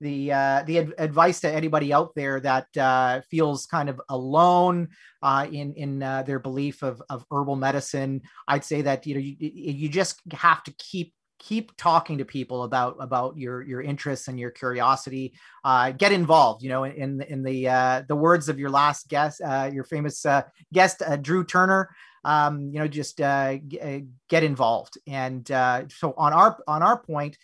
The 0.00 0.32
uh, 0.32 0.62
the 0.66 0.80
ad- 0.80 0.94
advice 0.98 1.40
to 1.40 1.50
anybody 1.50 1.92
out 1.92 2.14
there 2.16 2.40
that 2.40 2.66
uh, 2.76 3.20
feels 3.30 3.66
kind 3.66 3.88
of 3.88 4.00
alone 4.08 4.88
uh, 5.22 5.46
in 5.50 5.72
in 5.74 6.02
uh, 6.02 6.22
their 6.24 6.40
belief 6.40 6.82
of 6.82 7.00
of 7.08 7.24
herbal 7.30 7.56
medicine, 7.56 8.22
I'd 8.48 8.64
say 8.64 8.82
that 8.82 9.06
you 9.06 9.14
know 9.14 9.20
you, 9.20 9.36
you 9.38 9.88
just 9.88 10.20
have 10.32 10.64
to 10.64 10.72
keep 10.74 11.14
keep 11.38 11.76
talking 11.76 12.18
to 12.18 12.24
people 12.24 12.64
about 12.64 12.96
about 13.00 13.36
your 13.38 13.62
your 13.62 13.82
interests 13.82 14.26
and 14.28 14.38
your 14.38 14.50
curiosity. 14.50 15.32
Uh, 15.64 15.92
get 15.92 16.10
involved 16.10 16.62
you 16.62 16.70
know 16.70 16.84
in 16.84 17.22
in 17.22 17.42
the 17.44 17.68
uh, 17.68 18.02
the 18.08 18.16
words 18.16 18.48
of 18.48 18.58
your 18.58 18.70
last 18.70 19.08
guest 19.08 19.40
your 19.72 19.84
famous 19.84 20.26
guest 20.72 21.02
drew 21.22 21.44
turner 21.44 21.88
um, 22.24 22.68
you 22.72 22.80
know 22.80 22.88
just 22.88 23.18
get 23.18 24.42
involved. 24.42 24.98
And 25.06 25.46
so 25.46 26.14
on 26.16 26.32
our 26.32 26.58
on 26.66 26.82
our 26.82 26.98
point 26.98 27.38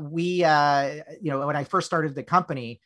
we 0.00 0.24
you 0.24 1.30
know 1.30 1.46
when 1.46 1.56
i 1.56 1.64
first 1.64 1.86
started 1.86 2.14
the 2.14 2.22
company 2.22 2.80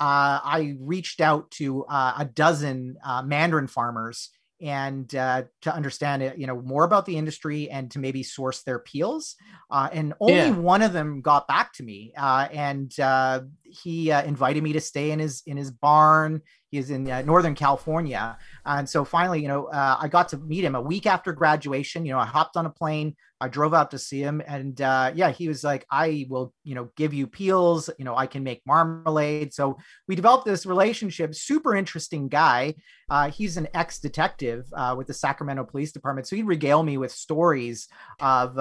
i 0.00 0.76
reached 0.80 1.20
out 1.20 1.50
to 1.50 1.84
a 1.88 2.28
dozen 2.34 2.96
mandarin 3.24 3.66
farmers 3.66 4.30
and 4.60 5.14
uh, 5.14 5.42
to 5.62 5.72
understand 5.72 6.22
it, 6.22 6.36
you 6.36 6.46
know, 6.46 6.60
more 6.62 6.84
about 6.84 7.06
the 7.06 7.16
industry 7.16 7.70
and 7.70 7.90
to 7.92 7.98
maybe 7.98 8.22
source 8.22 8.62
their 8.62 8.80
peels. 8.80 9.36
Uh, 9.70 9.88
and 9.92 10.14
only 10.20 10.34
yeah. 10.34 10.50
one 10.50 10.82
of 10.82 10.92
them 10.92 11.20
got 11.20 11.46
back 11.46 11.72
to 11.74 11.82
me, 11.82 12.12
uh, 12.16 12.48
and 12.52 12.98
uh, 12.98 13.40
he 13.62 14.10
uh, 14.10 14.22
invited 14.22 14.62
me 14.62 14.72
to 14.72 14.80
stay 14.80 15.10
in 15.10 15.18
his 15.18 15.42
in 15.46 15.56
his 15.56 15.70
barn. 15.70 16.40
He's 16.70 16.90
in 16.90 17.08
uh, 17.10 17.22
Northern 17.22 17.54
California, 17.54 18.38
and 18.64 18.88
so 18.88 19.04
finally, 19.04 19.40
you 19.40 19.48
know, 19.48 19.68
I 19.70 20.08
got 20.08 20.30
to 20.30 20.38
meet 20.38 20.64
him 20.64 20.74
a 20.74 20.80
week 20.80 21.06
after 21.06 21.32
graduation. 21.32 22.06
You 22.06 22.12
know, 22.12 22.18
I 22.18 22.26
hopped 22.26 22.56
on 22.56 22.66
a 22.66 22.70
plane, 22.70 23.14
I 23.40 23.48
drove 23.48 23.74
out 23.74 23.90
to 23.90 23.98
see 23.98 24.20
him, 24.20 24.40
and 24.46 24.80
uh, 24.80 25.12
yeah, 25.14 25.30
he 25.30 25.48
was 25.48 25.62
like, 25.62 25.86
"I 25.90 26.26
will, 26.30 26.54
you 26.64 26.74
know, 26.74 26.88
give 26.96 27.12
you 27.12 27.26
peels. 27.26 27.90
You 27.98 28.04
know, 28.04 28.16
I 28.16 28.26
can 28.26 28.42
make 28.42 28.62
marmalade." 28.66 29.52
So 29.52 29.76
we 30.06 30.16
developed 30.16 30.46
this 30.46 30.64
relationship. 30.64 31.34
Super 31.34 31.76
interesting 31.76 32.28
guy. 32.28 32.74
Uh, 33.10 33.30
he's 33.30 33.56
an 33.56 33.68
ex 33.74 33.98
detective 34.00 34.66
uh, 34.74 34.94
with 34.96 35.06
the 35.06 35.14
Sacramento 35.14 35.64
Police 35.64 35.92
Department, 35.92 36.26
so 36.26 36.36
he'd 36.36 36.46
regale 36.46 36.82
me 36.82 36.96
with 36.96 37.10
stories 37.12 37.88
of, 38.20 38.54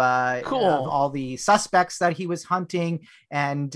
cool. 0.45 0.65
Of 0.65 0.88
all 0.88 1.09
the 1.09 1.38
suspects 1.38 1.97
that 1.99 2.13
he 2.13 2.28
was 2.28 2.43
hunting, 2.43 3.05
and 3.32 3.73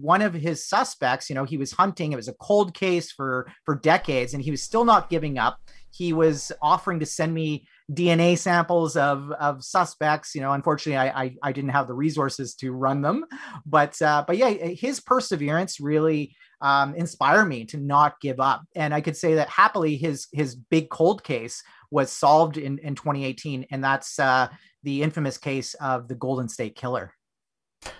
one 0.00 0.22
of 0.22 0.34
his 0.34 0.56
his 0.56 0.66
suspects. 0.66 1.28
You 1.28 1.34
know, 1.34 1.44
he 1.44 1.58
was 1.58 1.72
hunting. 1.72 2.12
It 2.12 2.16
was 2.16 2.28
a 2.28 2.34
cold 2.34 2.74
case 2.74 3.12
for 3.12 3.46
for 3.64 3.74
decades, 3.74 4.34
and 4.34 4.42
he 4.42 4.50
was 4.50 4.62
still 4.62 4.84
not 4.84 5.10
giving 5.10 5.38
up. 5.38 5.60
He 5.90 6.12
was 6.12 6.52
offering 6.60 7.00
to 7.00 7.06
send 7.06 7.32
me 7.32 7.66
DNA 7.92 8.36
samples 8.36 8.96
of 8.96 9.30
of 9.32 9.64
suspects. 9.64 10.34
You 10.34 10.40
know, 10.40 10.52
unfortunately, 10.52 10.96
I 10.96 11.22
I, 11.22 11.36
I 11.42 11.52
didn't 11.52 11.70
have 11.70 11.86
the 11.86 11.94
resources 11.94 12.54
to 12.56 12.72
run 12.72 13.02
them, 13.02 13.24
but 13.64 14.00
uh, 14.02 14.24
but 14.26 14.36
yeah, 14.36 14.50
his 14.50 15.00
perseverance 15.00 15.78
really 15.80 16.34
um, 16.60 16.94
inspired 16.94 17.46
me 17.46 17.64
to 17.66 17.76
not 17.76 18.20
give 18.20 18.40
up. 18.40 18.62
And 18.74 18.92
I 18.92 19.00
could 19.00 19.16
say 19.16 19.34
that 19.34 19.48
happily, 19.48 19.96
his 19.96 20.26
his 20.32 20.54
big 20.54 20.90
cold 20.90 21.22
case 21.22 21.62
was 21.90 22.10
solved 22.10 22.56
in 22.56 22.78
in 22.78 22.94
2018, 22.94 23.66
and 23.70 23.84
that's 23.84 24.18
uh, 24.18 24.48
the 24.82 25.02
infamous 25.02 25.38
case 25.38 25.74
of 25.74 26.08
the 26.08 26.14
Golden 26.14 26.48
State 26.48 26.74
Killer. 26.74 27.12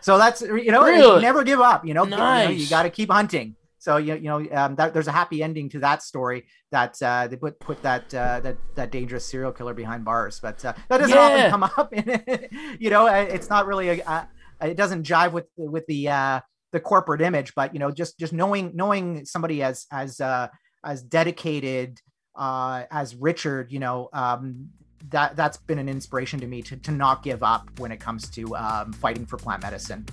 So 0.00 0.18
that's 0.18 0.40
you 0.40 0.72
know, 0.72 0.82
really? 0.82 1.22
never 1.22 1.44
give 1.44 1.60
up. 1.60 1.86
You 1.86 1.94
know, 1.94 2.04
nice. 2.04 2.48
you, 2.48 2.54
know, 2.54 2.60
you 2.62 2.68
got 2.68 2.82
to 2.84 2.90
keep 2.90 3.10
hunting. 3.10 3.54
So 3.86 3.98
you, 3.98 4.16
you 4.16 4.22
know, 4.22 4.44
um, 4.50 4.74
that, 4.74 4.92
there's 4.92 5.06
a 5.06 5.12
happy 5.12 5.44
ending 5.44 5.68
to 5.68 5.78
that 5.78 6.02
story 6.02 6.46
that 6.72 7.00
uh, 7.00 7.28
they 7.28 7.36
put 7.36 7.60
put 7.60 7.80
that 7.82 8.12
uh, 8.12 8.40
that 8.40 8.56
that 8.74 8.90
dangerous 8.90 9.24
serial 9.24 9.52
killer 9.52 9.74
behind 9.74 10.04
bars, 10.04 10.40
but 10.40 10.64
uh, 10.64 10.72
that 10.88 10.98
doesn't 10.98 11.14
yeah. 11.14 11.22
often 11.22 11.50
come 11.52 11.62
up. 11.62 11.92
In, 11.92 12.48
you 12.80 12.90
know, 12.90 13.06
it's 13.06 13.48
not 13.48 13.64
really 13.64 13.90
a, 13.90 13.98
a, 14.00 14.28
it 14.60 14.76
doesn't 14.76 15.04
jive 15.06 15.30
with 15.30 15.46
with 15.56 15.86
the 15.86 16.08
uh, 16.08 16.40
the 16.72 16.80
corporate 16.80 17.20
image, 17.20 17.54
but 17.54 17.72
you 17.74 17.78
know, 17.78 17.92
just 17.92 18.18
just 18.18 18.32
knowing 18.32 18.72
knowing 18.74 19.24
somebody 19.24 19.62
as 19.62 19.86
as 19.92 20.20
uh, 20.20 20.48
as 20.84 21.04
dedicated 21.04 22.00
uh, 22.34 22.86
as 22.90 23.14
Richard, 23.14 23.70
you 23.70 23.78
know, 23.78 24.08
um, 24.12 24.68
that 25.10 25.36
that's 25.36 25.58
been 25.58 25.78
an 25.78 25.88
inspiration 25.88 26.40
to 26.40 26.48
me 26.48 26.60
to, 26.62 26.76
to 26.76 26.90
not 26.90 27.22
give 27.22 27.44
up 27.44 27.70
when 27.78 27.92
it 27.92 28.00
comes 28.00 28.28
to 28.30 28.56
um, 28.56 28.92
fighting 28.94 29.26
for 29.26 29.36
plant 29.36 29.62
medicine. 29.62 30.04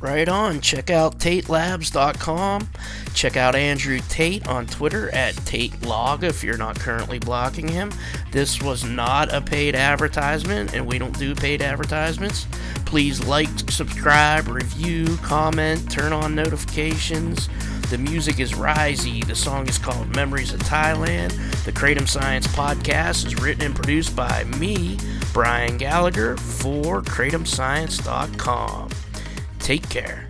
Right 0.00 0.28
on. 0.30 0.62
Check 0.62 0.88
out 0.88 1.18
TateLabs.com. 1.18 2.68
Check 3.12 3.36
out 3.36 3.54
Andrew 3.54 4.00
Tate 4.08 4.48
on 4.48 4.66
Twitter 4.66 5.14
at 5.14 5.34
TateLog 5.34 6.22
if 6.22 6.42
you're 6.42 6.56
not 6.56 6.80
currently 6.80 7.18
blocking 7.18 7.68
him. 7.68 7.92
This 8.32 8.62
was 8.62 8.82
not 8.82 9.30
a 9.30 9.42
paid 9.42 9.76
advertisement, 9.76 10.72
and 10.72 10.86
we 10.86 10.98
don't 10.98 11.18
do 11.18 11.34
paid 11.34 11.60
advertisements. 11.60 12.46
Please 12.86 13.22
like, 13.26 13.50
subscribe, 13.68 14.48
review, 14.48 15.18
comment, 15.18 15.90
turn 15.90 16.14
on 16.14 16.34
notifications. 16.34 17.50
The 17.90 17.98
music 17.98 18.40
is 18.40 18.52
Risey. 18.52 19.26
The 19.26 19.34
song 19.34 19.68
is 19.68 19.76
called 19.76 20.14
Memories 20.16 20.54
of 20.54 20.60
Thailand. 20.60 21.32
The 21.64 21.72
Kratom 21.72 22.08
Science 22.08 22.46
podcast 22.46 23.26
is 23.26 23.38
written 23.38 23.64
and 23.64 23.74
produced 23.74 24.16
by 24.16 24.44
me, 24.44 24.96
Brian 25.34 25.76
Gallagher, 25.76 26.38
for 26.38 27.02
KratomScience.com. 27.02 28.90
Take 29.70 29.88
care. 29.88 30.29